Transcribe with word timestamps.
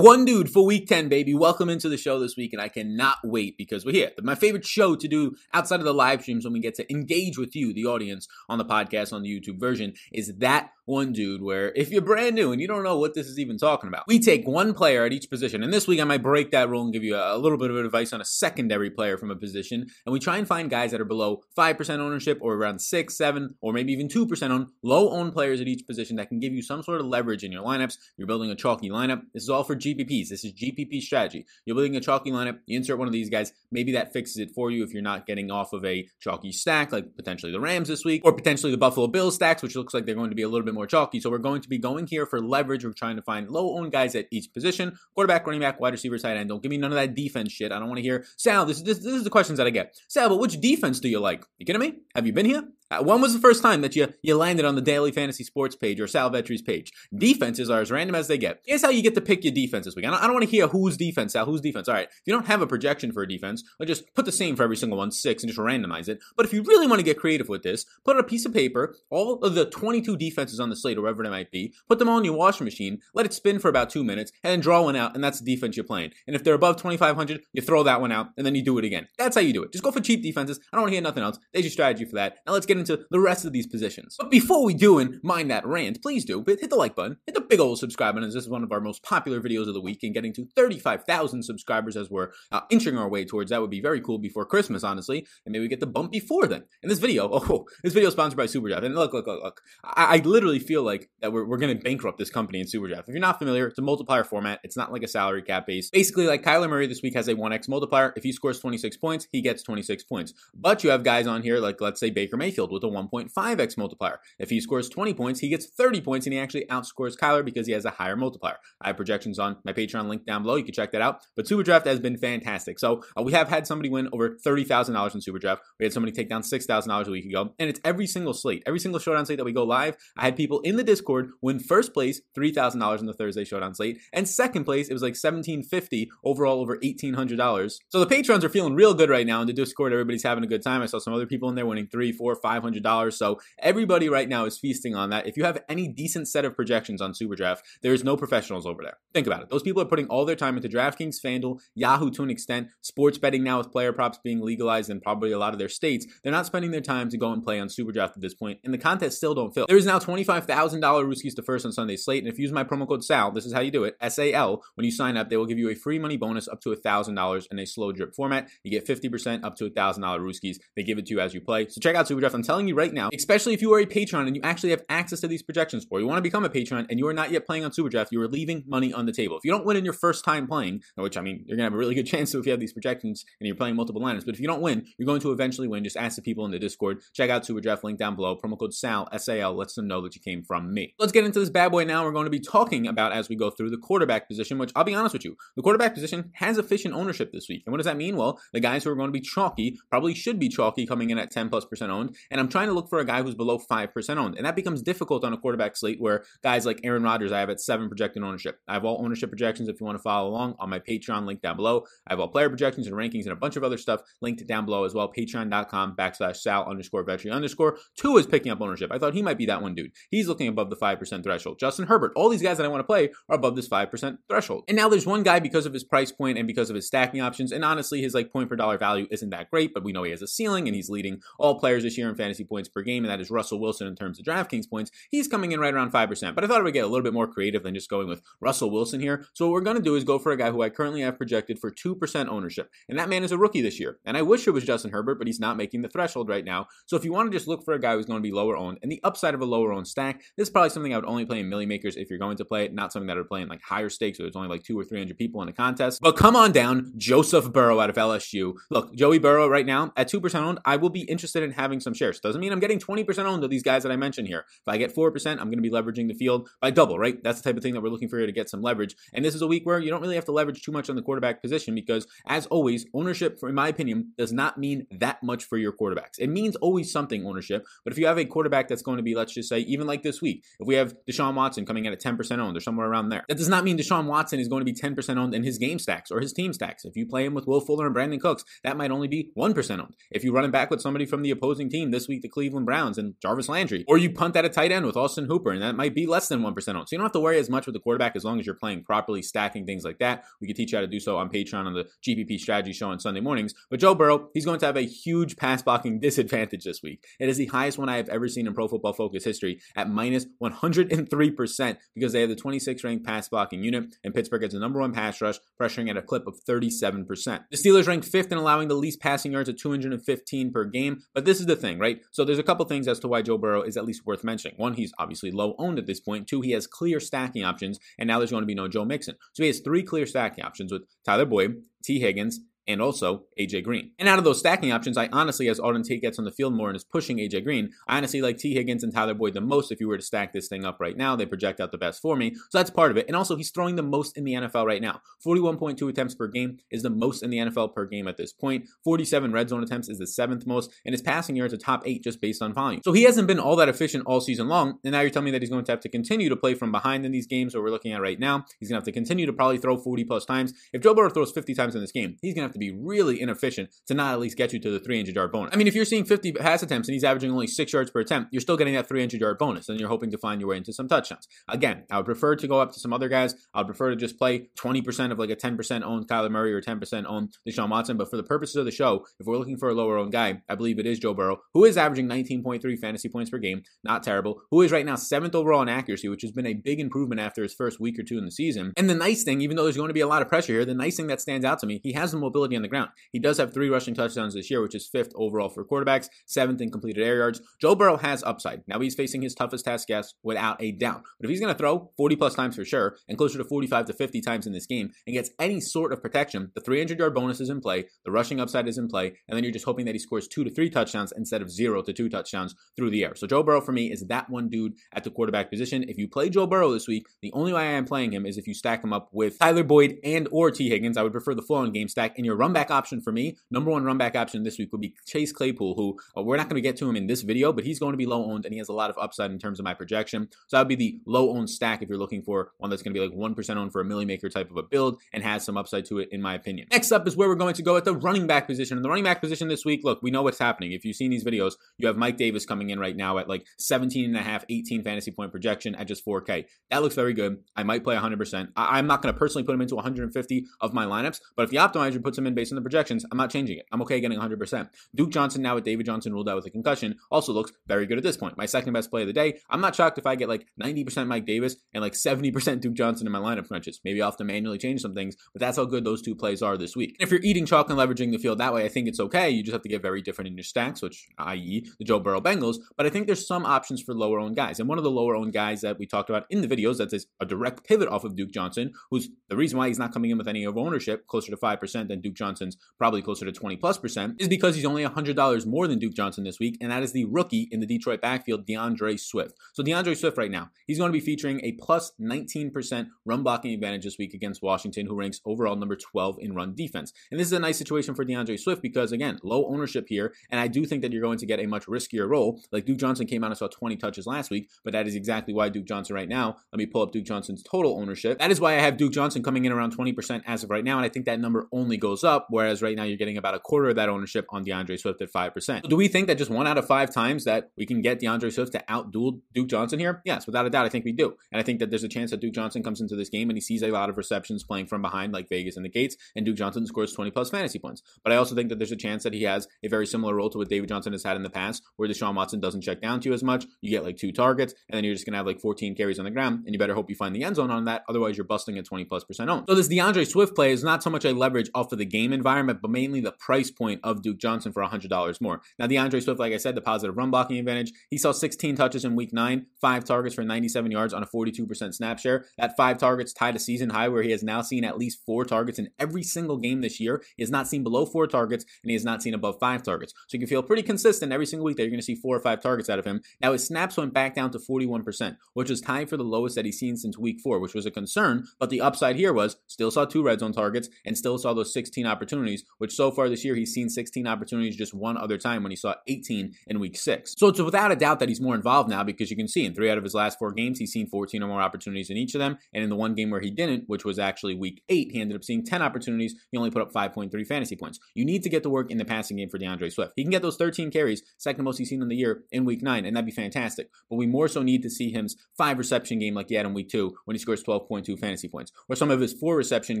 one 0.00 0.24
dude 0.24 0.50
for 0.50 0.64
week 0.64 0.86
10, 0.86 1.08
baby. 1.08 1.34
Welcome 1.34 1.68
into 1.68 1.88
the 1.88 1.96
show 1.96 2.18
this 2.18 2.36
week, 2.36 2.52
and 2.52 2.62
I 2.62 2.68
cannot 2.68 3.18
wait 3.24 3.56
because 3.58 3.84
we're 3.84 3.92
here. 3.92 4.10
My 4.22 4.34
favorite 4.34 4.64
show 4.64 4.96
to 4.96 5.08
do 5.08 5.34
outside 5.52 5.80
of 5.80 5.84
the 5.84 5.94
live 5.94 6.22
streams 6.22 6.44
when 6.44 6.52
we 6.52 6.60
get 6.60 6.74
to 6.76 6.92
engage 6.92 7.38
with 7.38 7.54
you, 7.54 7.72
the 7.72 7.86
audience, 7.86 8.28
on 8.48 8.58
the 8.58 8.64
podcast, 8.64 9.12
on 9.12 9.22
the 9.22 9.28
YouTube 9.28 9.58
version, 9.58 9.94
is 10.12 10.34
that 10.38 10.70
one 10.84 11.12
dude 11.12 11.42
where 11.42 11.72
if 11.76 11.90
you're 11.90 12.02
brand 12.02 12.34
new 12.34 12.52
and 12.52 12.60
you 12.60 12.66
don't 12.66 12.82
know 12.82 12.98
what 12.98 13.14
this 13.14 13.26
is 13.26 13.38
even 13.38 13.56
talking 13.56 13.88
about, 13.88 14.04
we 14.08 14.18
take 14.18 14.46
one 14.46 14.74
player 14.74 15.04
at 15.04 15.12
each 15.12 15.30
position. 15.30 15.62
And 15.62 15.72
this 15.72 15.86
week 15.86 16.00
I 16.00 16.04
might 16.04 16.22
break 16.22 16.50
that 16.50 16.68
rule 16.68 16.82
and 16.82 16.92
give 16.92 17.04
you 17.04 17.16
a, 17.16 17.38
little 17.42 17.58
bit 17.58 17.70
of 17.70 17.76
advice 17.76 18.12
on 18.12 18.20
a 18.20 18.24
secondary 18.24 18.90
player 18.90 19.16
from 19.18 19.30
a 19.30 19.36
position. 19.36 19.86
And 20.06 20.12
we 20.12 20.20
try 20.20 20.38
and 20.38 20.46
find 20.46 20.70
guys 20.70 20.92
that 20.92 21.00
are 21.00 21.04
below 21.04 21.42
5% 21.56 21.98
ownership 21.98 22.38
or 22.40 22.54
around 22.54 22.80
6, 22.80 23.16
7, 23.16 23.54
or 23.60 23.72
maybe 23.72 23.92
even 23.92 24.08
2% 24.08 24.50
on 24.50 24.72
low 24.82 25.10
owned 25.10 25.32
players 25.32 25.60
at 25.60 25.66
each 25.66 25.86
position 25.86 26.16
that 26.16 26.28
can 26.28 26.40
give 26.40 26.52
you 26.52 26.62
some 26.62 26.82
sort 26.82 27.00
of 27.00 27.06
leverage 27.06 27.42
in 27.42 27.52
your 27.52 27.64
lineups. 27.64 27.98
You're 28.16 28.28
building 28.28 28.50
a 28.50 28.54
chalky 28.54 28.90
lineup. 28.90 29.22
This 29.34 29.42
is 29.42 29.48
all 29.48 29.64
for 29.64 29.74
GPPs. 29.82 30.28
This 30.28 30.44
is 30.44 30.52
GPP 30.52 31.00
strategy. 31.00 31.46
You're 31.64 31.74
building 31.74 31.96
a 31.96 32.00
chalky 32.00 32.30
lineup. 32.30 32.58
You 32.66 32.76
insert 32.76 32.98
one 32.98 33.08
of 33.08 33.12
these 33.12 33.30
guys. 33.30 33.52
Maybe 33.70 33.92
that 33.92 34.12
fixes 34.12 34.38
it 34.38 34.50
for 34.54 34.70
you 34.70 34.84
if 34.84 34.92
you're 34.92 35.02
not 35.02 35.26
getting 35.26 35.50
off 35.50 35.72
of 35.72 35.84
a 35.84 36.06
chalky 36.20 36.52
stack, 36.52 36.92
like 36.92 37.16
potentially 37.16 37.52
the 37.52 37.60
Rams 37.60 37.88
this 37.88 38.04
week, 38.04 38.22
or 38.24 38.32
potentially 38.32 38.72
the 38.72 38.78
Buffalo 38.78 39.06
Bills 39.06 39.34
stacks, 39.34 39.62
which 39.62 39.76
looks 39.76 39.94
like 39.94 40.06
they're 40.06 40.14
going 40.14 40.30
to 40.30 40.36
be 40.36 40.42
a 40.42 40.48
little 40.48 40.64
bit 40.64 40.74
more 40.74 40.86
chalky. 40.86 41.20
So 41.20 41.30
we're 41.30 41.38
going 41.38 41.62
to 41.62 41.68
be 41.68 41.78
going 41.78 42.06
here 42.06 42.26
for 42.26 42.40
leverage. 42.40 42.84
We're 42.84 42.92
trying 42.92 43.16
to 43.16 43.22
find 43.22 43.50
low 43.50 43.76
owned 43.78 43.92
guys 43.92 44.14
at 44.14 44.26
each 44.30 44.52
position 44.52 44.96
quarterback, 45.14 45.46
running 45.46 45.60
back, 45.60 45.80
wide 45.80 45.92
receiver, 45.92 46.18
tight 46.18 46.36
end. 46.36 46.48
Don't 46.48 46.62
give 46.62 46.70
me 46.70 46.78
none 46.78 46.92
of 46.92 46.96
that 46.96 47.14
defense 47.14 47.52
shit. 47.52 47.72
I 47.72 47.78
don't 47.78 47.88
want 47.88 47.98
to 47.98 48.02
hear, 48.02 48.24
Sal, 48.36 48.64
this, 48.64 48.82
this, 48.82 48.98
this 48.98 49.14
is 49.14 49.24
the 49.24 49.30
questions 49.30 49.58
that 49.58 49.66
I 49.66 49.70
get. 49.70 49.96
Sal, 50.08 50.28
but 50.28 50.38
which 50.38 50.60
defense 50.60 51.00
do 51.00 51.08
you 51.08 51.20
like? 51.20 51.44
You 51.58 51.66
kidding 51.66 51.80
me? 51.80 51.94
Have 52.14 52.26
you 52.26 52.32
been 52.32 52.46
here? 52.46 52.64
Uh, 52.92 53.02
when 53.02 53.22
was 53.22 53.32
the 53.32 53.40
first 53.40 53.62
time 53.62 53.80
that 53.80 53.96
you, 53.96 54.12
you 54.22 54.36
landed 54.36 54.66
on 54.66 54.74
the 54.74 54.82
Daily 54.82 55.10
Fantasy 55.10 55.44
Sports 55.44 55.74
page 55.74 55.98
or 55.98 56.06
Sal 56.06 56.28
Vetri's 56.28 56.60
page? 56.60 56.92
Defenses 57.16 57.70
are 57.70 57.80
as 57.80 57.90
random 57.90 58.14
as 58.14 58.28
they 58.28 58.36
get. 58.36 58.60
Here's 58.66 58.82
how 58.82 58.90
you 58.90 59.02
get 59.02 59.14
to 59.14 59.22
pick 59.22 59.44
your 59.44 59.54
defense 59.54 59.86
this 59.86 59.96
week. 59.96 60.04
I 60.04 60.10
don't, 60.10 60.20
don't 60.20 60.34
want 60.34 60.44
to 60.44 60.50
hear 60.50 60.68
whose 60.68 60.98
defense, 60.98 61.32
Sal, 61.32 61.46
whose 61.46 61.62
defense. 61.62 61.88
All 61.88 61.94
right, 61.94 62.08
if 62.10 62.22
you 62.26 62.34
don't 62.34 62.46
have 62.46 62.60
a 62.60 62.66
projection 62.66 63.10
for 63.10 63.22
a 63.22 63.28
defense, 63.28 63.64
let's 63.80 63.88
just 63.88 64.14
put 64.14 64.26
the 64.26 64.32
same 64.32 64.56
for 64.56 64.62
every 64.62 64.76
single 64.76 64.98
one, 64.98 65.10
six, 65.10 65.42
and 65.42 65.50
just 65.50 65.58
randomize 65.58 66.08
it. 66.08 66.20
But 66.36 66.44
if 66.44 66.52
you 66.52 66.62
really 66.62 66.86
want 66.86 66.98
to 66.98 67.04
get 67.04 67.18
creative 67.18 67.48
with 67.48 67.62
this, 67.62 67.86
put 68.04 68.16
on 68.16 68.20
a 68.20 68.26
piece 68.26 68.44
of 68.44 68.52
paper 68.52 68.94
all 69.08 69.38
of 69.42 69.54
the 69.54 69.64
22 69.64 70.18
defenses 70.18 70.60
on 70.60 70.68
the 70.68 70.76
slate, 70.76 70.98
or 70.98 71.00
whatever 71.00 71.24
it 71.24 71.30
might 71.30 71.50
be, 71.50 71.72
put 71.88 71.98
them 71.98 72.10
all 72.10 72.18
in 72.18 72.24
your 72.24 72.36
washing 72.36 72.66
machine, 72.66 73.00
let 73.14 73.24
it 73.24 73.32
spin 73.32 73.58
for 73.58 73.68
about 73.68 73.88
two 73.88 74.04
minutes, 74.04 74.32
and 74.44 74.50
then 74.50 74.60
draw 74.60 74.82
one 74.82 74.96
out, 74.96 75.14
and 75.14 75.24
that's 75.24 75.40
the 75.40 75.54
defense 75.54 75.78
you're 75.78 75.84
playing. 75.84 76.12
And 76.26 76.36
if 76.36 76.44
they're 76.44 76.52
above 76.52 76.76
2,500, 76.76 77.40
you 77.54 77.62
throw 77.62 77.82
that 77.84 78.02
one 78.02 78.12
out, 78.12 78.28
and 78.36 78.44
then 78.44 78.54
you 78.54 78.62
do 78.62 78.76
it 78.76 78.84
again. 78.84 79.08
That's 79.16 79.34
how 79.34 79.40
you 79.40 79.54
do 79.54 79.62
it. 79.62 79.72
Just 79.72 79.82
go 79.82 79.90
for 79.90 80.00
cheap 80.00 80.22
defenses. 80.22 80.60
I 80.72 80.76
don't 80.76 80.82
want 80.82 80.90
to 80.90 80.96
hear 80.96 81.02
nothing 81.02 81.22
else. 81.22 81.38
There's 81.52 81.64
your 81.64 81.72
strategy 81.72 82.04
for 82.04 82.16
that. 82.16 82.36
Now 82.46 82.52
let's 82.52 82.66
get 82.66 82.76
into 82.76 82.81
the 82.86 83.20
rest 83.20 83.44
of 83.44 83.52
these 83.52 83.66
positions. 83.66 84.16
But 84.18 84.30
before 84.30 84.64
we 84.64 84.74
do 84.74 84.98
and 84.98 85.20
mind 85.22 85.50
that 85.50 85.66
rant, 85.66 86.02
please 86.02 86.24
do 86.24 86.44
hit 86.46 86.70
the 86.70 86.76
like 86.76 86.94
button, 86.94 87.18
hit 87.26 87.34
the 87.34 87.40
big 87.40 87.60
old 87.60 87.78
subscribe 87.78 88.14
button, 88.14 88.28
as 88.28 88.34
this 88.34 88.44
is 88.44 88.50
one 88.50 88.62
of 88.62 88.72
our 88.72 88.80
most 88.80 89.02
popular 89.02 89.40
videos 89.40 89.68
of 89.68 89.74
the 89.74 89.80
week, 89.80 90.02
and 90.02 90.14
getting 90.14 90.32
to 90.34 90.46
35,000 90.56 91.42
subscribers 91.42 91.96
as 91.96 92.10
we're 92.10 92.30
uh, 92.50 92.60
inching 92.70 92.96
our 92.96 93.08
way 93.08 93.24
towards 93.24 93.50
that 93.50 93.60
would 93.60 93.70
be 93.70 93.80
very 93.80 94.00
cool 94.00 94.18
before 94.18 94.44
Christmas, 94.44 94.84
honestly, 94.84 95.26
and 95.44 95.52
maybe 95.52 95.62
we 95.62 95.68
get 95.68 95.80
the 95.80 95.86
bump 95.86 96.12
before 96.12 96.46
then. 96.46 96.64
And 96.82 96.90
this 96.90 96.98
video, 96.98 97.28
oh, 97.32 97.66
this 97.82 97.92
video 97.92 98.08
is 98.08 98.14
sponsored 98.14 98.36
by 98.36 98.46
SuperDraft, 98.46 98.84
and 98.84 98.94
look, 98.94 99.12
look, 99.12 99.26
look, 99.26 99.42
look, 99.42 99.62
I, 99.84 100.16
I 100.16 100.16
literally 100.18 100.58
feel 100.58 100.82
like 100.82 101.10
that 101.20 101.32
we're, 101.32 101.44
we're 101.44 101.58
going 101.58 101.76
to 101.76 101.82
bankrupt 101.82 102.18
this 102.18 102.30
company 102.30 102.60
in 102.60 102.66
SuperDraft. 102.66 103.08
If 103.08 103.08
you're 103.08 103.18
not 103.18 103.38
familiar, 103.38 103.68
it's 103.68 103.78
a 103.78 103.82
multiplier 103.82 104.24
format. 104.24 104.60
It's 104.62 104.76
not 104.76 104.92
like 104.92 105.02
a 105.02 105.08
salary 105.08 105.42
cap 105.42 105.66
base. 105.66 105.90
Basically, 105.90 106.26
like 106.26 106.42
Kyler 106.42 106.68
Murray 106.68 106.86
this 106.86 107.02
week 107.02 107.14
has 107.14 107.28
a 107.28 107.34
1x 107.34 107.68
multiplier. 107.68 108.12
If 108.16 108.22
he 108.22 108.32
scores 108.32 108.58
26 108.60 108.96
points, 108.96 109.28
he 109.32 109.42
gets 109.42 109.62
26 109.62 110.04
points. 110.04 110.34
But 110.54 110.84
you 110.84 110.90
have 110.90 111.04
guys 111.04 111.26
on 111.26 111.42
here 111.42 111.58
like, 111.58 111.80
let's 111.80 112.00
say, 112.00 112.10
Baker 112.10 112.36
Mayfield 112.36 112.71
with 112.72 112.84
a 112.84 112.88
1.5x 112.88 113.76
multiplier. 113.76 114.20
If 114.38 114.50
he 114.50 114.60
scores 114.60 114.88
20 114.88 115.14
points, 115.14 115.40
he 115.40 115.48
gets 115.48 115.66
30 115.66 116.00
points 116.00 116.26
and 116.26 116.32
he 116.32 116.38
actually 116.38 116.66
outscores 116.66 117.16
Kyler 117.16 117.44
because 117.44 117.66
he 117.66 117.72
has 117.72 117.84
a 117.84 117.90
higher 117.90 118.16
multiplier. 118.16 118.56
I 118.80 118.88
have 118.88 118.96
projections 118.96 119.38
on 119.38 119.56
my 119.64 119.72
Patreon 119.72 120.08
link 120.08 120.26
down 120.26 120.42
below. 120.42 120.56
You 120.56 120.64
can 120.64 120.74
check 120.74 120.92
that 120.92 121.02
out. 121.02 121.20
But 121.36 121.46
Superdraft 121.46 121.86
has 121.86 122.00
been 122.00 122.16
fantastic. 122.16 122.78
So 122.78 123.02
uh, 123.16 123.22
we 123.22 123.32
have 123.32 123.48
had 123.48 123.66
somebody 123.66 123.88
win 123.88 124.08
over 124.12 124.38
$30,000 124.44 125.14
in 125.14 125.20
Superdraft. 125.20 125.58
We 125.78 125.84
had 125.84 125.92
somebody 125.92 126.12
take 126.12 126.28
down 126.28 126.42
$6,000 126.42 127.06
a 127.06 127.10
week 127.10 127.24
ago. 127.24 127.54
And 127.58 127.68
it's 127.68 127.80
every 127.84 128.06
single 128.06 128.34
slate, 128.34 128.62
every 128.66 128.80
single 128.80 128.98
showdown 128.98 129.26
slate 129.26 129.38
that 129.38 129.44
we 129.44 129.52
go 129.52 129.64
live. 129.64 129.96
I 130.16 130.24
had 130.24 130.36
people 130.36 130.60
in 130.60 130.76
the 130.76 130.84
Discord 130.84 131.30
win 131.40 131.58
first 131.58 131.92
place, 131.94 132.20
$3,000 132.36 133.00
in 133.00 133.06
the 133.06 133.12
Thursday 133.12 133.44
showdown 133.44 133.74
slate. 133.74 133.98
And 134.12 134.28
second 134.28 134.64
place, 134.64 134.88
it 134.88 134.92
was 134.92 135.02
like 135.02 135.12
1,750 135.12 136.10
overall 136.24 136.60
over 136.60 136.78
$1,800. 136.78 137.78
So 137.88 138.00
the 138.00 138.06
patrons 138.06 138.44
are 138.44 138.48
feeling 138.48 138.74
real 138.74 138.94
good 138.94 139.10
right 139.10 139.26
now 139.26 139.40
in 139.40 139.46
the 139.46 139.52
Discord. 139.52 139.92
Everybody's 139.92 140.22
having 140.22 140.44
a 140.44 140.48
good 140.48 140.62
time. 140.62 140.82
I 140.82 140.86
saw 140.86 140.98
some 140.98 141.14
other 141.14 141.26
people 141.26 141.48
in 141.48 141.54
there 141.54 141.66
winning 141.66 141.86
three, 141.86 142.12
four, 142.12 142.34
five 142.36 142.61
hundred 142.62 142.82
dollars. 142.82 143.16
So 143.16 143.40
everybody 143.58 144.08
right 144.08 144.28
now 144.28 144.44
is 144.44 144.58
feasting 144.58 144.94
on 144.94 145.10
that. 145.10 145.26
If 145.26 145.36
you 145.36 145.44
have 145.44 145.62
any 145.68 145.88
decent 145.88 146.28
set 146.28 146.44
of 146.44 146.56
projections 146.56 147.00
on 147.00 147.12
Superdraft, 147.12 147.58
there 147.82 147.92
is 147.92 148.04
no 148.04 148.16
professionals 148.16 148.66
over 148.66 148.82
there. 148.82 148.96
Think 149.12 149.26
about 149.26 149.42
it. 149.42 149.50
Those 149.50 149.62
people 149.62 149.82
are 149.82 149.86
putting 149.86 150.06
all 150.06 150.24
their 150.24 150.36
time 150.36 150.56
into 150.56 150.68
DraftKings, 150.68 151.20
FanDuel, 151.20 151.60
Yahoo 151.74 152.10
to 152.12 152.22
an 152.22 152.30
extent, 152.30 152.68
sports 152.80 153.18
betting 153.18 153.42
now 153.42 153.58
with 153.58 153.70
player 153.70 153.92
props 153.92 154.18
being 154.22 154.40
legalized 154.40 154.90
in 154.90 155.00
probably 155.00 155.32
a 155.32 155.38
lot 155.38 155.52
of 155.52 155.58
their 155.58 155.68
states. 155.68 156.06
They're 156.22 156.32
not 156.32 156.46
spending 156.46 156.70
their 156.70 156.80
time 156.80 157.08
to 157.10 157.18
go 157.18 157.32
and 157.32 157.44
play 157.44 157.60
on 157.60 157.68
Superdraft 157.68 158.16
at 158.16 158.20
this 158.20 158.34
point, 158.34 158.60
and 158.64 158.72
the 158.72 158.78
contests 158.78 159.16
still 159.16 159.34
don't 159.34 159.52
fill. 159.52 159.66
There 159.66 159.76
is 159.76 159.86
now 159.86 159.98
$25,000 159.98 160.46
Rooskies 160.80 161.34
to 161.36 161.42
first 161.42 161.66
on 161.66 161.72
Sunday 161.72 161.96
slate, 161.96 162.22
and 162.22 162.32
if 162.32 162.38
you 162.38 162.42
use 162.42 162.52
my 162.52 162.64
promo 162.64 162.86
code 162.86 163.04
SAL, 163.04 163.32
this 163.32 163.44
is 163.44 163.52
how 163.52 163.60
you 163.60 163.70
do 163.70 163.84
it, 163.84 163.96
S-A-L, 164.00 164.62
when 164.74 164.84
you 164.84 164.90
sign 164.90 165.16
up, 165.16 165.28
they 165.28 165.36
will 165.36 165.46
give 165.46 165.58
you 165.58 165.68
a 165.68 165.74
free 165.74 165.98
money 165.98 166.16
bonus 166.16 166.48
up 166.48 166.60
to 166.62 166.70
$1,000 166.70 167.46
in 167.50 167.58
a 167.58 167.66
slow 167.66 167.92
drip 167.92 168.14
format. 168.14 168.48
You 168.62 168.70
get 168.70 168.86
50% 168.86 169.44
up 169.44 169.56
to 169.56 169.70
$1,000 169.70 169.98
Rooskies. 170.20 170.56
They 170.76 170.82
give 170.82 170.98
it 170.98 171.06
to 171.06 171.14
you 171.14 171.20
as 171.20 171.34
you 171.34 171.40
play. 171.40 171.68
So 171.68 171.80
check 171.80 171.96
out 171.96 172.06
Superdraft. 172.06 172.34
I'm 172.42 172.46
telling 172.46 172.66
you 172.66 172.74
right 172.74 172.92
now, 172.92 173.08
especially 173.14 173.54
if 173.54 173.62
you 173.62 173.72
are 173.72 173.78
a 173.78 173.86
patron 173.86 174.26
and 174.26 174.34
you 174.34 174.42
actually 174.42 174.70
have 174.70 174.82
access 174.88 175.20
to 175.20 175.28
these 175.28 175.44
projections, 175.44 175.86
or 175.90 176.00
you 176.00 176.08
want 176.08 176.18
to 176.18 176.22
become 176.22 176.44
a 176.44 176.50
patron 176.50 176.88
and 176.90 176.98
you 176.98 177.06
are 177.06 177.12
not 177.12 177.30
yet 177.30 177.46
playing 177.46 177.64
on 177.64 177.70
Superdraft, 177.70 178.08
you 178.10 178.20
are 178.20 178.26
leaving 178.26 178.64
money 178.66 178.92
on 178.92 179.06
the 179.06 179.12
table. 179.12 179.36
If 179.36 179.44
you 179.44 179.52
don't 179.52 179.64
win 179.64 179.76
in 179.76 179.84
your 179.84 179.94
first 179.94 180.24
time 180.24 180.48
playing, 180.48 180.82
which 180.96 181.16
I 181.16 181.20
mean, 181.20 181.44
you're 181.46 181.56
gonna 181.56 181.66
have 181.66 181.72
a 181.72 181.76
really 181.76 181.94
good 181.94 182.06
chance 182.08 182.32
to 182.32 182.40
if 182.40 182.46
you 182.46 182.50
have 182.50 182.58
these 182.58 182.72
projections 182.72 183.24
and 183.38 183.46
you're 183.46 183.54
playing 183.54 183.76
multiple 183.76 184.02
lineups, 184.02 184.26
but 184.26 184.34
if 184.34 184.40
you 184.40 184.48
don't 184.48 184.60
win, 184.60 184.84
you're 184.98 185.06
going 185.06 185.20
to 185.20 185.30
eventually 185.30 185.68
win. 185.68 185.84
Just 185.84 185.96
ask 185.96 186.16
the 186.16 186.22
people 186.22 186.44
in 186.44 186.50
the 186.50 186.58
Discord. 186.58 187.00
Check 187.12 187.30
out 187.30 187.44
Superdraft 187.44 187.84
link 187.84 187.96
down 187.96 188.16
below. 188.16 188.36
Promo 188.36 188.58
code 188.58 188.74
SAL 188.74 189.08
S 189.12 189.28
A 189.28 189.38
L 189.38 189.54
lets 189.54 189.74
them 189.74 189.86
know 189.86 190.00
that 190.00 190.16
you 190.16 190.20
came 190.20 190.42
from 190.42 190.74
me. 190.74 190.96
Let's 190.98 191.12
get 191.12 191.24
into 191.24 191.38
this 191.38 191.50
bad 191.50 191.70
boy 191.70 191.84
now. 191.84 192.04
We're 192.04 192.10
going 192.10 192.24
to 192.24 192.30
be 192.30 192.40
talking 192.40 192.88
about 192.88 193.12
as 193.12 193.28
we 193.28 193.36
go 193.36 193.50
through 193.50 193.70
the 193.70 193.78
quarterback 193.78 194.26
position, 194.26 194.58
which 194.58 194.72
I'll 194.74 194.82
be 194.82 194.96
honest 194.96 195.12
with 195.12 195.24
you, 195.24 195.36
the 195.54 195.62
quarterback 195.62 195.94
position 195.94 196.32
has 196.34 196.58
efficient 196.58 196.92
ownership 196.92 197.30
this 197.30 197.48
week. 197.48 197.62
And 197.66 197.72
what 197.72 197.76
does 197.76 197.86
that 197.86 197.96
mean? 197.96 198.16
Well, 198.16 198.40
the 198.52 198.58
guys 198.58 198.82
who 198.82 198.90
are 198.90 198.96
going 198.96 199.08
to 199.08 199.12
be 199.12 199.20
chalky 199.20 199.78
probably 199.88 200.14
should 200.14 200.40
be 200.40 200.48
chalky 200.48 200.86
coming 200.86 201.10
in 201.10 201.18
at 201.18 201.30
10 201.30 201.48
plus 201.48 201.64
percent 201.64 201.92
owned. 201.92 202.16
And 202.32 202.40
I'm 202.40 202.48
trying 202.48 202.68
to 202.68 202.72
look 202.72 202.88
for 202.88 202.98
a 202.98 203.04
guy 203.04 203.22
who's 203.22 203.34
below 203.34 203.58
5% 203.58 204.16
owned. 204.16 204.36
And 204.36 204.46
that 204.46 204.56
becomes 204.56 204.82
difficult 204.82 205.22
on 205.22 205.34
a 205.34 205.36
quarterback 205.36 205.76
slate 205.76 206.00
where 206.00 206.24
guys 206.42 206.64
like 206.64 206.80
Aaron 206.82 207.02
Rodgers, 207.02 207.30
I 207.30 207.40
have 207.40 207.50
at 207.50 207.60
seven 207.60 207.88
projected 207.88 208.22
ownership. 208.22 208.58
I 208.66 208.72
have 208.72 208.86
all 208.86 209.04
ownership 209.04 209.28
projections 209.30 209.68
if 209.68 209.78
you 209.78 209.84
want 209.84 209.98
to 209.98 210.02
follow 210.02 210.30
along 210.30 210.56
on 210.58 210.70
my 210.70 210.78
Patreon 210.78 211.26
link 211.26 211.42
down 211.42 211.56
below. 211.56 211.84
I 212.06 212.12
have 212.14 212.20
all 212.20 212.28
player 212.28 212.48
projections 212.48 212.86
and 212.86 212.96
rankings 212.96 213.24
and 213.24 213.32
a 213.32 213.36
bunch 213.36 213.56
of 213.56 213.64
other 213.64 213.76
stuff 213.76 214.00
linked 214.22 214.46
down 214.46 214.64
below 214.64 214.84
as 214.84 214.94
well. 214.94 215.12
Patreon.com 215.12 215.94
backslash 215.94 216.36
Sal 216.36 216.64
underscore 216.68 217.04
Vetri 217.04 217.30
underscore. 217.30 217.78
Tua 217.96 218.20
is 218.20 218.26
picking 218.26 218.50
up 218.50 218.62
ownership. 218.62 218.90
I 218.90 218.98
thought 218.98 219.14
he 219.14 219.22
might 219.22 219.38
be 219.38 219.46
that 219.46 219.60
one 219.60 219.74
dude. 219.74 219.92
He's 220.10 220.26
looking 220.26 220.48
above 220.48 220.70
the 220.70 220.76
5% 220.76 221.22
threshold. 221.22 221.58
Justin 221.58 221.86
Herbert, 221.86 222.12
all 222.16 222.30
these 222.30 222.42
guys 222.42 222.56
that 222.56 222.64
I 222.64 222.68
want 222.68 222.80
to 222.80 222.84
play 222.84 223.10
are 223.28 223.36
above 223.36 223.56
this 223.56 223.68
5% 223.68 224.16
threshold. 224.28 224.64
And 224.68 224.76
now 224.76 224.88
there's 224.88 225.06
one 225.06 225.22
guy 225.22 225.38
because 225.38 225.66
of 225.66 225.74
his 225.74 225.84
price 225.84 226.10
point 226.10 226.38
and 226.38 226.46
because 226.46 226.70
of 226.70 226.76
his 226.76 226.86
stacking 226.86 227.20
options. 227.20 227.52
And 227.52 227.62
honestly, 227.62 228.00
his 228.00 228.14
like 228.14 228.32
point 228.32 228.48
per 228.48 228.56
dollar 228.56 228.78
value 228.78 229.06
isn't 229.10 229.30
that 229.30 229.50
great, 229.50 229.74
but 229.74 229.84
we 229.84 229.92
know 229.92 230.02
he 230.02 230.12
has 230.12 230.22
a 230.22 230.26
ceiling 230.26 230.66
and 230.66 230.74
he's 230.74 230.88
leading 230.88 231.20
all 231.38 231.58
players 231.58 231.82
this 231.82 231.98
year 231.98 232.08
in 232.08 232.16
fantasy 232.22 232.44
points 232.44 232.68
per 232.68 232.82
game. 232.82 233.04
And 233.04 233.10
that 233.10 233.20
is 233.20 233.30
Russell 233.30 233.58
Wilson 233.58 233.88
in 233.88 233.96
terms 233.96 234.18
of 234.18 234.24
DraftKings 234.24 234.70
points. 234.70 234.92
He's 235.10 235.26
coming 235.26 235.50
in 235.50 235.60
right 235.60 235.74
around 235.74 235.92
5%. 235.92 236.34
But 236.34 236.44
I 236.44 236.46
thought 236.46 236.60
I 236.60 236.62
would 236.62 236.72
get 236.72 236.84
a 236.84 236.86
little 236.86 237.02
bit 237.02 237.12
more 237.12 237.26
creative 237.26 237.62
than 237.62 237.74
just 237.74 237.90
going 237.90 238.06
with 238.06 238.22
Russell 238.40 238.70
Wilson 238.70 239.00
here. 239.00 239.26
So 239.34 239.46
what 239.46 239.52
we're 239.52 239.60
going 239.60 239.76
to 239.76 239.82
do 239.82 239.96
is 239.96 240.04
go 240.04 240.18
for 240.18 240.30
a 240.30 240.36
guy 240.36 240.50
who 240.50 240.62
I 240.62 240.68
currently 240.68 241.00
have 241.02 241.16
projected 241.16 241.58
for 241.58 241.70
2% 241.70 242.28
ownership. 242.28 242.70
And 242.88 242.98
that 242.98 243.08
man 243.08 243.24
is 243.24 243.32
a 243.32 243.38
rookie 243.38 243.60
this 243.60 243.80
year. 243.80 243.98
And 244.04 244.16
I 244.16 244.22
wish 244.22 244.46
it 244.46 244.52
was 244.52 244.64
Justin 244.64 244.92
Herbert, 244.92 245.18
but 245.18 245.26
he's 245.26 245.40
not 245.40 245.56
making 245.56 245.82
the 245.82 245.88
threshold 245.88 246.28
right 246.28 246.44
now. 246.44 246.68
So 246.86 246.96
if 246.96 247.04
you 247.04 247.12
want 247.12 247.30
to 247.30 247.36
just 247.36 247.48
look 247.48 247.64
for 247.64 247.74
a 247.74 247.80
guy 247.80 247.94
who's 247.94 248.06
going 248.06 248.20
to 248.20 248.28
be 248.28 248.32
lower 248.32 248.56
owned 248.56 248.78
and 248.82 248.90
the 248.90 249.00
upside 249.02 249.34
of 249.34 249.40
a 249.40 249.44
lower 249.44 249.72
owned 249.72 249.88
stack, 249.88 250.22
this 250.36 250.48
is 250.48 250.50
probably 250.50 250.70
something 250.70 250.94
I 250.94 250.96
would 250.96 251.06
only 251.06 251.24
play 251.24 251.40
in 251.40 251.48
Millie 251.48 251.66
Makers 251.66 251.96
if 251.96 252.10
you're 252.10 252.18
going 252.18 252.36
to 252.36 252.44
play 252.44 252.64
it, 252.64 252.74
not 252.74 252.92
something 252.92 253.08
that 253.08 253.16
would 253.16 253.28
play 253.28 253.42
in 253.42 253.48
like 253.48 253.62
higher 253.62 253.88
stakes 253.88 254.18
where 254.18 254.26
there's 254.26 254.36
only 254.36 254.48
like 254.48 254.62
two 254.62 254.78
or 254.78 254.84
300 254.84 255.16
people 255.16 255.42
in 255.42 255.48
a 255.48 255.52
contest. 255.52 256.00
But 256.00 256.16
come 256.16 256.36
on 256.36 256.52
down, 256.52 256.92
Joseph 256.96 257.52
Burrow 257.52 257.80
out 257.80 257.90
of 257.90 257.96
LSU. 257.96 258.54
Look, 258.70 258.94
Joey 258.94 259.18
Burrow 259.18 259.48
right 259.48 259.66
now 259.66 259.92
at 259.96 260.08
2% 260.08 260.34
owned, 260.34 260.60
I 260.64 260.76
will 260.76 260.90
be 260.90 261.02
interested 261.02 261.42
in 261.42 261.52
having 261.52 261.80
some 261.80 261.94
shares. 261.94 262.11
Doesn't 262.20 262.40
mean 262.40 262.52
I'm 262.52 262.60
getting 262.60 262.78
20% 262.78 263.24
owned 263.24 263.44
of 263.44 263.50
these 263.50 263.62
guys 263.62 263.82
that 263.82 263.92
I 263.92 263.96
mentioned 263.96 264.28
here. 264.28 264.44
If 264.60 264.68
I 264.68 264.76
get 264.76 264.94
4%, 264.94 265.30
I'm 265.30 265.36
going 265.36 265.62
to 265.62 265.62
be 265.62 265.70
leveraging 265.70 266.08
the 266.08 266.14
field 266.14 266.48
by 266.60 266.70
double, 266.70 266.98
right? 266.98 267.22
That's 267.22 267.40
the 267.40 267.48
type 267.48 267.56
of 267.56 267.62
thing 267.62 267.74
that 267.74 267.80
we're 267.82 267.90
looking 267.90 268.08
for 268.08 268.18
here 268.18 268.26
to 268.26 268.32
get 268.32 268.48
some 268.48 268.62
leverage. 268.62 268.96
And 269.12 269.24
this 269.24 269.34
is 269.34 269.42
a 269.42 269.46
week 269.46 269.66
where 269.66 269.78
you 269.78 269.90
don't 269.90 270.00
really 270.00 270.14
have 270.14 270.24
to 270.26 270.32
leverage 270.32 270.62
too 270.62 270.72
much 270.72 270.88
on 270.88 270.96
the 270.96 271.02
quarterback 271.02 271.42
position 271.42 271.74
because, 271.74 272.06
as 272.26 272.46
always, 272.46 272.86
ownership, 272.94 273.38
in 273.42 273.54
my 273.54 273.68
opinion, 273.68 274.12
does 274.16 274.32
not 274.32 274.58
mean 274.58 274.86
that 274.90 275.22
much 275.22 275.44
for 275.44 275.58
your 275.58 275.72
quarterbacks. 275.72 276.18
It 276.18 276.28
means 276.28 276.56
always 276.56 276.92
something 276.92 277.26
ownership. 277.26 277.66
But 277.84 277.92
if 277.92 277.98
you 277.98 278.06
have 278.06 278.18
a 278.18 278.24
quarterback 278.24 278.68
that's 278.68 278.82
going 278.82 278.98
to 278.98 279.02
be, 279.02 279.14
let's 279.14 279.34
just 279.34 279.48
say, 279.48 279.60
even 279.60 279.86
like 279.86 280.02
this 280.02 280.20
week, 280.20 280.44
if 280.60 280.66
we 280.66 280.74
have 280.74 280.94
Deshaun 281.08 281.34
Watson 281.34 281.66
coming 281.66 281.84
in 281.84 281.92
at 281.92 282.00
10% 282.00 282.38
owned 282.38 282.56
or 282.56 282.60
somewhere 282.60 282.88
around 282.88 283.08
there, 283.08 283.24
that 283.28 283.38
does 283.38 283.48
not 283.48 283.64
mean 283.64 283.78
Deshaun 283.78 284.06
Watson 284.06 284.40
is 284.40 284.48
going 284.48 284.64
to 284.64 284.72
be 284.72 284.78
10% 284.78 285.16
owned 285.16 285.34
in 285.34 285.42
his 285.42 285.58
game 285.58 285.78
stacks 285.78 286.10
or 286.10 286.20
his 286.20 286.32
team 286.32 286.52
stacks. 286.52 286.84
If 286.84 286.96
you 286.96 287.06
play 287.06 287.24
him 287.24 287.34
with 287.34 287.46
Will 287.46 287.60
Fuller 287.60 287.86
and 287.86 287.94
Brandin 287.94 288.20
Cooks, 288.20 288.44
that 288.62 288.76
might 288.76 288.90
only 288.90 289.08
be 289.08 289.30
1% 289.36 289.80
owned. 289.80 289.96
If 290.10 290.24
you 290.24 290.32
run 290.32 290.44
him 290.44 290.50
back 290.50 290.70
with 290.70 290.80
somebody 290.80 291.06
from 291.06 291.22
the 291.22 291.30
opposing 291.30 291.68
team 291.68 291.90
this 291.90 292.01
this 292.02 292.08
week 292.08 292.22
the 292.22 292.28
Cleveland 292.28 292.66
Browns 292.66 292.98
and 292.98 293.14
Jarvis 293.22 293.48
Landry. 293.48 293.84
Or 293.86 293.96
you 293.96 294.10
punt 294.10 294.36
at 294.36 294.44
a 294.44 294.48
tight 294.48 294.72
end 294.72 294.86
with 294.86 294.96
Austin 294.96 295.26
Hooper, 295.26 295.52
and 295.52 295.62
that 295.62 295.76
might 295.76 295.94
be 295.94 296.06
less 296.06 296.28
than 296.28 296.40
1% 296.40 296.46
owned. 296.46 296.88
So 296.88 296.94
you 296.94 296.98
don't 296.98 297.04
have 297.04 297.12
to 297.12 297.20
worry 297.20 297.38
as 297.38 297.48
much 297.48 297.66
with 297.66 297.74
the 297.74 297.80
quarterback 297.80 298.16
as 298.16 298.24
long 298.24 298.40
as 298.40 298.46
you're 298.46 298.54
playing 298.54 298.82
properly, 298.82 299.22
stacking 299.22 299.66
things 299.66 299.84
like 299.84 299.98
that. 299.98 300.24
We 300.40 300.46
can 300.48 300.56
teach 300.56 300.72
you 300.72 300.78
how 300.78 300.82
to 300.82 300.88
do 300.88 300.98
so 300.98 301.16
on 301.16 301.30
Patreon 301.30 301.66
on 301.66 301.74
the 301.74 301.88
GPP 302.06 302.38
strategy 302.38 302.72
show 302.72 302.88
on 302.88 302.98
Sunday 302.98 303.20
mornings. 303.20 303.54
But 303.70 303.80
Joe 303.80 303.94
Burrow, 303.94 304.28
he's 304.34 304.44
going 304.44 304.58
to 304.58 304.66
have 304.66 304.76
a 304.76 304.82
huge 304.82 305.36
pass 305.36 305.62
blocking 305.62 306.00
disadvantage 306.12 306.64
this 306.64 306.82
week. 306.82 307.04
It 307.20 307.28
is 307.28 307.36
the 307.36 307.46
highest 307.46 307.78
one 307.78 307.88
I 307.88 307.96
have 307.96 308.08
ever 308.08 308.28
seen 308.28 308.46
in 308.46 308.54
Pro 308.54 308.68
Football 308.68 308.94
Focus 308.94 309.24
history 309.24 309.60
at 309.76 309.88
minus 309.88 310.26
103% 310.42 311.76
because 311.94 312.12
they 312.12 312.20
have 312.20 312.30
the 312.30 312.36
26th 312.36 312.84
ranked 312.84 313.06
pass 313.06 313.28
blocking 313.28 313.62
unit, 313.62 313.94
and 314.02 314.14
Pittsburgh 314.14 314.42
has 314.42 314.52
the 314.52 314.58
number 314.58 314.80
one 314.80 314.92
pass 314.92 315.20
rush, 315.20 315.38
pressuring 315.60 315.88
at 315.90 315.96
a 315.96 316.02
clip 316.02 316.26
of 316.26 316.38
37%. 316.48 317.06
The 317.50 317.56
Steelers 317.56 317.86
ranked 317.86 318.06
fifth 318.06 318.32
in 318.32 318.38
allowing 318.38 318.68
the 318.68 318.74
least 318.74 319.00
passing 319.00 319.32
yards 319.32 319.48
at 319.48 319.58
215 319.58 320.52
per 320.52 320.64
game. 320.64 321.02
But 321.14 321.24
this 321.24 321.40
is 321.40 321.46
the 321.46 321.56
thing, 321.56 321.78
right? 321.78 321.91
So 322.10 322.24
there's 322.24 322.38
a 322.38 322.42
couple 322.42 322.64
things 322.64 322.88
as 322.88 323.00
to 323.00 323.08
why 323.08 323.22
Joe 323.22 323.38
Burrow 323.38 323.62
is 323.62 323.76
at 323.76 323.84
least 323.84 324.06
worth 324.06 324.24
mentioning. 324.24 324.56
One, 324.56 324.74
he's 324.74 324.92
obviously 324.98 325.30
low 325.30 325.54
owned 325.58 325.78
at 325.78 325.86
this 325.86 326.00
point. 326.00 326.26
Two, 326.26 326.40
he 326.40 326.52
has 326.52 326.66
clear 326.66 327.00
stacking 327.00 327.44
options, 327.44 327.78
and 327.98 328.06
now 328.06 328.18
there's 328.18 328.30
going 328.30 328.42
to 328.42 328.46
be 328.46 328.54
no 328.54 328.68
Joe 328.68 328.84
Mixon. 328.84 329.16
So 329.32 329.42
he 329.42 329.48
has 329.48 329.60
three 329.60 329.82
clear 329.82 330.06
stacking 330.06 330.44
options 330.44 330.72
with 330.72 330.82
Tyler 331.04 331.26
Boyd, 331.26 331.62
Tee 331.82 332.00
Higgins, 332.00 332.40
and 332.66 332.80
also 332.80 333.24
AJ 333.38 333.64
Green. 333.64 333.92
And 333.98 334.08
out 334.08 334.18
of 334.18 334.24
those 334.24 334.38
stacking 334.38 334.72
options, 334.72 334.96
I 334.96 335.08
honestly, 335.12 335.48
as 335.48 335.58
Auden 335.58 335.86
Tate 335.86 336.00
gets 336.00 336.18
on 336.18 336.24
the 336.24 336.30
field 336.30 336.54
more 336.54 336.68
and 336.68 336.76
is 336.76 336.84
pushing 336.84 337.18
AJ 337.18 337.44
Green, 337.44 337.70
I 337.88 337.96
honestly 337.96 338.22
like 338.22 338.38
Tee 338.38 338.54
Higgins 338.54 338.82
and 338.82 338.92
Tyler 338.92 339.14
Boyd 339.14 339.34
the 339.34 339.40
most. 339.40 339.72
If 339.72 339.80
you 339.80 339.88
were 339.88 339.96
to 339.96 340.02
stack 340.02 340.32
this 340.32 340.48
thing 340.48 340.64
up 340.64 340.78
right 340.80 340.96
now, 340.96 341.16
they 341.16 341.26
project 341.26 341.60
out 341.60 341.72
the 341.72 341.78
best 341.78 342.00
for 342.00 342.16
me. 342.16 342.34
So 342.34 342.58
that's 342.58 342.70
part 342.70 342.90
of 342.90 342.96
it. 342.96 343.06
And 343.06 343.16
also, 343.16 343.36
he's 343.36 343.50
throwing 343.50 343.76
the 343.76 343.82
most 343.82 344.16
in 344.16 344.24
the 344.24 344.34
NFL 344.34 344.66
right 344.66 344.82
now. 344.82 345.00
41.2 345.24 345.88
attempts 345.88 346.14
per 346.14 346.28
game 346.28 346.58
is 346.70 346.82
the 346.82 346.90
most 346.90 347.22
in 347.22 347.30
the 347.30 347.38
NFL 347.38 347.74
per 347.74 347.86
game 347.86 348.08
at 348.08 348.16
this 348.16 348.32
point. 348.32 348.66
47 348.84 349.32
red 349.32 349.48
zone 349.48 349.62
attempts 349.62 349.88
is 349.88 349.98
the 349.98 350.06
seventh 350.06 350.46
most, 350.46 350.70
and 350.84 350.92
his 350.92 351.02
passing 351.02 351.36
yards 351.36 351.54
are 351.54 351.58
top 351.58 351.82
eight 351.86 352.02
just 352.02 352.20
based 352.20 352.42
on 352.42 352.52
volume. 352.52 352.82
So 352.84 352.92
he 352.92 353.04
hasn't 353.04 353.28
been 353.28 353.38
all 353.38 353.56
that 353.56 353.68
efficient 353.68 354.06
all 354.06 354.20
season 354.20 354.48
long. 354.48 354.78
And 354.84 354.92
now 354.92 355.00
you're 355.00 355.10
telling 355.10 355.26
me 355.26 355.30
that 355.32 355.42
he's 355.42 355.50
going 355.50 355.64
to 355.64 355.72
have 355.72 355.80
to 355.80 355.88
continue 355.88 356.28
to 356.28 356.36
play 356.36 356.54
from 356.54 356.72
behind 356.72 357.04
in 357.04 357.12
these 357.12 357.26
games 357.26 357.52
that 357.52 357.60
we're 357.60 357.70
looking 357.70 357.92
at 357.92 358.00
right 358.00 358.18
now. 358.18 358.44
He's 358.58 358.68
going 358.68 358.76
to 358.76 358.80
have 358.80 358.84
to 358.84 358.92
continue 358.92 359.26
to 359.26 359.32
probably 359.32 359.58
throw 359.58 359.76
40 359.76 360.04
plus 360.04 360.24
times. 360.24 360.52
If 360.72 360.82
Joe 360.82 360.94
Burrow 360.94 361.10
throws 361.10 361.32
50 361.32 361.54
times 361.54 361.74
in 361.74 361.80
this 361.80 361.92
game, 361.92 362.16
he's 362.22 362.34
going 362.34 362.42
to 362.42 362.48
have 362.48 362.51
to 362.52 362.58
be 362.58 362.72
really 362.72 363.20
inefficient 363.20 363.70
to 363.86 363.94
not 363.94 364.12
at 364.12 364.20
least 364.20 364.36
get 364.36 364.52
you 364.52 364.58
to 364.60 364.70
the 364.70 364.80
300 364.80 365.14
yard 365.14 365.32
bonus. 365.32 365.54
I 365.54 365.56
mean, 365.56 365.66
if 365.66 365.74
you're 365.74 365.84
seeing 365.84 366.04
50 366.04 366.32
pass 366.32 366.62
attempts 366.62 366.88
and 366.88 366.94
he's 366.94 367.04
averaging 367.04 367.30
only 367.30 367.46
six 367.46 367.72
yards 367.72 367.90
per 367.90 368.00
attempt, 368.00 368.32
you're 368.32 368.40
still 368.40 368.56
getting 368.56 368.74
that 368.74 368.88
300 368.88 369.20
yard 369.20 369.38
bonus, 369.38 369.68
and 369.68 369.78
you're 369.78 369.88
hoping 369.88 370.10
to 370.10 370.18
find 370.18 370.40
your 370.40 370.50
way 370.50 370.56
into 370.56 370.72
some 370.72 370.88
touchdowns. 370.88 371.26
Again, 371.48 371.84
I 371.90 371.96
would 371.96 372.06
prefer 372.06 372.36
to 372.36 372.48
go 372.48 372.60
up 372.60 372.72
to 372.72 372.80
some 372.80 372.92
other 372.92 373.08
guys. 373.08 373.34
I 373.54 373.60
would 373.60 373.66
prefer 373.66 373.90
to 373.90 373.96
just 373.96 374.18
play 374.18 374.50
20% 374.58 375.12
of 375.12 375.18
like 375.18 375.30
a 375.30 375.36
10% 375.36 375.82
owned 375.82 376.08
Kyler 376.08 376.30
Murray 376.30 376.52
or 376.52 376.60
10% 376.60 377.04
owned 377.06 377.34
Deshaun 377.48 377.70
Watson. 377.70 377.96
But 377.96 378.10
for 378.10 378.16
the 378.16 378.22
purposes 378.22 378.56
of 378.56 378.64
the 378.64 378.70
show, 378.70 379.04
if 379.18 379.26
we're 379.26 379.38
looking 379.38 379.56
for 379.56 379.68
a 379.68 379.74
lower 379.74 379.98
owned 379.98 380.12
guy, 380.12 380.42
I 380.48 380.54
believe 380.54 380.78
it 380.78 380.86
is 380.86 380.98
Joe 380.98 381.14
Burrow, 381.14 381.38
who 381.54 381.64
is 381.64 381.76
averaging 381.76 382.08
19.3 382.08 382.78
fantasy 382.78 383.08
points 383.08 383.30
per 383.30 383.38
game. 383.38 383.62
Not 383.84 384.02
terrible. 384.02 384.42
Who 384.50 384.62
is 384.62 384.72
right 384.72 384.86
now 384.86 384.96
seventh 384.96 385.34
overall 385.34 385.62
in 385.62 385.68
accuracy, 385.68 386.08
which 386.08 386.22
has 386.22 386.32
been 386.32 386.46
a 386.46 386.54
big 386.54 386.80
improvement 386.80 387.20
after 387.20 387.42
his 387.42 387.54
first 387.54 387.80
week 387.80 387.98
or 387.98 388.02
two 388.02 388.18
in 388.18 388.24
the 388.24 388.30
season. 388.30 388.72
And 388.76 388.88
the 388.88 388.94
nice 388.94 389.24
thing, 389.24 389.40
even 389.40 389.56
though 389.56 389.64
there's 389.64 389.76
going 389.76 389.88
to 389.88 389.94
be 389.94 390.00
a 390.00 390.06
lot 390.06 390.22
of 390.22 390.28
pressure 390.28 390.52
here, 390.52 390.64
the 390.64 390.74
nice 390.74 390.96
thing 390.96 391.06
that 391.08 391.20
stands 391.20 391.44
out 391.44 391.58
to 391.60 391.66
me, 391.66 391.80
he 391.82 391.92
has 391.92 392.12
the 392.12 392.18
mobility 392.18 392.41
on 392.42 392.62
the 392.62 392.68
ground. 392.68 392.90
He 393.12 393.18
does 393.18 393.38
have 393.38 393.54
three 393.54 393.68
rushing 393.68 393.94
touchdowns 393.94 394.34
this 394.34 394.50
year, 394.50 394.60
which 394.60 394.74
is 394.74 394.88
fifth 394.88 395.12
overall 395.14 395.48
for 395.48 395.64
quarterbacks, 395.64 396.08
seventh 396.26 396.60
in 396.60 396.70
completed 396.70 397.04
air 397.04 397.16
yards. 397.16 397.40
Joe 397.60 397.74
Burrow 397.74 397.96
has 397.96 398.22
upside. 398.24 398.62
Now 398.66 398.80
he's 398.80 398.94
facing 398.94 399.22
his 399.22 399.34
toughest 399.34 399.64
task, 399.64 399.88
yes, 399.88 400.14
without 400.22 400.62
a 400.62 400.72
doubt. 400.72 401.02
But 401.18 401.26
if 401.26 401.30
he's 401.30 401.40
going 401.40 401.54
to 401.54 401.58
throw 401.58 401.90
40 401.96 402.16
plus 402.16 402.34
times 402.34 402.56
for 402.56 402.64
sure, 402.64 402.96
and 403.08 403.16
closer 403.16 403.38
to 403.38 403.44
45 403.44 403.86
to 403.86 403.92
50 403.92 404.20
times 404.20 404.46
in 404.46 404.52
this 404.52 404.66
game, 404.66 404.90
and 405.06 405.14
gets 405.14 405.30
any 405.38 405.60
sort 405.60 405.92
of 405.92 406.02
protection, 406.02 406.50
the 406.54 406.60
300 406.60 406.98
yard 406.98 407.14
bonus 407.14 407.40
is 407.40 407.48
in 407.48 407.60
play, 407.60 407.86
the 408.04 408.10
rushing 408.10 408.40
upside 408.40 408.66
is 408.66 408.78
in 408.78 408.88
play, 408.88 409.14
and 409.28 409.36
then 409.36 409.44
you're 409.44 409.52
just 409.52 409.64
hoping 409.64 409.86
that 409.86 409.94
he 409.94 409.98
scores 409.98 410.26
two 410.26 410.44
to 410.44 410.50
three 410.50 410.70
touchdowns 410.70 411.12
instead 411.16 411.42
of 411.42 411.50
zero 411.50 411.82
to 411.82 411.92
two 411.92 412.08
touchdowns 412.08 412.54
through 412.76 412.90
the 412.90 413.04
air. 413.04 413.14
So 413.14 413.26
Joe 413.26 413.42
Burrow 413.42 413.60
for 413.60 413.72
me 413.72 413.92
is 413.92 414.04
that 414.08 414.28
one 414.28 414.48
dude 414.48 414.74
at 414.92 415.04
the 415.04 415.10
quarterback 415.10 415.50
position. 415.50 415.84
If 415.88 415.98
you 415.98 416.08
play 416.08 416.28
Joe 416.28 416.46
Burrow 416.46 416.72
this 416.72 416.88
week, 416.88 417.06
the 417.20 417.32
only 417.32 417.52
way 417.52 417.62
I 417.62 417.72
am 417.72 417.84
playing 417.84 418.12
him 418.12 418.26
is 418.26 418.36
if 418.36 418.46
you 418.46 418.54
stack 418.54 418.82
him 418.82 418.92
up 418.92 419.08
with 419.12 419.38
Tyler 419.38 419.64
Boyd 419.64 419.98
and 420.02 420.28
or 420.30 420.50
Tee 420.50 420.68
Higgins. 420.68 420.96
I 420.96 421.02
would 421.02 421.12
prefer 421.12 421.34
the 421.34 421.42
on 421.54 421.72
game 421.72 421.88
stack. 421.88 422.18
in 422.18 422.24
your 422.24 422.31
run 422.36 422.52
back 422.52 422.70
option 422.70 423.00
for 423.00 423.12
me, 423.12 423.36
number 423.50 423.70
one 423.70 423.84
run 423.84 423.98
back 423.98 424.16
option 424.16 424.42
this 424.42 424.58
week 424.58 424.72
would 424.72 424.80
be 424.80 424.94
Chase 425.06 425.32
Claypool, 425.32 425.74
who 425.74 425.98
uh, 426.16 426.22
we're 426.22 426.36
not 426.36 426.48
going 426.48 426.62
to 426.62 426.66
get 426.66 426.76
to 426.78 426.88
him 426.88 426.96
in 426.96 427.06
this 427.06 427.22
video, 427.22 427.52
but 427.52 427.64
he's 427.64 427.78
going 427.78 427.92
to 427.92 427.96
be 427.96 428.06
low 428.06 428.24
owned 428.24 428.44
and 428.44 428.52
he 428.52 428.58
has 428.58 428.68
a 428.68 428.72
lot 428.72 428.90
of 428.90 428.96
upside 428.98 429.30
in 429.30 429.38
terms 429.38 429.58
of 429.58 429.64
my 429.64 429.74
projection. 429.74 430.28
So 430.48 430.56
that 430.56 430.60
would 430.60 430.68
be 430.68 430.76
the 430.76 431.00
low 431.06 431.30
owned 431.30 431.50
stack 431.50 431.82
if 431.82 431.88
you're 431.88 431.98
looking 431.98 432.22
for 432.22 432.52
one 432.58 432.70
that's 432.70 432.82
going 432.82 432.94
to 432.94 433.00
be 433.00 433.06
like 433.06 433.16
1% 433.16 433.56
owned 433.56 433.72
for 433.72 433.80
a 433.80 433.84
milli 433.84 434.06
maker 434.06 434.28
type 434.28 434.50
of 434.50 434.56
a 434.56 434.62
build 434.62 435.00
and 435.12 435.22
has 435.22 435.44
some 435.44 435.56
upside 435.56 435.84
to 435.86 435.98
it, 435.98 436.08
in 436.12 436.22
my 436.22 436.34
opinion. 436.34 436.68
Next 436.70 436.92
up 436.92 437.06
is 437.06 437.16
where 437.16 437.28
we're 437.28 437.34
going 437.34 437.54
to 437.54 437.62
go 437.62 437.76
at 437.76 437.84
the 437.84 437.94
running 437.94 438.26
back 438.26 438.46
position. 438.46 438.76
And 438.78 438.84
the 438.84 438.88
running 438.88 439.04
back 439.04 439.20
position 439.20 439.48
this 439.48 439.64
week, 439.64 439.80
look, 439.84 440.02
we 440.02 440.10
know 440.10 440.22
what's 440.22 440.38
happening. 440.38 440.72
If 440.72 440.84
you've 440.84 440.96
seen 440.96 441.10
these 441.10 441.24
videos, 441.24 441.54
you 441.78 441.86
have 441.86 441.96
Mike 441.96 442.16
Davis 442.16 442.46
coming 442.46 442.70
in 442.70 442.78
right 442.78 442.96
now 442.96 443.18
at 443.18 443.28
like 443.28 443.46
17 443.58 444.04
and 444.04 444.16
a 444.16 444.22
half, 444.22 444.44
18 444.48 444.82
fantasy 444.82 445.10
point 445.10 445.30
projection 445.30 445.74
at 445.74 445.86
just 445.86 446.04
4K. 446.04 446.46
That 446.70 446.82
looks 446.82 446.94
very 446.94 447.14
good. 447.14 447.38
I 447.56 447.62
might 447.62 447.84
play 447.84 447.96
100%. 447.96 448.48
I- 448.56 448.78
am 448.78 448.86
not 448.86 449.02
going 449.02 449.12
to 449.12 449.18
personally 449.18 449.44
put 449.44 449.54
him 449.54 449.60
into 449.60 449.74
150 449.76 450.46
of 450.60 450.72
my 450.72 450.86
lineups, 450.86 451.20
but 451.36 451.44
if 451.44 451.50
the 451.50 451.56
optimizer 451.58 452.02
puts 452.02 452.18
him 452.18 452.21
in 452.26 452.34
based 452.34 452.52
on 452.52 452.56
the 452.56 452.62
projections, 452.62 453.04
I'm 453.10 453.18
not 453.18 453.30
changing 453.30 453.58
it. 453.58 453.66
I'm 453.72 453.82
okay 453.82 454.00
getting 454.00 454.18
100%. 454.18 454.68
Duke 454.94 455.10
Johnson 455.10 455.42
now 455.42 455.54
with 455.54 455.64
David 455.64 455.86
Johnson 455.86 456.12
ruled 456.12 456.28
out 456.28 456.36
with 456.36 456.46
a 456.46 456.50
concussion 456.50 456.96
also 457.10 457.32
looks 457.32 457.52
very 457.66 457.86
good 457.86 457.98
at 457.98 458.04
this 458.04 458.16
point. 458.16 458.36
My 458.36 458.46
second 458.46 458.72
best 458.72 458.90
play 458.90 459.02
of 459.02 459.06
the 459.06 459.12
day. 459.12 459.38
I'm 459.50 459.60
not 459.60 459.74
shocked 459.74 459.98
if 459.98 460.06
I 460.06 460.14
get 460.14 460.28
like 460.28 460.46
90% 460.60 461.06
Mike 461.06 461.26
Davis 461.26 461.56
and 461.72 461.82
like 461.82 461.94
70% 461.94 462.60
Duke 462.60 462.74
Johnson 462.74 463.06
in 463.06 463.12
my 463.12 463.18
lineup 463.18 463.48
crunches. 463.48 463.80
Maybe 463.84 464.00
I'll 464.00 464.10
have 464.10 464.18
to 464.18 464.24
manually 464.24 464.58
change 464.58 464.80
some 464.80 464.94
things, 464.94 465.16
but 465.32 465.40
that's 465.40 465.56
how 465.56 465.64
good 465.64 465.84
those 465.84 466.02
two 466.02 466.14
plays 466.14 466.42
are 466.42 466.56
this 466.56 466.76
week. 466.76 466.96
If 467.00 467.10
you're 467.10 467.20
eating 467.22 467.46
chalk 467.46 467.70
and 467.70 467.78
leveraging 467.78 468.12
the 468.12 468.18
field 468.18 468.38
that 468.38 468.54
way, 468.54 468.64
I 468.64 468.68
think 468.68 468.88
it's 468.88 469.00
okay. 469.00 469.30
You 469.30 469.42
just 469.42 469.52
have 469.52 469.62
to 469.62 469.68
get 469.68 469.82
very 469.82 470.02
different 470.02 470.28
in 470.28 470.36
your 470.36 470.44
stacks, 470.44 470.82
which 470.82 471.08
i.e. 471.18 471.66
the 471.78 471.84
Joe 471.84 472.00
Burrow 472.00 472.20
Bengals. 472.20 472.56
But 472.76 472.86
I 472.86 472.90
think 472.90 473.06
there's 473.06 473.26
some 473.26 473.46
options 473.46 473.82
for 473.82 473.94
lower 473.94 474.18
owned 474.18 474.36
guys. 474.36 474.60
And 474.60 474.68
one 474.68 474.78
of 474.78 474.84
the 474.84 474.90
lower 474.90 475.16
owned 475.16 475.32
guys 475.32 475.60
that 475.62 475.78
we 475.78 475.86
talked 475.86 476.10
about 476.10 476.26
in 476.30 476.40
the 476.40 476.48
videos 476.48 476.78
that 476.78 476.92
is 476.92 477.06
a 477.20 477.26
direct 477.26 477.64
pivot 477.64 477.88
off 477.88 478.04
of 478.04 478.16
Duke 478.16 478.32
Johnson, 478.32 478.72
who's 478.90 479.08
the 479.28 479.36
reason 479.36 479.58
why 479.58 479.68
he's 479.68 479.78
not 479.78 479.92
coming 479.92 480.10
in 480.10 480.18
with 480.18 480.28
any 480.28 480.44
of 480.44 480.56
ownership 480.56 481.06
closer 481.06 481.30
to 481.30 481.36
5% 481.36 481.88
than 481.88 482.00
Duke 482.00 482.11
Johnson's 482.14 482.56
probably 482.78 483.02
closer 483.02 483.24
to 483.24 483.32
20 483.32 483.56
plus 483.56 483.78
percent, 483.78 484.20
is 484.20 484.28
because 484.28 484.54
he's 484.54 484.64
only 484.64 484.84
$100 484.84 485.46
more 485.46 485.66
than 485.66 485.78
Duke 485.78 485.94
Johnson 485.94 486.24
this 486.24 486.38
week. 486.38 486.58
And 486.60 486.70
that 486.70 486.82
is 486.82 486.92
the 486.92 487.04
rookie 487.06 487.48
in 487.50 487.60
the 487.60 487.66
Detroit 487.66 488.00
backfield, 488.00 488.46
D'Andre 488.46 488.96
Swift. 488.96 489.36
So 489.52 489.62
D'Andre 489.62 489.94
Swift 489.94 490.18
right 490.18 490.30
now, 490.30 490.50
he's 490.66 490.78
going 490.78 490.90
to 490.90 490.98
be 490.98 491.04
featuring 491.04 491.40
a 491.42 491.52
plus 491.52 491.92
19% 492.00 492.88
run 493.04 493.22
blocking 493.22 493.52
advantage 493.52 493.84
this 493.84 493.98
week 493.98 494.14
against 494.14 494.42
Washington, 494.42 494.86
who 494.86 494.94
ranks 494.94 495.20
overall 495.24 495.56
number 495.56 495.76
12 495.76 496.18
in 496.20 496.34
run 496.34 496.54
defense. 496.54 496.92
And 497.10 497.18
this 497.18 497.26
is 497.26 497.32
a 497.32 497.38
nice 497.38 497.58
situation 497.58 497.94
for 497.94 498.04
D'Andre 498.04 498.36
Swift 498.36 498.62
because, 498.62 498.92
again, 498.92 499.18
low 499.22 499.46
ownership 499.46 499.86
here. 499.88 500.12
And 500.30 500.40
I 500.40 500.48
do 500.48 500.64
think 500.64 500.82
that 500.82 500.92
you're 500.92 501.02
going 501.02 501.18
to 501.18 501.26
get 501.26 501.40
a 501.40 501.46
much 501.46 501.66
riskier 501.66 502.08
role. 502.08 502.40
Like 502.50 502.64
Duke 502.64 502.78
Johnson 502.78 503.06
came 503.06 503.24
out 503.24 503.30
and 503.30 503.38
saw 503.38 503.48
20 503.48 503.76
touches 503.76 504.06
last 504.06 504.30
week, 504.30 504.50
but 504.64 504.72
that 504.72 504.86
is 504.86 504.94
exactly 504.94 505.34
why 505.34 505.48
Duke 505.48 505.64
Johnson 505.64 505.94
right 505.94 506.08
now, 506.08 506.36
let 506.52 506.58
me 506.58 506.66
pull 506.66 506.82
up 506.82 506.92
Duke 506.92 507.04
Johnson's 507.04 507.42
total 507.42 507.78
ownership. 507.78 508.18
That 508.18 508.30
is 508.30 508.40
why 508.40 508.56
I 508.56 508.60
have 508.60 508.76
Duke 508.76 508.92
Johnson 508.92 509.22
coming 509.22 509.44
in 509.44 509.52
around 509.52 509.76
20% 509.76 510.22
as 510.26 510.44
of 510.44 510.50
right 510.50 510.64
now. 510.64 510.76
And 510.76 510.84
I 510.84 510.88
think 510.88 511.06
that 511.06 511.20
number 511.20 511.48
only 511.52 511.76
goes 511.76 512.01
up, 512.04 512.26
whereas 512.30 512.62
right 512.62 512.76
now 512.76 512.84
you're 512.84 512.96
getting 512.96 513.16
about 513.16 513.34
a 513.34 513.38
quarter 513.38 513.68
of 513.68 513.76
that 513.76 513.88
ownership 513.88 514.26
on 514.30 514.44
D'Andre 514.44 514.76
Swift 514.76 515.00
at 515.02 515.12
5%. 515.12 515.62
So 515.62 515.68
do 515.68 515.76
we 515.76 515.88
think 515.88 516.06
that 516.06 516.18
just 516.18 516.30
one 516.30 516.46
out 516.46 516.58
of 516.58 516.66
five 516.66 516.92
times 516.92 517.24
that 517.24 517.50
we 517.56 517.66
can 517.66 517.82
get 517.82 518.00
D'Andre 518.00 518.30
Swift 518.30 518.52
to 518.52 518.64
outduel 518.68 519.20
Duke 519.34 519.48
Johnson 519.48 519.78
here? 519.78 520.02
Yes, 520.04 520.26
without 520.26 520.46
a 520.46 520.50
doubt, 520.50 520.66
I 520.66 520.68
think 520.68 520.84
we 520.84 520.92
do. 520.92 521.14
And 521.30 521.40
I 521.40 521.42
think 521.42 521.60
that 521.60 521.70
there's 521.70 521.84
a 521.84 521.88
chance 521.88 522.10
that 522.10 522.20
Duke 522.20 522.34
Johnson 522.34 522.62
comes 522.62 522.80
into 522.80 522.96
this 522.96 523.08
game 523.08 523.30
and 523.30 523.36
he 523.36 523.40
sees 523.40 523.62
a 523.62 523.68
lot 523.68 523.90
of 523.90 523.96
receptions 523.96 524.44
playing 524.44 524.66
from 524.66 524.82
behind, 524.82 525.12
like 525.12 525.28
Vegas 525.28 525.56
and 525.56 525.64
the 525.64 525.70
Gates, 525.70 525.96
and 526.16 526.24
Duke 526.24 526.36
Johnson 526.36 526.66
scores 526.66 526.92
20 526.92 527.10
plus 527.10 527.30
fantasy 527.30 527.58
points. 527.58 527.82
But 528.02 528.12
I 528.12 528.16
also 528.16 528.34
think 528.34 528.48
that 528.48 528.58
there's 528.58 528.72
a 528.72 528.76
chance 528.76 529.02
that 529.04 529.14
he 529.14 529.22
has 529.24 529.46
a 529.62 529.68
very 529.68 529.86
similar 529.86 530.14
role 530.14 530.30
to 530.30 530.38
what 530.38 530.48
David 530.48 530.68
Johnson 530.68 530.92
has 530.92 531.04
had 531.04 531.16
in 531.16 531.22
the 531.22 531.30
past, 531.30 531.62
where 531.76 531.88
Deshaun 531.88 532.14
Watson 532.14 532.40
doesn't 532.40 532.62
check 532.62 532.80
down 532.80 533.00
to 533.00 533.08
you 533.08 533.14
as 533.14 533.22
much. 533.22 533.46
You 533.60 533.70
get 533.70 533.84
like 533.84 533.96
two 533.96 534.12
targets, 534.12 534.54
and 534.68 534.76
then 534.76 534.84
you're 534.84 534.94
just 534.94 535.06
going 535.06 535.12
to 535.12 535.18
have 535.18 535.26
like 535.26 535.40
14 535.40 535.74
carries 535.74 535.98
on 535.98 536.04
the 536.04 536.10
ground, 536.10 536.42
and 536.44 536.54
you 536.54 536.58
better 536.58 536.74
hope 536.74 536.90
you 536.90 536.96
find 536.96 537.14
the 537.14 537.24
end 537.24 537.36
zone 537.36 537.50
on 537.50 537.64
that. 537.66 537.82
Otherwise, 537.88 538.16
you're 538.16 538.24
busting 538.24 538.58
at 538.58 538.64
20 538.64 538.84
plus 538.84 539.04
percent 539.04 539.30
owned. 539.30 539.44
So 539.48 539.54
this 539.54 539.68
D'Andre 539.68 540.04
Swift 540.04 540.34
play 540.34 540.52
is 540.52 540.64
not 540.64 540.82
so 540.82 540.90
much 540.90 541.04
a 541.04 541.12
leverage 541.12 541.50
off 541.54 541.72
of 541.72 541.78
the 541.78 541.81
game 541.84 542.12
environment, 542.12 542.60
but 542.62 542.70
mainly 542.70 543.00
the 543.00 543.12
price 543.12 543.50
point 543.50 543.80
of 543.82 544.02
Duke 544.02 544.18
Johnson 544.18 544.52
for 544.52 544.62
$100 544.62 545.20
more. 545.20 545.42
Now, 545.58 545.66
D'Andre 545.66 546.00
Swift, 546.00 546.20
like 546.20 546.32
I 546.32 546.36
said, 546.36 546.54
the 546.54 546.60
positive 546.60 546.96
run 546.96 547.10
blocking 547.10 547.38
advantage. 547.38 547.72
He 547.90 547.98
saw 547.98 548.12
16 548.12 548.56
touches 548.56 548.84
in 548.84 548.96
week 548.96 549.12
nine, 549.12 549.46
five 549.60 549.84
targets 549.84 550.14
for 550.14 550.22
97 550.22 550.70
yards 550.70 550.94
on 550.94 551.02
a 551.02 551.06
42% 551.06 551.74
snap 551.74 551.98
share. 551.98 552.24
That 552.38 552.56
five 552.56 552.78
targets 552.78 553.12
tied 553.12 553.36
a 553.36 553.38
season 553.38 553.70
high 553.70 553.88
where 553.88 554.02
he 554.02 554.10
has 554.10 554.22
now 554.22 554.42
seen 554.42 554.64
at 554.64 554.78
least 554.78 555.02
four 555.04 555.24
targets 555.24 555.58
in 555.58 555.70
every 555.78 556.02
single 556.02 556.36
game 556.36 556.60
this 556.60 556.80
year. 556.80 557.02
He 557.16 557.22
has 557.22 557.30
not 557.30 557.48
seen 557.48 557.62
below 557.62 557.86
four 557.86 558.06
targets 558.06 558.44
and 558.62 558.70
he 558.70 558.74
has 558.74 558.84
not 558.84 559.02
seen 559.02 559.14
above 559.14 559.36
five 559.40 559.62
targets. 559.62 559.92
So 560.08 560.16
you 560.16 560.18
can 560.18 560.28
feel 560.28 560.42
pretty 560.42 560.62
consistent 560.62 561.12
every 561.12 561.26
single 561.26 561.44
week 561.44 561.56
that 561.56 561.62
you're 561.62 561.70
going 561.70 561.80
to 561.80 561.84
see 561.84 561.94
four 561.94 562.16
or 562.16 562.20
five 562.20 562.40
targets 562.40 562.70
out 562.70 562.78
of 562.78 562.84
him. 562.84 563.00
Now 563.20 563.32
his 563.32 563.46
snaps 563.46 563.76
went 563.76 563.92
back 563.92 564.14
down 564.14 564.30
to 564.32 564.38
41%, 564.38 565.16
which 565.34 565.50
was 565.50 565.60
tied 565.60 565.88
for 565.88 565.96
the 565.96 566.04
lowest 566.04 566.34
that 566.36 566.44
he's 566.44 566.58
seen 566.58 566.76
since 566.76 566.98
week 566.98 567.20
four, 567.20 567.38
which 567.38 567.54
was 567.54 567.66
a 567.66 567.70
concern. 567.70 568.24
But 568.38 568.50
the 568.50 568.60
upside 568.60 568.96
here 568.96 569.12
was 569.12 569.36
still 569.46 569.70
saw 569.70 569.84
two 569.84 570.02
red 570.02 570.20
zone 570.20 570.32
targets 570.32 570.68
and 570.84 570.96
still 570.96 571.18
saw 571.18 571.34
those 571.34 571.52
16 571.52 571.71
16 571.72 571.86
opportunities, 571.86 572.44
which 572.58 572.74
so 572.74 572.90
far 572.90 573.08
this 573.08 573.24
year 573.24 573.34
he's 573.34 573.54
seen 573.54 573.70
16 573.70 574.06
opportunities 574.06 574.56
just 574.56 574.74
one 574.74 574.98
other 574.98 575.16
time 575.16 575.42
when 575.42 575.50
he 575.50 575.56
saw 575.56 575.74
18 575.88 576.34
in 576.48 576.60
week 576.60 576.76
six. 576.76 577.14
So 577.16 577.28
it's 577.28 577.40
without 577.40 577.72
a 577.72 577.76
doubt 577.76 577.98
that 578.00 578.10
he's 578.10 578.20
more 578.20 578.34
involved 578.34 578.68
now 578.68 578.84
because 578.84 579.10
you 579.10 579.16
can 579.16 579.26
see 579.26 579.46
in 579.46 579.54
three 579.54 579.70
out 579.70 579.78
of 579.78 579.84
his 579.84 579.94
last 579.94 580.18
four 580.18 580.32
games, 580.32 580.58
he's 580.58 580.70
seen 580.70 580.86
14 580.86 581.22
or 581.22 581.28
more 581.28 581.40
opportunities 581.40 581.88
in 581.88 581.96
each 581.96 582.14
of 582.14 582.18
them. 582.18 582.36
And 582.52 582.62
in 582.62 582.68
the 582.68 582.76
one 582.76 582.94
game 582.94 583.08
where 583.08 583.22
he 583.22 583.30
didn't, 583.30 583.68
which 583.68 583.86
was 583.86 583.98
actually 583.98 584.34
week 584.34 584.62
eight, 584.68 584.92
he 584.92 585.00
ended 585.00 585.16
up 585.16 585.24
seeing 585.24 585.44
10 585.44 585.62
opportunities. 585.62 586.14
He 586.30 586.36
only 586.36 586.50
put 586.50 586.60
up 586.60 586.72
5.3 586.72 587.26
fantasy 587.26 587.56
points. 587.56 587.80
You 587.94 588.04
need 588.04 588.22
to 588.24 588.28
get 588.28 588.42
to 588.42 588.50
work 588.50 588.70
in 588.70 588.76
the 588.76 588.84
passing 588.84 589.16
game 589.16 589.30
for 589.30 589.38
D'Andre 589.38 589.70
Swift. 589.70 589.94
He 589.96 590.02
can 590.02 590.10
get 590.10 590.20
those 590.20 590.36
13 590.36 590.70
carries, 590.70 591.02
second 591.16 591.44
most 591.44 591.56
he's 591.56 591.70
seen 591.70 591.80
in 591.80 591.88
the 591.88 591.96
year 591.96 592.24
in 592.30 592.44
week 592.44 592.62
nine, 592.62 592.84
and 592.84 592.94
that'd 592.94 593.06
be 593.06 593.12
fantastic. 593.12 593.70
But 593.88 593.96
we 593.96 594.06
more 594.06 594.28
so 594.28 594.42
need 594.42 594.62
to 594.62 594.70
see 594.70 594.92
him's 594.92 595.16
five 595.38 595.56
reception 595.56 596.00
game 596.00 596.14
like 596.14 596.28
he 596.28 596.34
had 596.34 596.44
in 596.44 596.52
week 596.52 596.68
two 596.68 596.94
when 597.06 597.14
he 597.14 597.18
scores 597.18 597.42
12.2 597.42 597.98
fantasy 597.98 598.28
points, 598.28 598.52
or 598.68 598.76
some 598.76 598.90
of 598.90 599.00
his 599.00 599.14
four 599.14 599.36
reception 599.36 599.80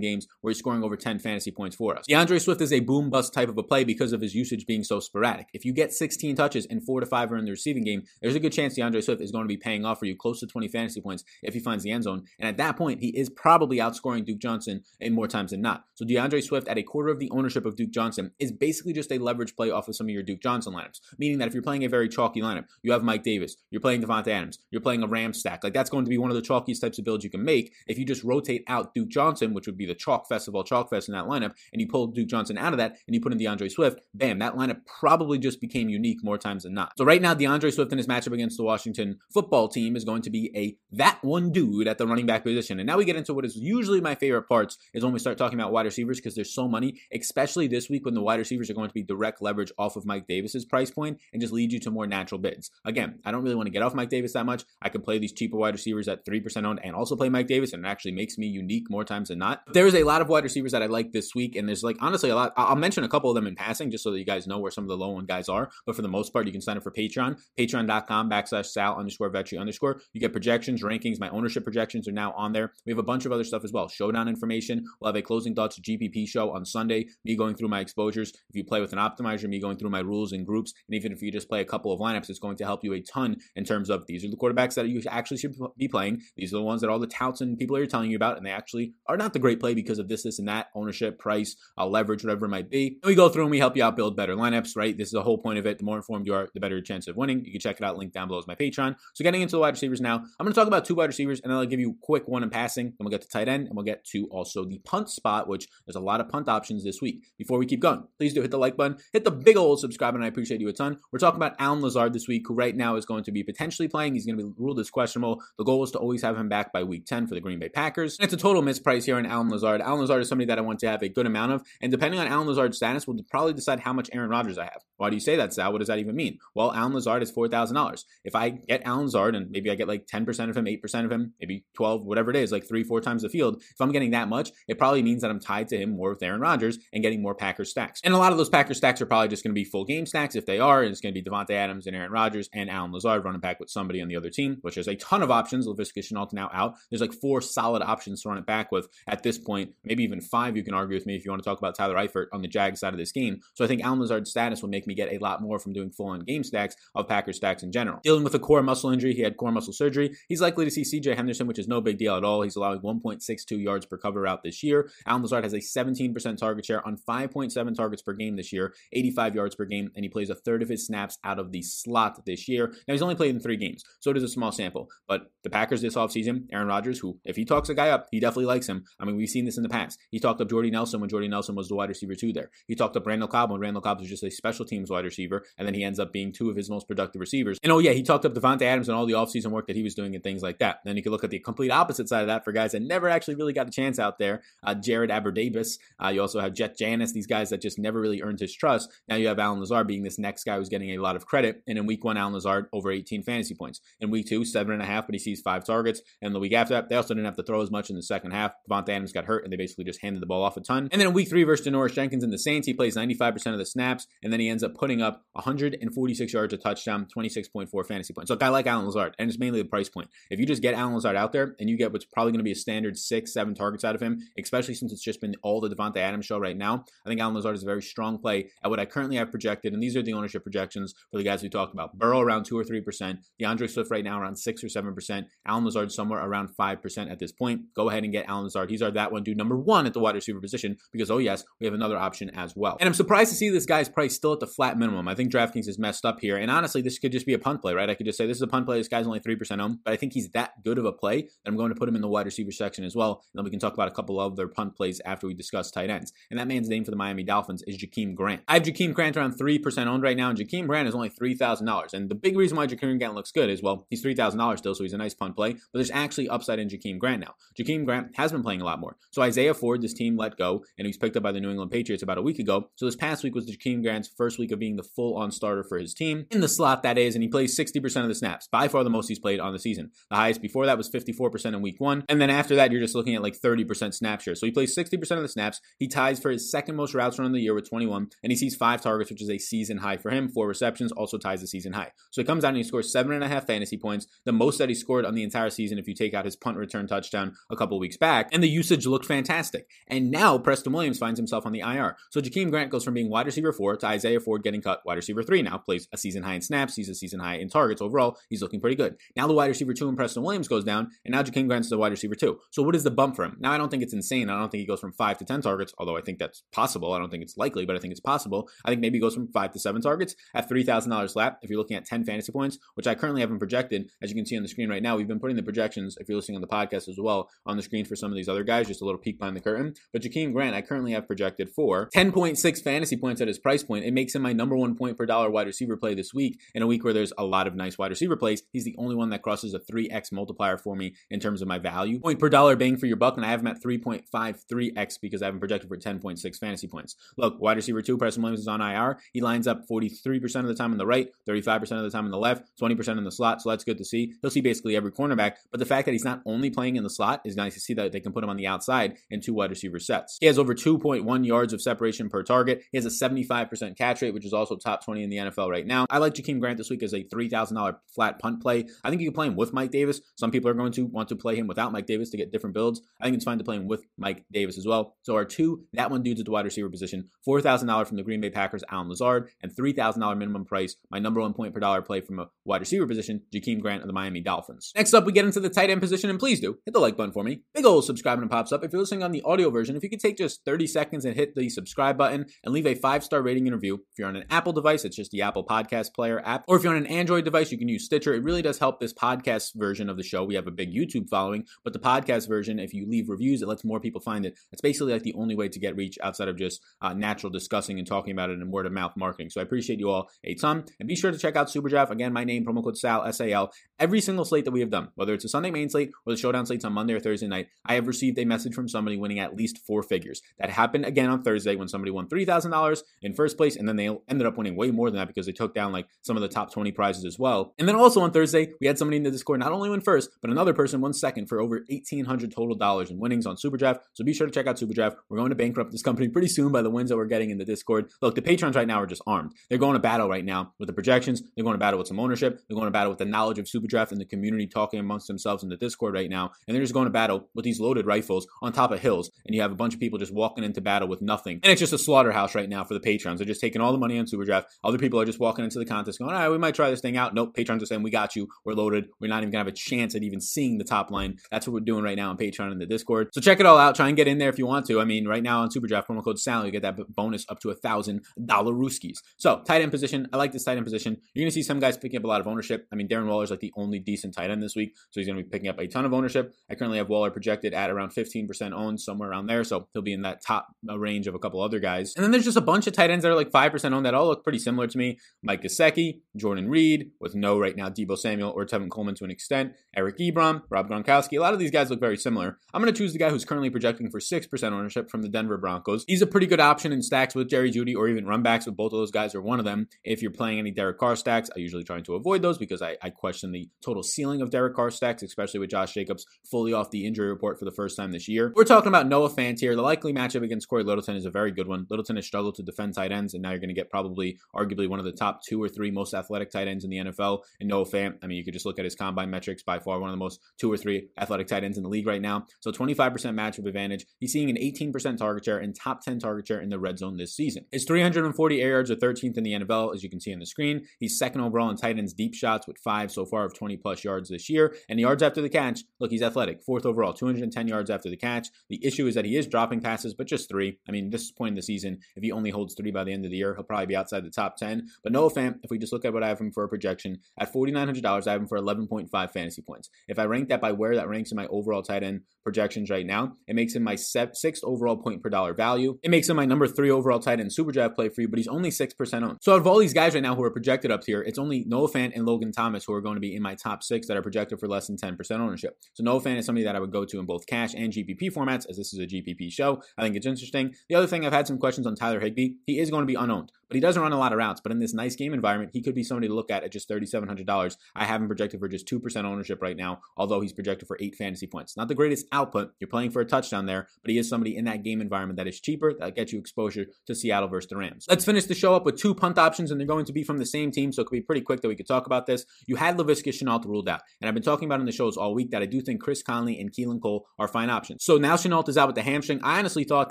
games 0.00 0.26
where 0.40 0.50
he's 0.50 0.58
scoring 0.58 0.82
over 0.82 0.96
10 0.96 1.18
fantasy 1.18 1.50
points 1.50 1.76
for 1.82 1.98
us. 1.98 2.06
D'Andre 2.06 2.38
Swift 2.38 2.60
is 2.60 2.72
a 2.72 2.78
boom 2.78 3.10
bust 3.10 3.34
type 3.34 3.48
of 3.48 3.58
a 3.58 3.62
play 3.64 3.82
because 3.82 4.12
of 4.12 4.20
his 4.20 4.36
usage 4.36 4.66
being 4.66 4.84
so 4.84 5.00
sporadic. 5.00 5.48
If 5.52 5.64
you 5.64 5.72
get 5.72 5.92
16 5.92 6.36
touches 6.36 6.64
and 6.66 6.80
four 6.84 7.00
to 7.00 7.06
five 7.06 7.32
are 7.32 7.36
in 7.36 7.44
the 7.44 7.50
receiving 7.50 7.82
game, 7.82 8.04
there's 8.20 8.36
a 8.36 8.40
good 8.40 8.52
chance 8.52 8.76
D'Andre 8.76 9.00
Swift 9.00 9.20
is 9.20 9.32
going 9.32 9.42
to 9.42 9.48
be 9.48 9.56
paying 9.56 9.84
off 9.84 9.98
for 9.98 10.04
you 10.04 10.16
close 10.16 10.38
to 10.40 10.46
20 10.46 10.68
fantasy 10.68 11.00
points 11.00 11.24
if 11.42 11.54
he 11.54 11.60
finds 11.60 11.82
the 11.82 11.90
end 11.90 12.04
zone. 12.04 12.22
And 12.38 12.48
at 12.48 12.56
that 12.58 12.76
point, 12.76 13.00
he 13.00 13.08
is 13.08 13.30
probably 13.30 13.78
outscoring 13.78 14.24
Duke 14.24 14.38
Johnson 14.38 14.84
in 15.00 15.12
more 15.12 15.26
times 15.26 15.50
than 15.50 15.60
not. 15.60 15.82
So 15.94 16.04
D'Andre 16.04 16.40
Swift 16.40 16.68
at 16.68 16.78
a 16.78 16.84
quarter 16.84 17.08
of 17.08 17.18
the 17.18 17.30
ownership 17.30 17.66
of 17.66 17.74
Duke 17.74 17.90
Johnson 17.90 18.30
is 18.38 18.52
basically 18.52 18.92
just 18.92 19.10
a 19.10 19.18
leverage 19.18 19.56
play 19.56 19.72
off 19.72 19.88
of 19.88 19.96
some 19.96 20.06
of 20.06 20.10
your 20.10 20.22
Duke 20.22 20.40
Johnson 20.40 20.74
lineups. 20.74 21.00
Meaning 21.18 21.38
that 21.38 21.48
if 21.48 21.54
you're 21.54 21.64
playing 21.64 21.84
a 21.84 21.88
very 21.88 22.08
chalky 22.08 22.40
lineup, 22.40 22.66
you 22.82 22.92
have 22.92 23.02
Mike 23.02 23.24
Davis, 23.24 23.56
you're 23.70 23.80
playing 23.80 24.02
Davante 24.02 24.28
Adams, 24.28 24.60
you're 24.70 24.80
playing 24.80 25.02
a 25.02 25.08
Ram 25.08 25.34
stack. 25.34 25.64
Like 25.64 25.74
that's 25.74 25.90
going 25.90 26.04
to 26.04 26.10
be 26.10 26.18
one 26.18 26.30
of 26.30 26.36
the 26.36 26.42
chalkiest 26.42 26.80
types 26.80 27.00
of 27.00 27.04
builds 27.04 27.24
you 27.24 27.30
can 27.30 27.44
make. 27.44 27.72
If 27.88 27.98
you 27.98 28.04
just 28.04 28.22
rotate 28.22 28.62
out 28.68 28.94
Duke 28.94 29.08
Johnson, 29.08 29.52
which 29.52 29.66
would 29.66 29.76
be 29.76 29.86
the 29.86 29.94
chalk 29.96 30.28
festival, 30.28 30.62
chalk 30.62 30.88
fest 30.88 31.08
in 31.08 31.14
that 31.14 31.24
lineup, 31.24 31.54
and 31.72 31.80
you 31.80 31.88
pull 31.88 32.08
Duke 32.08 32.28
Johnson 32.28 32.58
out 32.58 32.72
of 32.72 32.78
that 32.78 32.98
and 33.06 33.14
you 33.14 33.20
put 33.20 33.32
in 33.32 33.38
D'Andre 33.38 33.68
Swift, 33.68 34.00
bam, 34.14 34.38
that 34.38 34.54
lineup 34.54 34.80
probably 34.86 35.38
just 35.38 35.60
became 35.60 35.88
unique 35.88 36.22
more 36.22 36.38
times 36.38 36.64
than 36.64 36.74
not. 36.74 36.92
So 36.96 37.04
right 37.04 37.22
now, 37.22 37.34
D'Andre 37.34 37.70
Swift 37.70 37.92
in 37.92 37.98
his 37.98 38.06
matchup 38.06 38.32
against 38.32 38.56
the 38.56 38.64
Washington 38.64 39.18
football 39.32 39.68
team 39.68 39.96
is 39.96 40.04
going 40.04 40.22
to 40.22 40.30
be 40.30 40.50
a 40.54 40.76
that 40.96 41.18
one 41.22 41.52
dude 41.52 41.88
at 41.88 41.98
the 41.98 42.06
running 42.06 42.26
back 42.26 42.44
position. 42.44 42.78
And 42.78 42.86
now 42.86 42.98
we 42.98 43.04
get 43.04 43.16
into 43.16 43.34
what 43.34 43.44
is 43.44 43.56
usually 43.56 44.00
my 44.00 44.14
favorite 44.14 44.48
parts 44.48 44.78
is 44.94 45.04
when 45.04 45.12
we 45.12 45.18
start 45.18 45.38
talking 45.38 45.58
about 45.58 45.72
wide 45.72 45.86
receivers 45.86 46.18
because 46.18 46.34
there's 46.34 46.54
so 46.54 46.68
many, 46.68 47.00
especially 47.12 47.66
this 47.66 47.88
week 47.88 48.04
when 48.04 48.14
the 48.14 48.22
wide 48.22 48.38
receivers 48.38 48.70
are 48.70 48.74
going 48.74 48.88
to 48.88 48.94
be 48.94 49.02
direct 49.02 49.42
leverage 49.42 49.72
off 49.78 49.96
of 49.96 50.04
Mike 50.04 50.26
Davis's 50.26 50.64
price 50.64 50.90
point 50.90 51.18
and 51.32 51.40
just 51.40 51.52
lead 51.52 51.72
you 51.72 51.80
to 51.80 51.90
more 51.90 52.06
natural 52.06 52.38
bids. 52.38 52.70
Again, 52.84 53.20
I 53.24 53.30
don't 53.30 53.42
really 53.42 53.54
want 53.54 53.66
to 53.66 53.72
get 53.72 53.82
off 53.82 53.94
Mike 53.94 54.10
Davis 54.10 54.32
that 54.32 54.46
much. 54.46 54.64
I 54.80 54.88
can 54.88 55.02
play 55.02 55.18
these 55.18 55.32
cheaper 55.32 55.56
wide 55.56 55.74
receivers 55.74 56.08
at 56.08 56.24
3% 56.24 56.64
owned 56.64 56.80
and 56.82 56.94
also 56.94 57.16
play 57.16 57.28
Mike 57.28 57.46
Davis, 57.46 57.72
and 57.72 57.84
it 57.84 57.88
actually 57.88 58.12
makes 58.12 58.38
me 58.38 58.46
unique 58.46 58.90
more 58.90 59.04
times 59.04 59.28
than 59.28 59.38
not. 59.38 59.62
There's 59.72 59.94
a 59.94 60.04
lot 60.04 60.22
of 60.22 60.28
wide 60.28 60.44
receivers 60.44 60.72
that 60.72 60.82
I 60.82 60.86
like 60.86 61.12
this 61.12 61.34
week, 61.34 61.56
and 61.62 61.68
there's 61.68 61.84
like 61.84 61.96
honestly 62.00 62.30
a 62.30 62.34
lot. 62.34 62.52
I'll 62.56 62.76
mention 62.76 63.04
a 63.04 63.08
couple 63.08 63.30
of 63.30 63.34
them 63.34 63.46
in 63.46 63.54
passing 63.54 63.90
just 63.90 64.04
so 64.04 64.10
that 64.10 64.18
you 64.18 64.24
guys 64.24 64.46
know 64.46 64.58
where 64.58 64.70
some 64.70 64.84
of 64.84 64.88
the 64.88 64.96
low 64.96 65.16
end 65.18 65.28
guys 65.28 65.48
are. 65.48 65.70
But 65.86 65.96
for 65.96 66.02
the 66.02 66.08
most 66.08 66.32
part, 66.32 66.46
you 66.46 66.52
can 66.52 66.60
sign 66.60 66.76
up 66.76 66.82
for 66.82 66.90
Patreon, 66.90 67.40
patreon.com 67.58 68.28
backslash 68.28 68.66
sal 68.66 68.98
underscore 68.98 69.30
vetri 69.30 69.58
underscore. 69.58 70.00
You 70.12 70.20
get 70.20 70.32
projections, 70.32 70.82
rankings. 70.82 71.20
My 71.20 71.30
ownership 71.30 71.64
projections 71.64 72.08
are 72.08 72.12
now 72.12 72.32
on 72.32 72.52
there. 72.52 72.72
We 72.84 72.92
have 72.92 72.98
a 72.98 73.04
bunch 73.04 73.24
of 73.24 73.32
other 73.32 73.44
stuff 73.44 73.64
as 73.64 73.72
well. 73.72 73.88
Showdown 73.88 74.28
information. 74.28 74.84
We'll 75.00 75.08
have 75.08 75.16
a 75.16 75.22
closing 75.22 75.54
thoughts 75.54 75.78
GPP 75.78 76.28
show 76.28 76.50
on 76.50 76.64
Sunday. 76.64 77.06
Me 77.24 77.36
going 77.36 77.54
through 77.54 77.68
my 77.68 77.80
exposures. 77.80 78.30
If 78.30 78.56
you 78.56 78.64
play 78.64 78.80
with 78.80 78.92
an 78.92 78.98
optimizer, 78.98 79.48
me 79.48 79.60
going 79.60 79.76
through 79.76 79.90
my 79.90 80.00
rules 80.00 80.32
and 80.32 80.46
groups. 80.46 80.74
And 80.88 80.96
even 80.96 81.12
if 81.12 81.22
you 81.22 81.30
just 81.30 81.48
play 81.48 81.60
a 81.60 81.64
couple 81.64 81.92
of 81.92 82.00
lineups, 82.00 82.28
it's 82.28 82.38
going 82.38 82.56
to 82.56 82.64
help 82.64 82.82
you 82.82 82.92
a 82.92 83.00
ton 83.00 83.36
in 83.54 83.64
terms 83.64 83.88
of 83.88 84.06
these 84.06 84.24
are 84.24 84.30
the 84.30 84.36
quarterbacks 84.36 84.74
that 84.74 84.88
you 84.88 85.02
actually 85.08 85.38
should 85.38 85.54
be 85.78 85.88
playing. 85.88 86.20
These 86.36 86.52
are 86.52 86.56
the 86.56 86.62
ones 86.62 86.80
that 86.80 86.90
all 86.90 86.98
the 86.98 87.06
touts 87.06 87.40
and 87.40 87.58
people 87.58 87.76
are 87.76 87.86
telling 87.86 88.10
you 88.10 88.16
about, 88.16 88.36
and 88.36 88.44
they 88.44 88.50
actually 88.50 88.94
are 89.06 89.16
not 89.16 89.32
the 89.32 89.38
great 89.38 89.60
play 89.60 89.74
because 89.74 89.98
of 89.98 90.08
this, 90.08 90.22
this, 90.22 90.38
and 90.38 90.48
that 90.48 90.68
ownership, 90.74 91.18
price, 91.18 91.51
uh, 91.78 91.86
leverage, 91.86 92.24
whatever 92.24 92.46
it 92.46 92.50
might 92.50 92.70
be. 92.70 92.98
And 93.02 93.08
we 93.08 93.14
go 93.14 93.28
through 93.28 93.44
and 93.44 93.50
we 93.50 93.58
help 93.58 93.76
you 93.76 93.84
out 93.84 93.96
build 93.96 94.16
better 94.16 94.34
lineups, 94.34 94.76
right? 94.76 94.96
This 94.96 95.08
is 95.08 95.12
the 95.12 95.22
whole 95.22 95.38
point 95.38 95.58
of 95.58 95.66
it. 95.66 95.78
The 95.78 95.84
more 95.84 95.96
informed 95.96 96.26
you 96.26 96.34
are, 96.34 96.48
the 96.54 96.60
better 96.60 96.74
your 96.74 96.82
chance 96.82 97.06
of 97.06 97.16
winning. 97.16 97.44
You 97.44 97.52
can 97.52 97.60
check 97.60 97.76
it 97.76 97.84
out. 97.84 97.96
Link 97.96 98.12
down 98.12 98.28
below 98.28 98.40
is 98.40 98.46
my 98.46 98.54
Patreon. 98.54 98.96
So 99.14 99.22
getting 99.22 99.42
into 99.42 99.52
the 99.52 99.60
wide 99.60 99.74
receivers 99.74 100.00
now, 100.00 100.16
I'm 100.16 100.44
going 100.44 100.52
to 100.52 100.58
talk 100.58 100.66
about 100.66 100.84
two 100.84 100.94
wide 100.94 101.08
receivers, 101.08 101.40
and 101.40 101.50
then 101.50 101.58
I'll 101.58 101.66
give 101.66 101.80
you 101.80 101.90
a 101.90 102.06
quick 102.06 102.26
one 102.26 102.42
in 102.42 102.50
passing. 102.50 102.86
Then 102.86 102.96
we'll 103.00 103.10
get 103.10 103.22
to 103.22 103.28
tight 103.28 103.48
end, 103.48 103.66
and 103.66 103.76
we'll 103.76 103.84
get 103.84 104.04
to 104.06 104.26
also 104.30 104.64
the 104.64 104.78
punt 104.80 105.10
spot, 105.10 105.48
which 105.48 105.68
there's 105.86 105.96
a 105.96 106.00
lot 106.00 106.20
of 106.20 106.28
punt 106.28 106.48
options 106.48 106.84
this 106.84 107.00
week. 107.00 107.24
Before 107.38 107.58
we 107.58 107.66
keep 107.66 107.80
going, 107.80 108.04
please 108.18 108.34
do 108.34 108.42
hit 108.42 108.50
the 108.50 108.58
like 108.58 108.76
button, 108.76 108.98
hit 109.12 109.24
the 109.24 109.30
big 109.30 109.56
old 109.56 109.80
subscribe, 109.80 110.14
and 110.14 110.24
I 110.24 110.28
appreciate 110.28 110.60
you 110.60 110.68
a 110.68 110.72
ton. 110.72 110.98
We're 111.12 111.18
talking 111.18 111.38
about 111.38 111.56
Allen 111.58 111.80
Lazard 111.80 112.12
this 112.12 112.28
week, 112.28 112.44
who 112.46 112.54
right 112.54 112.76
now 112.76 112.96
is 112.96 113.06
going 113.06 113.24
to 113.24 113.32
be 113.32 113.42
potentially 113.42 113.88
playing. 113.88 114.14
He's 114.14 114.26
going 114.26 114.38
to 114.38 114.44
be 114.44 114.52
ruled 114.56 114.80
as 114.80 114.90
questionable. 114.90 115.42
The 115.58 115.64
goal 115.64 115.82
is 115.84 115.90
to 115.92 115.98
always 115.98 116.22
have 116.22 116.36
him 116.36 116.48
back 116.48 116.72
by 116.72 116.82
week 116.84 117.06
10 117.06 117.26
for 117.26 117.34
the 117.34 117.40
Green 117.40 117.58
Bay 117.58 117.68
Packers. 117.68 118.18
And 118.18 118.24
it's 118.24 118.34
a 118.34 118.36
total 118.36 118.62
misprice 118.62 119.04
here 119.04 119.16
on 119.16 119.26
Allen 119.26 119.50
Lazard. 119.50 119.80
Allen 119.80 120.00
Lazard 120.00 120.22
is 120.22 120.28
somebody 120.28 120.46
that 120.46 120.58
I 120.58 120.62
want 120.62 120.78
to 120.80 120.88
have 120.88 121.02
a 121.02 121.08
good 121.08 121.26
amount 121.26 121.41
of, 121.50 121.62
and 121.80 121.90
depending 121.90 122.20
on 122.20 122.26
Allen 122.26 122.46
Lazard's 122.46 122.76
status, 122.76 123.06
we'll 123.06 123.18
probably 123.30 123.54
decide 123.54 123.80
how 123.80 123.92
much 123.92 124.10
Aaron 124.12 124.30
Rodgers 124.30 124.58
I 124.58 124.64
have. 124.64 124.82
Why 124.98 125.10
do 125.10 125.16
you 125.16 125.20
say 125.20 125.34
that, 125.36 125.52
Sal? 125.52 125.72
What 125.72 125.78
does 125.78 125.88
that 125.88 125.98
even 125.98 126.14
mean? 126.14 126.38
Well, 126.54 126.72
Allen 126.72 126.94
Lazard 126.94 127.22
is 127.22 127.32
$4,000. 127.32 128.04
If 128.24 128.36
I 128.36 128.50
get 128.50 128.82
Allen 128.84 129.06
Lazard 129.06 129.34
and 129.34 129.50
maybe 129.50 129.70
I 129.70 129.74
get 129.74 129.88
like 129.88 130.06
10% 130.06 130.48
of 130.48 130.56
him, 130.56 130.66
8% 130.66 131.04
of 131.04 131.10
him, 131.10 131.32
maybe 131.40 131.64
12, 131.74 132.04
whatever 132.04 132.30
it 132.30 132.36
is, 132.36 132.52
like 132.52 132.68
three, 132.68 132.84
four 132.84 133.00
times 133.00 133.22
the 133.22 133.28
field, 133.28 133.56
if 133.60 133.80
I'm 133.80 133.90
getting 133.90 134.12
that 134.12 134.28
much, 134.28 134.50
it 134.68 134.78
probably 134.78 135.02
means 135.02 135.22
that 135.22 135.30
I'm 135.30 135.40
tied 135.40 135.68
to 135.68 135.76
him 135.76 135.96
more 135.96 136.10
with 136.10 136.22
Aaron 136.22 136.40
Rodgers 136.40 136.78
and 136.92 137.02
getting 137.02 137.20
more 137.20 137.34
Packers 137.34 137.70
stacks. 137.70 138.00
And 138.04 138.14
a 138.14 138.18
lot 138.18 138.30
of 138.30 138.38
those 138.38 138.48
Packers 138.48 138.76
stacks 138.76 139.00
are 139.00 139.06
probably 139.06 139.28
just 139.28 139.42
going 139.42 139.52
to 139.52 139.60
be 139.60 139.64
full 139.64 139.84
game 139.84 140.06
stacks. 140.06 140.36
If 140.36 140.46
they 140.46 140.60
are, 140.60 140.84
it's 140.84 141.00
going 141.00 141.14
to 141.14 141.20
be 141.20 141.28
Davante 141.28 141.50
Adams 141.50 141.86
and 141.86 141.96
Aaron 141.96 142.12
Rodgers 142.12 142.48
and 142.54 142.70
Allen 142.70 142.92
Lazard 142.92 143.24
running 143.24 143.40
back 143.40 143.58
with 143.58 143.70
somebody 143.70 144.00
on 144.00 144.08
the 144.08 144.16
other 144.16 144.30
team, 144.30 144.58
which 144.62 144.76
is 144.76 144.86
a 144.86 144.94
ton 144.96 145.22
of 145.22 145.32
options. 145.32 145.66
Laviska 145.66 145.98
Shenault 145.98 146.32
now 146.32 146.50
out. 146.52 146.74
There's 146.90 147.00
like 147.00 147.12
four 147.12 147.40
solid 147.40 147.82
options 147.82 148.22
to 148.22 148.28
run 148.28 148.38
it 148.38 148.46
back 148.46 148.70
with 148.70 148.88
at 149.08 149.22
this 149.22 149.38
point, 149.38 149.72
maybe 149.84 150.04
even 150.04 150.20
five. 150.20 150.56
You 150.56 150.62
can 150.62 150.74
argue 150.74 150.96
with 150.96 151.06
me 151.06 151.16
if 151.16 151.24
you 151.24 151.31
want 151.32 151.42
to 151.42 151.48
talk 151.48 151.58
about 151.58 151.74
Tyler 151.74 151.96
Eifert 151.96 152.26
on 152.32 152.42
the 152.42 152.48
Jag 152.48 152.76
side 152.76 152.92
of 152.92 152.98
this 152.98 153.12
game. 153.12 153.40
So 153.54 153.64
I 153.64 153.68
think 153.68 153.82
Allen 153.82 154.00
Lazard's 154.00 154.30
status 154.30 154.62
will 154.62 154.68
make 154.68 154.86
me 154.86 154.94
get 154.94 155.12
a 155.12 155.18
lot 155.18 155.42
more 155.42 155.58
from 155.58 155.72
doing 155.72 155.90
full 155.90 156.08
on 156.08 156.20
game 156.20 156.44
stacks 156.44 156.76
of 156.94 157.08
Packers 157.08 157.36
stacks 157.36 157.62
in 157.62 157.72
general. 157.72 158.00
Dealing 158.02 158.24
with 158.24 158.34
a 158.34 158.38
core 158.38 158.62
muscle 158.62 158.90
injury, 158.90 159.14
he 159.14 159.22
had 159.22 159.36
core 159.36 159.52
muscle 159.52 159.72
surgery. 159.72 160.14
He's 160.28 160.40
likely 160.40 160.64
to 160.64 160.70
see 160.70 160.82
CJ 160.82 161.16
Henderson, 161.16 161.46
which 161.46 161.58
is 161.58 161.68
no 161.68 161.80
big 161.80 161.98
deal 161.98 162.16
at 162.16 162.24
all. 162.24 162.42
He's 162.42 162.56
allowing 162.56 162.80
1.62 162.80 163.62
yards 163.62 163.86
per 163.86 163.96
cover 163.96 164.26
out 164.26 164.42
this 164.42 164.62
year. 164.62 164.90
Allen 165.06 165.22
Lazard 165.22 165.44
has 165.44 165.52
a 165.52 165.58
17% 165.58 166.36
target 166.36 166.64
share 166.64 166.86
on 166.86 166.96
5.7 166.96 167.74
targets 167.74 168.02
per 168.02 168.12
game 168.12 168.36
this 168.36 168.52
year, 168.52 168.74
85 168.92 169.34
yards 169.34 169.54
per 169.54 169.64
game, 169.64 169.90
and 169.94 170.04
he 170.04 170.08
plays 170.08 170.30
a 170.30 170.34
third 170.34 170.62
of 170.62 170.68
his 170.68 170.86
snaps 170.86 171.18
out 171.24 171.38
of 171.38 171.52
the 171.52 171.62
slot 171.62 172.24
this 172.26 172.48
year. 172.48 172.72
Now 172.86 172.94
he's 172.94 173.02
only 173.02 173.14
played 173.14 173.34
in 173.34 173.40
three 173.40 173.56
games, 173.56 173.82
so 174.00 174.10
it 174.10 174.16
is 174.16 174.22
a 174.22 174.28
small 174.28 174.52
sample. 174.52 174.88
But 175.06 175.30
the 175.42 175.50
Packers 175.50 175.82
this 175.82 175.94
offseason, 175.94 176.46
Aaron 176.52 176.68
Rodgers, 176.68 176.98
who 176.98 177.18
if 177.24 177.36
he 177.36 177.44
talks 177.44 177.68
a 177.68 177.74
guy 177.74 177.90
up, 177.90 178.06
he 178.10 178.20
definitely 178.20 178.46
likes 178.46 178.68
him. 178.68 178.84
I 178.98 179.04
mean, 179.04 179.16
we've 179.16 179.28
seen 179.28 179.44
this 179.44 179.56
in 179.56 179.62
the 179.62 179.68
past. 179.68 179.98
He 180.10 180.18
talked 180.18 180.40
up 180.40 180.50
Jordy 180.50 180.70
Nelson 180.70 181.00
when 181.00 181.10
Jordy 181.10 181.21
Nelson 181.28 181.54
was 181.54 181.68
the 181.68 181.74
wide 181.74 181.88
receiver 181.88 182.14
two 182.14 182.32
there. 182.32 182.50
He 182.66 182.74
talked 182.74 182.96
up 182.96 183.06
Randall 183.06 183.28
Cobb 183.28 183.50
when 183.50 183.60
Randall 183.60 183.82
Cobb 183.82 184.00
was 184.00 184.08
just 184.08 184.22
a 184.22 184.30
special 184.30 184.64
teams 184.64 184.90
wide 184.90 185.04
receiver, 185.04 185.44
and 185.58 185.66
then 185.66 185.74
he 185.74 185.84
ends 185.84 185.98
up 185.98 186.12
being 186.12 186.32
two 186.32 186.50
of 186.50 186.56
his 186.56 186.70
most 186.70 186.86
productive 186.86 187.20
receivers. 187.20 187.58
And 187.62 187.72
oh 187.72 187.78
yeah, 187.78 187.92
he 187.92 188.02
talked 188.02 188.24
up 188.24 188.34
Davante 188.34 188.62
Adams 188.62 188.88
and 188.88 188.96
all 188.96 189.06
the 189.06 189.14
offseason 189.14 189.50
work 189.50 189.66
that 189.66 189.76
he 189.76 189.82
was 189.82 189.94
doing 189.94 190.14
and 190.14 190.22
things 190.22 190.42
like 190.42 190.58
that. 190.58 190.80
Then 190.84 190.96
you 190.96 191.02
could 191.02 191.12
look 191.12 191.24
at 191.24 191.30
the 191.30 191.38
complete 191.38 191.70
opposite 191.70 192.08
side 192.08 192.22
of 192.22 192.26
that 192.28 192.44
for 192.44 192.52
guys 192.52 192.72
that 192.72 192.82
never 192.82 193.08
actually 193.08 193.34
really 193.34 193.52
got 193.52 193.68
a 193.68 193.70
chance 193.70 193.98
out 193.98 194.18
there. 194.18 194.42
Uh, 194.62 194.74
Jared 194.74 195.10
Abbrederis. 195.10 195.78
Uh, 196.02 196.08
you 196.08 196.20
also 196.20 196.40
have 196.40 196.54
Jeff 196.54 196.76
Janis, 196.76 197.12
these 197.12 197.26
guys 197.26 197.50
that 197.50 197.60
just 197.60 197.78
never 197.78 198.00
really 198.00 198.22
earned 198.22 198.40
his 198.40 198.54
trust. 198.54 198.90
Now 199.08 199.16
you 199.16 199.28
have 199.28 199.38
Allen 199.38 199.60
Lazard 199.60 199.86
being 199.86 200.02
this 200.02 200.18
next 200.18 200.44
guy 200.44 200.56
who's 200.56 200.68
getting 200.68 200.90
a 200.90 200.98
lot 200.98 201.16
of 201.16 201.26
credit. 201.26 201.62
And 201.66 201.78
in 201.78 201.86
week 201.86 202.04
one, 202.04 202.16
Allen 202.16 202.34
Lazard 202.34 202.66
over 202.72 202.90
18 202.90 203.22
fantasy 203.22 203.54
points. 203.54 203.80
In 204.00 204.10
week 204.10 204.26
two, 204.26 204.44
seven 204.44 204.72
and 204.72 204.82
a 204.82 204.86
half, 204.86 205.06
but 205.06 205.14
he 205.14 205.18
sees 205.18 205.40
five 205.40 205.64
targets. 205.64 206.02
And 206.20 206.34
the 206.34 206.40
week 206.40 206.52
after 206.52 206.74
that, 206.74 206.88
they 206.88 206.96
also 206.96 207.14
didn't 207.14 207.26
have 207.26 207.36
to 207.36 207.42
throw 207.42 207.60
as 207.62 207.70
much 207.70 207.90
in 207.90 207.96
the 207.96 208.02
second 208.02 208.32
half. 208.32 208.52
Davante 208.68 208.90
Adams 208.90 209.12
got 209.12 209.24
hurt, 209.24 209.44
and 209.44 209.52
they 209.52 209.56
basically 209.56 209.84
just 209.84 210.00
handed 210.00 210.22
the 210.22 210.26
ball 210.26 210.42
off 210.42 210.56
a 210.56 210.60
ton. 210.60 210.88
And 210.92 211.01
then 211.02 211.08
in 211.08 211.14
week 211.14 211.28
three 211.28 211.42
versus 211.42 211.66
Janoris 211.66 211.94
Jenkins 211.94 212.22
and 212.22 212.32
the 212.32 212.38
Saints, 212.38 212.64
he 212.64 212.72
plays 212.72 212.94
95% 212.94 213.52
of 213.52 213.58
the 213.58 213.66
snaps, 213.66 214.06
and 214.22 214.32
then 214.32 214.38
he 214.38 214.48
ends 214.48 214.62
up 214.62 214.76
putting 214.76 215.02
up 215.02 215.24
146 215.32 216.32
yards, 216.32 216.54
a 216.54 216.56
touchdown, 216.56 217.08
26.4 217.16 217.86
fantasy 217.86 218.14
points. 218.14 218.28
So 218.28 218.34
a 218.34 218.38
guy 218.38 218.50
like 218.50 218.68
Allen 218.68 218.86
Lazard, 218.86 219.16
and 219.18 219.28
it's 219.28 219.38
mainly 219.38 219.60
the 219.60 219.68
price 219.68 219.88
point. 219.88 220.08
If 220.30 220.38
you 220.38 220.46
just 220.46 220.62
get 220.62 220.74
Allen 220.74 220.94
Lazard 220.94 221.16
out 221.16 221.32
there 221.32 221.56
and 221.58 221.68
you 221.68 221.76
get 221.76 221.92
what's 221.92 222.04
probably 222.04 222.30
going 222.30 222.38
to 222.38 222.44
be 222.44 222.52
a 222.52 222.56
standard 222.56 222.96
six, 222.96 223.32
seven 223.32 223.52
targets 223.52 223.82
out 223.82 223.96
of 223.96 224.00
him, 224.00 224.20
especially 224.38 224.74
since 224.74 224.92
it's 224.92 225.02
just 225.02 225.20
been 225.20 225.34
all 225.42 225.60
the 225.60 225.68
Davante 225.68 225.96
Adams 225.96 226.24
show 226.24 226.38
right 226.38 226.56
now, 226.56 226.84
I 227.04 227.08
think 227.08 227.20
Allen 227.20 227.34
Lazard 227.34 227.56
is 227.56 227.64
a 227.64 227.66
very 227.66 227.82
strong 227.82 228.18
play 228.18 228.50
at 228.62 228.70
what 228.70 228.78
I 228.78 228.84
currently 228.84 229.16
have 229.16 229.32
projected. 229.32 229.72
And 229.72 229.82
these 229.82 229.96
are 229.96 230.02
the 230.02 230.12
ownership 230.12 230.44
projections 230.44 230.94
for 231.10 231.18
the 231.18 231.24
guys 231.24 231.42
we 231.42 231.48
talked 231.48 231.74
about. 231.74 231.98
Burrow 231.98 232.20
around 232.20 232.44
two 232.44 232.56
or 232.56 232.62
three 232.62 232.80
percent, 232.80 233.18
D'Andre 233.40 233.66
Swift 233.66 233.90
right 233.90 234.04
now 234.04 234.20
around 234.20 234.36
six 234.36 234.62
or 234.62 234.68
seven 234.68 234.94
percent, 234.94 235.26
Allen 235.46 235.64
Lazard 235.64 235.90
somewhere 235.90 236.24
around 236.24 236.54
five 236.54 236.80
percent 236.80 237.10
at 237.10 237.18
this 237.18 237.32
point. 237.32 237.74
Go 237.74 237.90
ahead 237.90 238.04
and 238.04 238.12
get 238.12 238.26
Allen 238.28 238.44
Lazard. 238.44 238.70
He's 238.70 238.82
our 238.82 238.92
that 238.92 239.10
one 239.10 239.24
dude 239.24 239.36
number 239.36 239.56
one 239.56 239.86
at 239.86 239.94
the 239.94 240.00
wide 240.00 240.14
receiver 240.14 240.40
position 240.40 240.76
because 240.92 241.10
oh 241.10 241.18
yes, 241.18 241.44
we 241.60 241.66
have 241.66 241.74
another 241.74 241.96
option 241.96 242.30
as 242.30 242.54
well. 242.54 242.76
And 242.80 242.86
I'm 242.86 242.94
surprised 242.94 243.30
to 243.30 243.36
see 243.36 243.48
this 243.48 243.66
guy's 243.66 243.88
price 243.88 244.14
still 244.14 244.32
at 244.32 244.40
the 244.40 244.46
flat 244.46 244.78
minimum. 244.78 245.08
I 245.08 245.14
think 245.14 245.32
DraftKings 245.32 245.68
is 245.68 245.78
messed 245.78 246.04
up 246.04 246.20
here. 246.20 246.36
And 246.36 246.50
honestly, 246.50 246.82
this 246.82 246.98
could 246.98 247.12
just 247.12 247.26
be 247.26 247.34
a 247.34 247.38
punt 247.38 247.62
play, 247.62 247.74
right? 247.74 247.90
I 247.90 247.94
could 247.94 248.06
just 248.06 248.18
say 248.18 248.26
this 248.26 248.36
is 248.36 248.42
a 248.42 248.46
punt 248.46 248.66
play. 248.66 248.78
This 248.78 248.88
guy's 248.88 249.06
only 249.06 249.20
three 249.20 249.36
percent 249.36 249.60
owned, 249.60 249.78
but 249.84 249.92
I 249.92 249.96
think 249.96 250.12
he's 250.12 250.30
that 250.30 250.62
good 250.62 250.78
of 250.78 250.84
a 250.84 250.92
play 250.92 251.22
that 251.22 251.46
I'm 251.46 251.56
going 251.56 251.70
to 251.70 251.78
put 251.78 251.88
him 251.88 251.96
in 251.96 252.02
the 252.02 252.08
wide 252.08 252.26
receiver 252.26 252.52
section 252.52 252.84
as 252.84 252.94
well. 252.94 253.24
And 253.32 253.38
then 253.38 253.44
we 253.44 253.50
can 253.50 253.60
talk 253.60 253.74
about 253.74 253.88
a 253.88 253.92
couple 253.92 254.20
of 254.20 254.32
other 254.32 254.48
punt 254.48 254.76
plays 254.76 255.00
after 255.04 255.26
we 255.26 255.34
discuss 255.34 255.70
tight 255.70 255.90
ends. 255.90 256.12
And 256.30 256.38
that 256.38 256.48
man's 256.48 256.68
name 256.68 256.84
for 256.84 256.90
the 256.90 256.96
Miami 256.96 257.22
Dolphins 257.22 257.62
is 257.66 257.78
Jakeem 257.78 258.14
Grant. 258.14 258.42
I 258.48 258.54
have 258.54 258.62
Jakeem 258.62 258.94
Grant 258.94 259.16
around 259.16 259.38
3% 259.38 259.86
owned 259.86 260.02
right 260.02 260.16
now, 260.16 260.30
and 260.30 260.38
Jakeem 260.38 260.66
Grant 260.66 260.88
is 260.88 260.94
only 260.94 261.10
$3,000. 261.10 261.94
And 261.94 262.10
the 262.10 262.14
big 262.14 262.36
reason 262.36 262.56
why 262.56 262.66
Jakeem 262.66 262.98
Grant 262.98 263.14
looks 263.14 263.32
good 263.32 263.50
is, 263.50 263.62
well, 263.62 263.86
he's 263.90 264.04
$3,000 264.04 264.58
still, 264.58 264.74
so 264.74 264.82
he's 264.82 264.92
a 264.92 264.98
nice 264.98 265.14
punt 265.14 265.36
play, 265.36 265.52
but 265.52 265.74
there's 265.74 265.90
actually 265.90 266.28
upside 266.28 266.58
in 266.58 266.68
Jakeem 266.68 266.98
Grant 266.98 267.20
now. 267.20 267.34
Jakeem 267.58 267.84
Grant 267.84 268.16
has 268.16 268.32
been 268.32 268.42
playing 268.42 268.60
a 268.60 268.64
lot 268.64 268.80
more. 268.80 268.96
So 269.10 269.22
Isaiah 269.22 269.54
Ford, 269.54 269.82
this 269.82 269.94
team 269.94 270.16
let 270.16 270.36
go, 270.36 270.64
and 270.82 270.86
he 270.88 270.90
was 270.90 270.96
picked 270.96 271.16
up 271.16 271.22
by 271.22 271.30
the 271.30 271.40
New 271.40 271.50
England 271.50 271.70
Patriots 271.70 272.02
about 272.02 272.18
a 272.18 272.22
week 272.22 272.40
ago. 272.40 272.68
So 272.74 272.86
this 272.86 272.96
past 272.96 273.22
week 273.22 273.36
was 273.36 273.48
Jakeem 273.48 273.82
Grant's 273.82 274.08
first 274.08 274.36
week 274.36 274.50
of 274.50 274.58
being 274.58 274.74
the 274.74 274.82
full 274.82 275.16
on 275.16 275.30
starter 275.30 275.62
for 275.62 275.78
his 275.78 275.94
team 275.94 276.26
in 276.28 276.40
the 276.40 276.48
slot 276.48 276.82
that 276.82 276.98
is, 276.98 277.14
and 277.14 277.22
he 277.22 277.28
plays 277.28 277.56
60% 277.56 278.02
of 278.02 278.08
the 278.08 278.16
snaps, 278.16 278.48
by 278.50 278.66
far 278.66 278.82
the 278.82 278.90
most 278.90 279.06
he's 279.06 279.20
played 279.20 279.38
on 279.38 279.52
the 279.52 279.60
season. 279.60 279.92
The 280.10 280.16
highest 280.16 280.42
before 280.42 280.66
that 280.66 280.76
was 280.76 280.90
54% 280.90 281.46
in 281.46 281.62
week 281.62 281.80
one, 281.80 282.04
and 282.08 282.20
then 282.20 282.30
after 282.30 282.56
that 282.56 282.72
you're 282.72 282.80
just 282.80 282.96
looking 282.96 283.14
at 283.14 283.22
like 283.22 283.38
30% 283.38 283.94
snap 283.94 284.20
share. 284.20 284.34
So 284.34 284.44
he 284.44 284.50
plays 284.50 284.76
60% 284.76 285.16
of 285.16 285.22
the 285.22 285.28
snaps. 285.28 285.60
He 285.78 285.86
ties 285.86 286.18
for 286.18 286.32
his 286.32 286.50
second 286.50 286.74
most 286.74 286.94
routes 286.94 287.16
run 287.16 287.26
of 287.26 287.32
the 287.32 287.40
year 287.40 287.54
with 287.54 287.68
21, 287.68 288.08
and 288.24 288.32
he 288.32 288.36
sees 288.36 288.56
five 288.56 288.80
targets, 288.80 289.10
which 289.10 289.22
is 289.22 289.30
a 289.30 289.38
season 289.38 289.78
high 289.78 289.98
for 289.98 290.10
him. 290.10 290.28
Four 290.28 290.48
receptions 290.48 290.90
also 290.90 291.16
ties 291.16 291.42
the 291.42 291.46
season 291.46 291.74
high. 291.74 291.92
So 292.10 292.20
he 292.20 292.26
comes 292.26 292.44
out 292.44 292.48
and 292.48 292.56
he 292.56 292.64
scores 292.64 292.90
seven 292.90 293.12
and 293.12 293.22
a 293.22 293.28
half 293.28 293.46
fantasy 293.46 293.76
points, 293.76 294.08
the 294.24 294.32
most 294.32 294.58
that 294.58 294.68
he 294.68 294.74
scored 294.74 295.04
on 295.04 295.14
the 295.14 295.22
entire 295.22 295.50
season 295.50 295.78
if 295.78 295.86
you 295.86 295.94
take 295.94 296.12
out 296.12 296.24
his 296.24 296.34
punt 296.34 296.56
return 296.56 296.88
touchdown 296.88 297.36
a 297.50 297.56
couple 297.56 297.78
weeks 297.78 297.96
back, 297.96 298.28
and 298.32 298.42
the 298.42 298.48
usage 298.48 298.84
looked 298.84 299.06
fantastic. 299.06 299.68
And 299.86 300.10
now 300.10 300.38
Preston 300.38 300.71
Williams 300.72 300.98
finds 300.98 301.18
himself 301.18 301.46
on 301.46 301.52
the 301.52 301.60
IR. 301.60 301.96
So 302.10 302.20
Jakeem 302.20 302.50
Grant 302.50 302.70
goes 302.70 302.84
from 302.84 302.94
being 302.94 303.10
wide 303.10 303.26
receiver 303.26 303.52
four 303.52 303.76
to 303.76 303.86
Isaiah 303.86 304.20
Ford 304.20 304.42
getting 304.42 304.62
cut 304.62 304.80
wide 304.84 304.96
receiver 304.96 305.22
three 305.22 305.42
now, 305.42 305.58
plays 305.58 305.88
a 305.92 305.96
season 305.96 306.22
high 306.22 306.34
in 306.34 306.42
snaps, 306.42 306.76
he's 306.76 306.88
a 306.88 306.94
season 306.94 307.20
high 307.20 307.36
in 307.36 307.48
targets 307.48 307.82
overall. 307.82 308.16
He's 308.28 308.42
looking 308.42 308.60
pretty 308.60 308.76
good. 308.76 308.96
Now 309.16 309.26
the 309.26 309.34
wide 309.34 309.48
receiver 309.48 309.74
two 309.74 309.88
and 309.88 309.96
Preston 309.96 310.22
Williams 310.22 310.48
goes 310.48 310.64
down, 310.64 310.90
and 311.04 311.12
now 311.12 311.22
Jakeem 311.22 311.46
Grant's 311.46 311.70
the 311.70 311.78
wide 311.78 311.92
receiver 311.92 312.14
two. 312.14 312.40
So 312.50 312.62
what 312.62 312.76
is 312.76 312.84
the 312.84 312.90
bump 312.90 313.16
for 313.16 313.24
him? 313.24 313.36
Now 313.40 313.52
I 313.52 313.58
don't 313.58 313.70
think 313.70 313.82
it's 313.82 313.92
insane. 313.92 314.30
I 314.30 314.38
don't 314.38 314.50
think 314.50 314.60
he 314.60 314.66
goes 314.66 314.80
from 314.80 314.92
five 314.92 315.18
to 315.18 315.24
10 315.24 315.42
targets, 315.42 315.74
although 315.78 315.96
I 315.96 316.00
think 316.00 316.18
that's 316.18 316.42
possible. 316.52 316.92
I 316.92 316.98
don't 316.98 317.10
think 317.10 317.22
it's 317.22 317.36
likely, 317.36 317.66
but 317.66 317.76
I 317.76 317.78
think 317.78 317.92
it's 317.92 318.00
possible. 318.00 318.48
I 318.64 318.70
think 318.70 318.80
maybe 318.80 318.98
he 318.98 319.00
goes 319.00 319.14
from 319.14 319.28
five 319.28 319.52
to 319.52 319.58
seven 319.58 319.82
targets 319.82 320.14
at 320.34 320.48
$3,000 320.48 321.16
lap. 321.16 321.38
If 321.42 321.50
you're 321.50 321.58
looking 321.58 321.76
at 321.76 321.84
10 321.84 322.04
fantasy 322.04 322.32
points, 322.32 322.58
which 322.74 322.86
I 322.86 322.94
currently 322.94 323.20
haven't 323.20 323.38
projected, 323.38 323.90
as 324.00 324.10
you 324.10 324.16
can 324.16 324.26
see 324.26 324.36
on 324.36 324.42
the 324.42 324.48
screen 324.48 324.68
right 324.68 324.82
now, 324.82 324.96
we've 324.96 325.08
been 325.08 325.20
putting 325.20 325.36
the 325.36 325.42
projections, 325.42 325.96
if 326.00 326.08
you're 326.08 326.16
listening 326.16 326.36
on 326.36 326.42
the 326.42 326.48
podcast 326.48 326.88
as 326.88 326.98
well, 326.98 327.28
on 327.46 327.56
the 327.56 327.62
screen 327.62 327.84
for 327.84 327.96
some 327.96 328.10
of 328.10 328.16
these 328.16 328.28
other 328.28 328.44
guys, 328.44 328.68
just 328.68 328.82
a 328.82 328.84
little 328.84 328.98
peek 328.98 329.18
behind 329.18 329.36
the 329.36 329.40
curtain. 329.40 329.74
But 329.92 330.02
Jakeem 330.02 330.32
Grant, 330.32 330.54
I 330.54 330.61
currently 330.62 330.92
have 330.92 331.06
projected 331.06 331.50
for 331.50 331.90
10.6 331.94 332.62
fantasy 332.62 332.96
points 332.96 333.20
at 333.20 333.28
his 333.28 333.38
price 333.38 333.62
point. 333.62 333.84
It 333.84 333.92
makes 333.92 334.14
him 334.14 334.22
my 334.22 334.32
number 334.32 334.56
one 334.56 334.74
point 334.74 334.96
per 334.96 335.06
dollar 335.06 335.30
wide 335.30 335.46
receiver 335.46 335.76
play 335.76 335.94
this 335.94 336.14
week 336.14 336.40
in 336.54 336.62
a 336.62 336.66
week 336.66 336.84
where 336.84 336.92
there's 336.92 337.12
a 337.18 337.24
lot 337.24 337.46
of 337.46 337.54
nice 337.54 337.78
wide 337.78 337.90
receiver 337.90 338.16
plays. 338.16 338.42
He's 338.52 338.64
the 338.64 338.76
only 338.78 338.94
one 338.94 339.10
that 339.10 339.22
crosses 339.22 339.54
a 339.54 339.58
3x 339.58 340.12
multiplier 340.12 340.56
for 340.56 340.76
me 340.76 340.94
in 341.10 341.20
terms 341.20 341.42
of 341.42 341.48
my 341.48 341.58
value. 341.58 342.00
Point 342.00 342.18
per 342.18 342.28
dollar 342.28 342.56
bang 342.56 342.76
for 342.76 342.86
your 342.86 342.96
buck, 342.96 343.16
and 343.16 343.26
I 343.26 343.30
have 343.30 343.40
him 343.40 343.46
at 343.46 343.62
3.53x 343.62 345.00
because 345.00 345.22
I 345.22 345.26
haven't 345.26 345.40
projected 345.40 345.68
for 345.68 345.76
10.6 345.76 346.38
fantasy 346.38 346.68
points. 346.68 346.96
Look, 347.16 347.40
wide 347.40 347.56
receiver 347.56 347.82
two, 347.82 347.98
Preston 347.98 348.22
Williams 348.22 348.40
is 348.40 348.48
on 348.48 348.60
IR. 348.60 348.98
He 349.12 349.20
lines 349.20 349.46
up 349.46 349.68
43% 349.68 350.36
of 350.36 350.46
the 350.46 350.54
time 350.54 350.72
on 350.72 350.78
the 350.78 350.86
right, 350.86 351.10
35% 351.28 351.62
of 351.72 351.82
the 351.82 351.90
time 351.90 352.04
on 352.04 352.10
the 352.10 352.18
left, 352.18 352.50
20% 352.60 352.98
in 352.98 353.04
the 353.04 353.12
slot, 353.12 353.42
so 353.42 353.50
that's 353.50 353.64
good 353.64 353.78
to 353.78 353.84
see. 353.84 354.14
He'll 354.20 354.30
see 354.30 354.40
basically 354.40 354.76
every 354.76 354.92
cornerback, 354.92 355.34
but 355.50 355.58
the 355.58 355.66
fact 355.66 355.86
that 355.86 355.92
he's 355.92 356.04
not 356.04 356.22
only 356.26 356.50
playing 356.50 356.76
in 356.76 356.82
the 356.82 356.90
slot 356.90 357.20
is 357.24 357.36
nice 357.36 357.54
to 357.54 357.60
see 357.60 357.74
that 357.74 357.92
they 357.92 358.00
can 358.00 358.12
put 358.12 358.24
him 358.24 358.30
on 358.30 358.36
the 358.36 358.46
outside 358.46 358.96
in 359.10 359.20
two 359.20 359.34
wide 359.34 359.50
receiver 359.50 359.78
sets. 359.78 360.18
He 360.20 360.26
has 360.26 360.38
over 360.38 360.51
2.1 360.54 361.26
yards 361.26 361.52
of 361.52 361.62
separation 361.62 362.08
per 362.08 362.22
target. 362.22 362.62
He 362.72 362.78
has 362.78 362.86
a 362.86 362.88
75% 362.88 363.76
catch 363.76 364.02
rate, 364.02 364.14
which 364.14 364.24
is 364.24 364.32
also 364.32 364.56
top 364.56 364.84
20 364.84 365.02
in 365.02 365.10
the 365.10 365.16
NFL 365.16 365.50
right 365.50 365.66
now. 365.66 365.86
I 365.90 365.98
like 365.98 366.14
Jakeem 366.14 366.40
Grant 366.40 366.58
this 366.58 366.70
week 366.70 366.82
as 366.82 366.92
a 366.92 367.04
$3,000 367.04 367.76
flat 367.94 368.18
punt 368.18 368.42
play. 368.42 368.66
I 368.84 368.90
think 368.90 369.02
you 369.02 369.08
can 369.08 369.14
play 369.14 369.26
him 369.26 369.36
with 369.36 369.52
Mike 369.52 369.70
Davis. 369.70 370.00
Some 370.16 370.30
people 370.30 370.50
are 370.50 370.54
going 370.54 370.72
to 370.72 370.86
want 370.86 371.08
to 371.10 371.16
play 371.16 371.36
him 371.36 371.46
without 371.46 371.72
Mike 371.72 371.86
Davis 371.86 372.10
to 372.10 372.16
get 372.16 372.32
different 372.32 372.54
builds. 372.54 372.80
I 373.00 373.04
think 373.04 373.16
it's 373.16 373.24
fine 373.24 373.38
to 373.38 373.44
play 373.44 373.56
him 373.56 373.68
with 373.68 373.84
Mike 373.96 374.24
Davis 374.32 374.58
as 374.58 374.66
well. 374.66 374.96
So 375.02 375.14
our 375.14 375.24
two, 375.24 375.64
that 375.72 375.90
one 375.90 376.02
dudes 376.02 376.20
at 376.20 376.26
the 376.26 376.32
wide 376.32 376.44
receiver 376.44 376.68
position, 376.68 377.08
$4,000 377.26 377.86
from 377.86 377.96
the 377.96 378.02
Green 378.02 378.20
Bay 378.20 378.30
Packers, 378.30 378.64
Allen 378.70 378.88
Lazard, 378.88 379.30
and 379.42 379.54
$3,000 379.54 380.16
minimum 380.16 380.44
price, 380.44 380.76
my 380.90 380.98
number 380.98 381.20
one 381.20 381.34
point 381.34 381.54
per 381.54 381.60
dollar 381.60 381.82
play 381.82 382.00
from 382.00 382.18
a 382.18 382.28
wide 382.44 382.60
receiver 382.60 382.86
position, 382.86 383.22
Jakeem 383.34 383.60
Grant 383.60 383.82
of 383.82 383.86
the 383.86 383.92
Miami 383.92 384.20
Dolphins. 384.20 384.72
Next 384.76 384.94
up, 384.94 385.04
we 385.04 385.12
get 385.12 385.24
into 385.24 385.40
the 385.40 385.50
tight 385.50 385.70
end 385.70 385.80
position, 385.80 386.10
and 386.10 386.18
please 386.18 386.40
do 386.40 386.58
hit 386.64 386.72
the 386.74 386.80
like 386.80 386.96
button 386.96 387.12
for 387.12 387.24
me. 387.24 387.42
Big 387.54 387.64
old 387.64 387.84
subscribe 387.84 388.18
button 388.18 388.28
pops 388.28 388.52
up. 388.52 388.64
If 388.64 388.72
you're 388.72 388.80
listening 388.80 389.02
on 389.02 389.12
the 389.12 389.22
audio 389.22 389.50
version, 389.50 389.76
if 389.76 389.82
you 389.82 389.90
could 389.90 390.00
take 390.00 390.16
just 390.16 390.41
30 390.44 390.66
seconds 390.66 391.04
and 391.04 391.14
hit 391.14 391.34
the 391.34 391.48
subscribe 391.48 391.96
button 391.96 392.26
and 392.44 392.54
leave 392.54 392.66
a 392.66 392.74
five 392.74 393.04
star 393.04 393.22
rating 393.22 393.46
and 393.46 393.54
review. 393.54 393.74
If 393.92 393.98
you're 393.98 394.08
on 394.08 394.16
an 394.16 394.24
Apple 394.30 394.52
device, 394.52 394.84
it's 394.84 394.96
just 394.96 395.10
the 395.10 395.22
Apple 395.22 395.44
Podcast 395.44 395.94
Player 395.94 396.20
app. 396.24 396.44
Or 396.48 396.56
if 396.56 396.64
you're 396.64 396.74
on 396.74 396.78
an 396.78 396.86
Android 396.86 397.24
device, 397.24 397.52
you 397.52 397.58
can 397.58 397.68
use 397.68 397.84
Stitcher. 397.84 398.14
It 398.14 398.22
really 398.22 398.42
does 398.42 398.58
help 398.58 398.80
this 398.80 398.92
podcast 398.92 399.54
version 399.54 399.88
of 399.88 399.96
the 399.96 400.02
show. 400.02 400.24
We 400.24 400.34
have 400.34 400.46
a 400.46 400.52
big 400.52 400.74
YouTube 400.74 401.08
following, 401.08 401.44
but 401.64 401.72
the 401.72 401.78
podcast 401.78 402.28
version, 402.28 402.58
if 402.58 402.74
you 402.74 402.88
leave 402.88 403.08
reviews, 403.08 403.42
it 403.42 403.48
lets 403.48 403.64
more 403.64 403.80
people 403.80 404.00
find 404.00 404.26
it. 404.26 404.38
It's 404.52 404.62
basically 404.62 404.92
like 404.92 405.02
the 405.02 405.14
only 405.14 405.34
way 405.34 405.48
to 405.48 405.58
get 405.58 405.76
reach 405.76 405.98
outside 406.02 406.28
of 406.28 406.36
just 406.36 406.60
uh, 406.80 406.94
natural 406.94 407.30
discussing 407.30 407.78
and 407.78 407.86
talking 407.86 408.12
about 408.12 408.30
it 408.30 408.40
in 408.40 408.50
word 408.50 408.66
of 408.66 408.72
mouth 408.72 408.92
marketing. 408.96 409.30
So 409.30 409.40
I 409.40 409.44
appreciate 409.44 409.78
you 409.78 409.90
all 409.90 410.10
a 410.24 410.34
ton. 410.34 410.64
And 410.78 410.88
be 410.88 410.96
sure 410.96 411.10
to 411.10 411.18
check 411.18 411.36
out 411.36 411.48
Superdraft. 411.48 411.90
Again, 411.90 412.12
my 412.12 412.24
name, 412.24 412.44
promo 412.44 412.62
code 412.62 412.76
SAL, 412.76 413.04
S 413.04 413.20
A 413.20 413.32
L. 413.32 413.52
Every 413.78 414.00
single 414.00 414.24
slate 414.24 414.44
that 414.44 414.50
we 414.50 414.60
have 414.60 414.70
done, 414.70 414.88
whether 414.94 415.14
it's 415.14 415.24
a 415.24 415.28
Sunday 415.28 415.50
main 415.50 415.68
slate 415.68 415.90
or 416.06 416.12
the 416.12 416.18
showdown 416.18 416.46
slates 416.46 416.64
on 416.64 416.72
Monday 416.72 416.94
or 416.94 417.00
Thursday 417.00 417.28
night, 417.28 417.48
I 417.64 417.74
have 417.74 417.86
received 417.86 418.18
a 418.18 418.24
message 418.24 418.54
from 418.54 418.68
somebody 418.68 418.96
winning 418.96 419.18
at 419.18 419.36
least 419.36 419.58
four 419.58 419.82
figures. 419.82 420.22
That 420.38 420.50
happened 420.50 420.84
again 420.84 421.10
on 421.10 421.22
Thursday 421.22 421.56
when 421.56 421.68
somebody 421.68 421.90
won 421.90 422.08
$3,000 422.08 422.82
in 423.02 423.14
first 423.14 423.36
place, 423.36 423.56
and 423.56 423.68
then 423.68 423.76
they 423.76 423.88
ended 424.08 424.26
up 424.26 424.36
winning 424.36 424.56
way 424.56 424.70
more 424.70 424.90
than 424.90 424.98
that 424.98 425.08
because 425.08 425.26
they 425.26 425.32
took 425.32 425.54
down 425.54 425.72
like 425.72 425.86
some 426.02 426.16
of 426.16 426.22
the 426.22 426.28
top 426.28 426.52
20 426.52 426.72
prizes 426.72 427.04
as 427.04 427.18
well. 427.18 427.54
And 427.58 427.68
then 427.68 427.76
also 427.76 428.00
on 428.00 428.10
Thursday, 428.10 428.52
we 428.60 428.66
had 428.66 428.78
somebody 428.78 428.96
in 428.96 429.02
the 429.02 429.10
Discord 429.10 429.40
not 429.40 429.52
only 429.52 429.70
win 429.70 429.80
first, 429.80 430.10
but 430.20 430.30
another 430.30 430.54
person 430.54 430.80
won 430.80 430.92
second 430.92 431.28
for 431.28 431.40
over 431.40 431.64
1,800 431.68 432.32
total 432.32 432.56
dollars 432.56 432.90
in 432.90 432.98
winnings 432.98 433.26
on 433.26 433.36
Superdraft. 433.36 433.80
So 433.92 434.04
be 434.04 434.12
sure 434.12 434.26
to 434.26 434.32
check 434.32 434.46
out 434.46 434.56
Superdraft. 434.56 434.96
We're 435.08 435.18
going 435.18 435.30
to 435.30 435.36
bankrupt 435.36 435.72
this 435.72 435.82
company 435.82 436.08
pretty 436.08 436.28
soon 436.28 436.52
by 436.52 436.62
the 436.62 436.70
wins 436.70 436.90
that 436.90 436.96
we're 436.96 437.06
getting 437.06 437.30
in 437.30 437.38
the 437.38 437.44
Discord. 437.44 437.90
Look, 438.00 438.14
the 438.14 438.22
patrons 438.22 438.56
right 438.56 438.66
now 438.66 438.80
are 438.80 438.86
just 438.86 439.02
armed. 439.06 439.32
They're 439.48 439.58
going 439.58 439.74
to 439.74 439.80
battle 439.80 440.08
right 440.08 440.24
now 440.24 440.52
with 440.58 440.66
the 440.66 440.72
projections. 440.72 441.22
They're 441.34 441.44
going 441.44 441.54
to 441.54 441.58
battle 441.58 441.78
with 441.78 441.88
some 441.88 442.00
ownership. 442.00 442.40
They're 442.48 442.56
going 442.56 442.66
to 442.66 442.72
battle 442.72 442.90
with 442.90 442.98
the 442.98 443.04
knowledge 443.04 443.38
of 443.38 443.46
Superdraft 443.46 443.92
and 443.92 444.00
the 444.00 444.04
community 444.04 444.46
talking 444.46 444.80
amongst 444.80 445.06
themselves 445.06 445.42
in 445.42 445.48
the 445.48 445.56
Discord 445.56 445.94
right 445.94 446.10
now. 446.10 446.32
And 446.46 446.54
they're 446.54 446.62
just 446.62 446.74
going 446.74 446.86
to 446.86 446.90
battle 446.90 447.28
with 447.34 447.44
these 447.44 447.60
loaded 447.60 447.86
rifles 447.86 448.26
on 448.40 448.52
top 448.52 448.72
of 448.72 448.80
hills. 448.80 449.10
And 449.26 449.34
you 449.34 449.42
have 449.42 449.52
a 449.52 449.56
bunch 449.56 449.74
of 449.74 449.80
people 449.80 449.98
just 449.98 450.11
walking 450.12 450.44
into 450.44 450.60
battle 450.60 450.88
with 450.88 451.02
nothing. 451.02 451.40
And 451.42 451.52
it's 451.52 451.60
just 451.60 451.72
a 451.72 451.78
slaughterhouse 451.78 452.34
right 452.34 452.48
now 452.48 452.64
for 452.64 452.74
the 452.74 452.80
patrons. 452.80 453.18
They're 453.18 453.26
just 453.26 453.40
taking 453.40 453.60
all 453.60 453.72
the 453.72 453.78
money 453.78 453.98
on 453.98 454.06
Superdraft. 454.06 454.44
Other 454.64 454.78
people 454.78 455.00
are 455.00 455.04
just 455.04 455.20
walking 455.20 455.44
into 455.44 455.58
the 455.58 455.64
contest 455.64 455.98
going, 455.98 456.12
all 456.12 456.18
right, 456.18 456.28
we 456.28 456.38
might 456.38 456.54
try 456.54 456.70
this 456.70 456.80
thing 456.80 456.96
out. 456.96 457.14
Nope, 457.14 457.34
patrons 457.34 457.62
are 457.62 457.66
saying, 457.66 457.82
we 457.82 457.90
got 457.90 458.16
you. 458.16 458.28
We're 458.44 458.54
loaded. 458.54 458.86
We're 459.00 459.08
not 459.08 459.18
even 459.18 459.30
going 459.30 459.44
to 459.44 459.46
have 459.46 459.46
a 459.48 459.52
chance 459.52 459.94
at 459.94 460.02
even 460.02 460.20
seeing 460.20 460.58
the 460.58 460.64
top 460.64 460.90
line. 460.90 461.18
That's 461.30 461.46
what 461.46 461.54
we're 461.54 461.60
doing 461.60 461.84
right 461.84 461.96
now 461.96 462.10
on 462.10 462.16
Patreon 462.16 462.52
and 462.52 462.60
the 462.60 462.66
Discord. 462.66 463.08
So 463.12 463.20
check 463.20 463.40
it 463.40 463.46
all 463.46 463.58
out. 463.58 463.74
Try 463.74 463.88
and 463.88 463.96
get 463.96 464.08
in 464.08 464.18
there 464.18 464.28
if 464.28 464.38
you 464.38 464.46
want 464.46 464.66
to. 464.66 464.80
I 464.80 464.84
mean, 464.84 465.06
right 465.06 465.22
now 465.22 465.40
on 465.40 465.50
Superdraft, 465.50 465.86
promo 465.86 466.04
code 466.04 466.18
SAL, 466.18 466.46
you 466.46 466.52
get 466.52 466.62
that 466.62 466.76
bonus 466.94 467.24
up 467.28 467.40
to 467.40 467.50
a 467.50 467.54
thousand 467.54 468.04
dollar 468.24 468.52
rooskies. 468.52 468.98
So 469.16 469.42
tight 469.46 469.62
end 469.62 469.70
position. 469.70 470.08
I 470.12 470.16
like 470.16 470.32
this 470.32 470.44
tight 470.44 470.56
end 470.56 470.64
position. 470.64 470.98
You're 471.14 471.22
going 471.22 471.30
to 471.30 471.34
see 471.34 471.42
some 471.42 471.60
guys 471.60 471.76
picking 471.76 471.98
up 471.98 472.04
a 472.04 472.08
lot 472.08 472.20
of 472.20 472.26
ownership. 472.26 472.66
I 472.72 472.76
mean, 472.76 472.88
Darren 472.88 473.06
Waller's 473.06 473.30
like 473.30 473.40
the 473.40 473.52
only 473.56 473.78
decent 473.78 474.14
tight 474.14 474.30
end 474.30 474.42
this 474.42 474.56
week. 474.56 474.74
So 474.90 475.00
he's 475.00 475.06
going 475.06 475.18
to 475.18 475.24
be 475.24 475.28
picking 475.28 475.48
up 475.48 475.58
a 475.58 475.66
ton 475.66 475.84
of 475.84 475.92
ownership. 475.92 476.34
I 476.50 476.54
currently 476.54 476.78
have 476.78 476.88
Waller 476.88 477.10
projected 477.10 477.54
at 477.54 477.70
around 477.70 477.90
15% 477.90 478.52
owned, 478.52 478.80
somewhere 478.80 479.10
around 479.10 479.26
there. 479.26 479.44
So 479.44 479.68
he'll 479.72 479.82
be 479.82 479.92
in 479.92 480.01
that 480.02 480.24
top 480.24 480.48
uh, 480.68 480.78
range 480.78 481.06
of 481.06 481.14
a 481.14 481.18
couple 481.18 481.40
other 481.40 481.58
guys. 481.58 481.92
And 481.96 482.04
then 482.04 482.10
there's 482.10 482.24
just 482.24 482.36
a 482.36 482.42
bunch 482.42 482.66
of 482.66 482.72
tight 482.72 482.90
ends 482.90 483.02
that 483.02 483.10
are 483.10 483.14
like 483.14 483.30
5% 483.30 483.72
owned 483.72 483.86
that 483.86 483.94
all 483.94 484.06
look 484.06 484.22
pretty 484.22 484.38
similar 484.38 484.66
to 484.66 484.78
me. 484.78 484.98
Mike 485.22 485.42
Gesicki, 485.42 486.00
Jordan 486.16 486.48
Reed, 486.48 486.90
with 487.00 487.14
no 487.14 487.38
right 487.38 487.56
now 487.56 487.68
Deebo 487.68 487.96
Samuel 487.96 488.30
or 488.30 488.44
Tevin 488.44 488.70
Coleman 488.70 488.94
to 488.96 489.04
an 489.04 489.10
extent, 489.10 489.52
Eric 489.76 489.98
Ebron, 489.98 490.42
Rob 490.50 490.68
Gronkowski. 490.68 491.18
A 491.18 491.20
lot 491.20 491.32
of 491.32 491.38
these 491.38 491.50
guys 491.50 491.70
look 491.70 491.80
very 491.80 491.96
similar. 491.96 492.38
I'm 492.52 492.62
going 492.62 492.72
to 492.72 492.78
choose 492.78 492.92
the 492.92 492.98
guy 492.98 493.10
who's 493.10 493.24
currently 493.24 493.50
projecting 493.50 493.90
for 493.90 494.00
6% 494.00 494.52
ownership 494.52 494.90
from 494.90 495.02
the 495.02 495.08
Denver 495.08 495.38
Broncos. 495.38 495.84
He's 495.86 496.02
a 496.02 496.06
pretty 496.06 496.26
good 496.26 496.40
option 496.40 496.72
in 496.72 496.82
stacks 496.82 497.14
with 497.14 497.28
Jerry 497.28 497.50
Jeudy 497.50 497.76
or 497.76 497.88
even 497.88 498.06
run 498.06 498.22
backs 498.22 498.46
with 498.46 498.56
both 498.56 498.72
of 498.72 498.78
those 498.78 498.90
guys 498.90 499.14
or 499.14 499.22
one 499.22 499.38
of 499.38 499.44
them. 499.44 499.68
If 499.84 500.02
you're 500.02 500.10
playing 500.10 500.38
any 500.38 500.50
Derek 500.50 500.78
Carr 500.78 500.96
stacks, 500.96 501.30
I 501.34 501.40
usually 501.40 501.64
try 501.64 501.80
to 501.80 501.94
avoid 501.94 502.22
those 502.22 502.38
because 502.38 502.62
I, 502.62 502.76
I 502.82 502.90
question 502.90 503.32
the 503.32 503.48
total 503.64 503.82
ceiling 503.82 504.20
of 504.20 504.30
Derek 504.30 504.54
Carr 504.54 504.70
stacks, 504.70 505.02
especially 505.02 505.40
with 505.40 505.50
Josh 505.50 505.74
Jacobs 505.74 506.06
fully 506.30 506.52
off 506.52 506.70
the 506.70 506.86
injury 506.86 507.08
report 507.08 507.38
for 507.38 507.44
the 507.44 507.50
first 507.50 507.76
time 507.76 507.92
this 507.92 508.08
year. 508.08 508.32
We're 508.34 508.44
talking 508.44 508.68
about 508.68 508.86
Noah 508.86 509.10
Fant 509.10 509.40
here. 509.40 509.56
The 509.56 509.62
likely 509.62 509.91
matchup 509.94 510.22
against 510.22 510.48
Cory 510.48 510.64
Littleton 510.64 510.96
is 510.96 511.06
a 511.06 511.10
very 511.10 511.32
good 511.32 511.46
one. 511.46 511.66
Littleton 511.70 511.96
has 511.96 512.06
struggled 512.06 512.34
to 512.36 512.42
defend 512.42 512.74
tight 512.74 512.92
ends, 512.92 513.14
and 513.14 513.22
now 513.22 513.30
you're 513.30 513.38
going 513.38 513.48
to 513.48 513.54
get 513.54 513.70
probably, 513.70 514.18
arguably, 514.34 514.68
one 514.68 514.78
of 514.78 514.84
the 514.84 514.92
top 514.92 515.22
two 515.22 515.42
or 515.42 515.48
three 515.48 515.70
most 515.70 515.94
athletic 515.94 516.30
tight 516.30 516.48
ends 516.48 516.64
in 516.64 516.70
the 516.70 516.78
NFL. 516.78 517.20
And 517.40 517.48
Noah 517.48 517.64
Fant, 517.64 517.94
I 518.02 518.06
mean, 518.06 518.18
you 518.18 518.24
could 518.24 518.34
just 518.34 518.46
look 518.46 518.58
at 518.58 518.64
his 518.64 518.74
combine 518.74 519.10
metrics, 519.10 519.42
by 519.42 519.58
far 519.58 519.80
one 519.80 519.90
of 519.90 519.94
the 519.94 519.98
most 519.98 520.20
two 520.38 520.52
or 520.52 520.56
three 520.56 520.88
athletic 520.98 521.26
tight 521.26 521.44
ends 521.44 521.56
in 521.56 521.62
the 521.62 521.68
league 521.68 521.86
right 521.86 522.00
now. 522.00 522.26
So 522.40 522.50
25% 522.50 522.76
matchup 523.14 523.46
advantage. 523.46 523.86
He's 523.98 524.12
seeing 524.12 524.30
an 524.30 524.36
18% 524.36 524.96
target 524.96 525.24
share 525.24 525.38
and 525.38 525.54
top 525.54 525.82
10 525.82 525.98
target 525.98 526.26
share 526.26 526.40
in 526.40 526.48
the 526.48 526.58
red 526.58 526.78
zone 526.78 526.96
this 526.96 527.14
season. 527.14 527.44
His 527.50 527.64
340 527.64 528.40
air 528.40 528.50
yards 528.50 528.70
are 528.70 528.76
13th 528.76 529.16
in 529.16 529.24
the 529.24 529.32
NFL, 529.32 529.74
as 529.74 529.82
you 529.82 529.90
can 529.90 530.00
see 530.00 530.12
on 530.12 530.20
the 530.20 530.26
screen. 530.26 530.66
He's 530.78 530.98
second 530.98 531.20
overall 531.20 531.50
in 531.50 531.56
tight 531.56 531.78
ends 531.78 531.92
deep 531.92 532.14
shots 532.14 532.46
with 532.46 532.58
five 532.58 532.90
so 532.90 533.04
far 533.04 533.24
of 533.24 533.34
20 533.34 533.56
plus 533.56 533.84
yards 533.84 534.08
this 534.08 534.28
year. 534.28 534.54
And 534.68 534.78
yards 534.78 535.02
after 535.02 535.20
the 535.20 535.28
catch, 535.28 535.60
look, 535.80 535.90
he's 535.90 536.02
athletic. 536.02 536.42
Fourth 536.44 536.66
overall, 536.66 536.92
210 536.92 537.48
yards 537.48 537.70
after 537.70 537.90
the 537.90 537.96
catch. 537.96 538.28
The 538.48 538.64
issue 538.64 538.86
is 538.86 538.94
that 538.94 539.04
he 539.04 539.16
is 539.16 539.26
dropping 539.26 539.60
passes, 539.60 539.81
but 539.94 540.06
just 540.06 540.28
three. 540.28 540.58
I 540.68 540.72
mean, 540.72 540.90
this 540.90 541.10
point 541.10 541.30
in 541.30 541.36
the 541.36 541.42
season, 541.42 541.78
if 541.96 542.02
he 542.02 542.12
only 542.12 542.30
holds 542.30 542.54
three 542.54 542.70
by 542.70 542.84
the 542.84 542.92
end 542.92 543.04
of 543.04 543.10
the 543.10 543.16
year, 543.16 543.34
he'll 543.34 543.44
probably 543.44 543.66
be 543.66 543.76
outside 543.76 544.04
the 544.04 544.10
top 544.10 544.36
10. 544.36 544.68
But 544.82 544.92
Noah 544.92 545.10
Fant, 545.10 545.38
if 545.42 545.50
we 545.50 545.58
just 545.58 545.72
look 545.72 545.84
at 545.84 545.92
what 545.92 546.02
I 546.02 546.08
have 546.08 546.20
him 546.20 546.32
for 546.32 546.44
a 546.44 546.48
projection, 546.48 546.98
at 547.18 547.32
$4,900, 547.32 548.06
I 548.06 548.12
have 548.12 548.20
him 548.20 548.28
for 548.28 548.38
11.5 548.38 549.10
fantasy 549.10 549.42
points. 549.42 549.70
If 549.88 549.98
I 549.98 550.04
rank 550.04 550.28
that 550.28 550.40
by 550.40 550.52
where 550.52 550.76
that 550.76 550.88
ranks 550.88 551.10
in 551.10 551.16
my 551.16 551.26
overall 551.26 551.62
tight 551.62 551.82
end 551.82 552.02
projections 552.22 552.70
right 552.70 552.86
now, 552.86 553.16
it 553.26 553.34
makes 553.34 553.54
him 553.54 553.62
my 553.62 553.76
sixth 553.76 554.44
overall 554.44 554.76
point 554.76 555.02
per 555.02 555.08
dollar 555.08 555.34
value. 555.34 555.78
It 555.82 555.90
makes 555.90 556.08
him 556.08 556.16
my 556.16 556.24
number 556.24 556.46
three 556.46 556.70
overall 556.70 557.00
tight 557.00 557.20
end 557.20 557.32
super 557.32 557.52
draft 557.52 557.74
play 557.74 557.88
for 557.88 558.00
you, 558.00 558.08
but 558.08 558.18
he's 558.18 558.28
only 558.28 558.50
6% 558.50 559.02
owned. 559.02 559.18
So 559.20 559.34
out 559.34 559.40
of 559.40 559.46
all 559.46 559.58
these 559.58 559.74
guys 559.74 559.94
right 559.94 560.02
now 560.02 560.14
who 560.14 560.22
are 560.22 560.30
projected 560.30 560.70
up 560.70 560.82
here, 560.84 561.02
it's 561.02 561.18
only 561.18 561.44
Noah 561.46 561.70
Fant 561.70 561.92
and 561.94 562.06
Logan 562.06 562.32
Thomas 562.32 562.64
who 562.64 562.72
are 562.72 562.80
going 562.80 562.96
to 562.96 563.00
be 563.00 563.14
in 563.14 563.22
my 563.22 563.34
top 563.34 563.62
six 563.62 563.88
that 563.88 563.96
are 563.96 564.02
projected 564.02 564.38
for 564.38 564.48
less 564.48 564.66
than 564.66 564.76
10% 564.76 565.10
ownership. 565.18 565.58
So 565.74 565.82
Noah 565.82 566.00
Fant 566.00 566.18
is 566.18 566.26
somebody 566.26 566.44
that 566.44 566.56
I 566.56 566.60
would 566.60 566.72
go 566.72 566.84
to 566.84 566.98
in 566.98 567.06
both 567.06 567.26
cash 567.26 567.54
and 567.54 567.72
GPP 567.72 568.12
formats, 568.12 568.48
as 568.48 568.56
this 568.56 568.72
is 568.72 568.78
a 568.78 568.86
GPP 568.86 569.32
show. 569.32 569.62
I 569.76 569.82
think 569.82 569.96
it's 569.96 570.06
interesting. 570.06 570.54
The 570.68 570.74
other 570.74 570.86
thing, 570.86 571.06
I've 571.06 571.12
had 571.12 571.26
some 571.26 571.38
questions 571.38 571.66
on 571.66 571.74
Tyler 571.74 572.00
Higbee. 572.00 572.34
He 572.46 572.58
is 572.58 572.70
going 572.70 572.82
to 572.82 572.86
be 572.86 572.94
unowned, 572.94 573.32
but 573.52 573.56
he 573.56 573.60
doesn't 573.60 573.82
run 573.82 573.92
a 573.92 573.98
lot 573.98 574.12
of 574.12 574.18
routes. 574.18 574.40
But 574.40 574.50
in 574.50 574.60
this 574.60 574.72
nice 574.72 574.96
game 574.96 575.12
environment, 575.12 575.50
he 575.52 575.60
could 575.60 575.74
be 575.74 575.84
somebody 575.84 576.08
to 576.08 576.14
look 576.14 576.30
at 576.30 576.42
at 576.42 576.50
just 576.50 576.70
$3,700. 576.70 577.56
I 577.76 577.84
have 577.84 578.00
him 578.00 578.06
projected 578.06 578.40
for 578.40 578.48
just 578.48 578.66
2% 578.66 579.04
ownership 579.04 579.42
right 579.42 579.58
now, 579.58 579.80
although 579.94 580.22
he's 580.22 580.32
projected 580.32 580.66
for 580.66 580.78
eight 580.80 580.96
fantasy 580.96 581.26
points. 581.26 581.54
Not 581.54 581.68
the 581.68 581.74
greatest 581.74 582.06
output. 582.12 582.52
You're 582.60 582.68
playing 582.68 582.92
for 582.92 583.02
a 583.02 583.04
touchdown 583.04 583.44
there, 583.44 583.68
but 583.82 583.90
he 583.90 583.98
is 583.98 584.08
somebody 584.08 584.38
in 584.38 584.46
that 584.46 584.62
game 584.62 584.80
environment 584.80 585.18
that 585.18 585.26
is 585.26 585.38
cheaper, 585.38 585.74
that 585.80 585.94
gets 585.94 586.14
you 586.14 586.18
exposure 586.18 586.64
to 586.86 586.94
Seattle 586.94 587.28
versus 587.28 587.50
the 587.50 587.58
Rams. 587.58 587.84
Let's 587.90 588.06
finish 588.06 588.24
the 588.24 588.34
show 588.34 588.54
up 588.54 588.64
with 588.64 588.78
two 588.78 588.94
punt 588.94 589.18
options, 589.18 589.50
and 589.50 589.60
they're 589.60 589.66
going 589.66 589.84
to 589.84 589.92
be 589.92 590.02
from 590.02 590.16
the 590.16 590.24
same 590.24 590.50
team, 590.50 590.72
so 590.72 590.80
it 590.80 590.86
could 590.86 590.96
be 590.96 591.02
pretty 591.02 591.20
quick 591.20 591.42
that 591.42 591.48
we 591.48 591.56
could 591.56 591.68
talk 591.68 591.84
about 591.84 592.06
this. 592.06 592.24
You 592.46 592.56
had 592.56 592.78
Laviska 592.78 593.12
Shenault 593.12 593.44
ruled 593.44 593.68
out, 593.68 593.82
and 594.00 594.08
I've 594.08 594.14
been 594.14 594.22
talking 594.22 594.48
about 594.48 594.60
in 594.60 594.66
the 594.66 594.72
shows 594.72 594.96
all 594.96 595.12
week 595.12 595.30
that 595.32 595.42
I 595.42 595.46
do 595.46 595.60
think 595.60 595.82
Chris 595.82 596.02
Conley 596.02 596.40
and 596.40 596.50
Keelan 596.50 596.80
Cole 596.80 597.06
are 597.18 597.28
fine 597.28 597.50
options. 597.50 597.84
So 597.84 597.98
now 597.98 598.16
Shenault 598.16 598.48
is 598.48 598.56
out 598.56 598.68
with 598.68 598.76
the 598.76 598.82
hamstring. 598.82 599.20
I 599.22 599.38
honestly 599.38 599.64
thought 599.64 599.90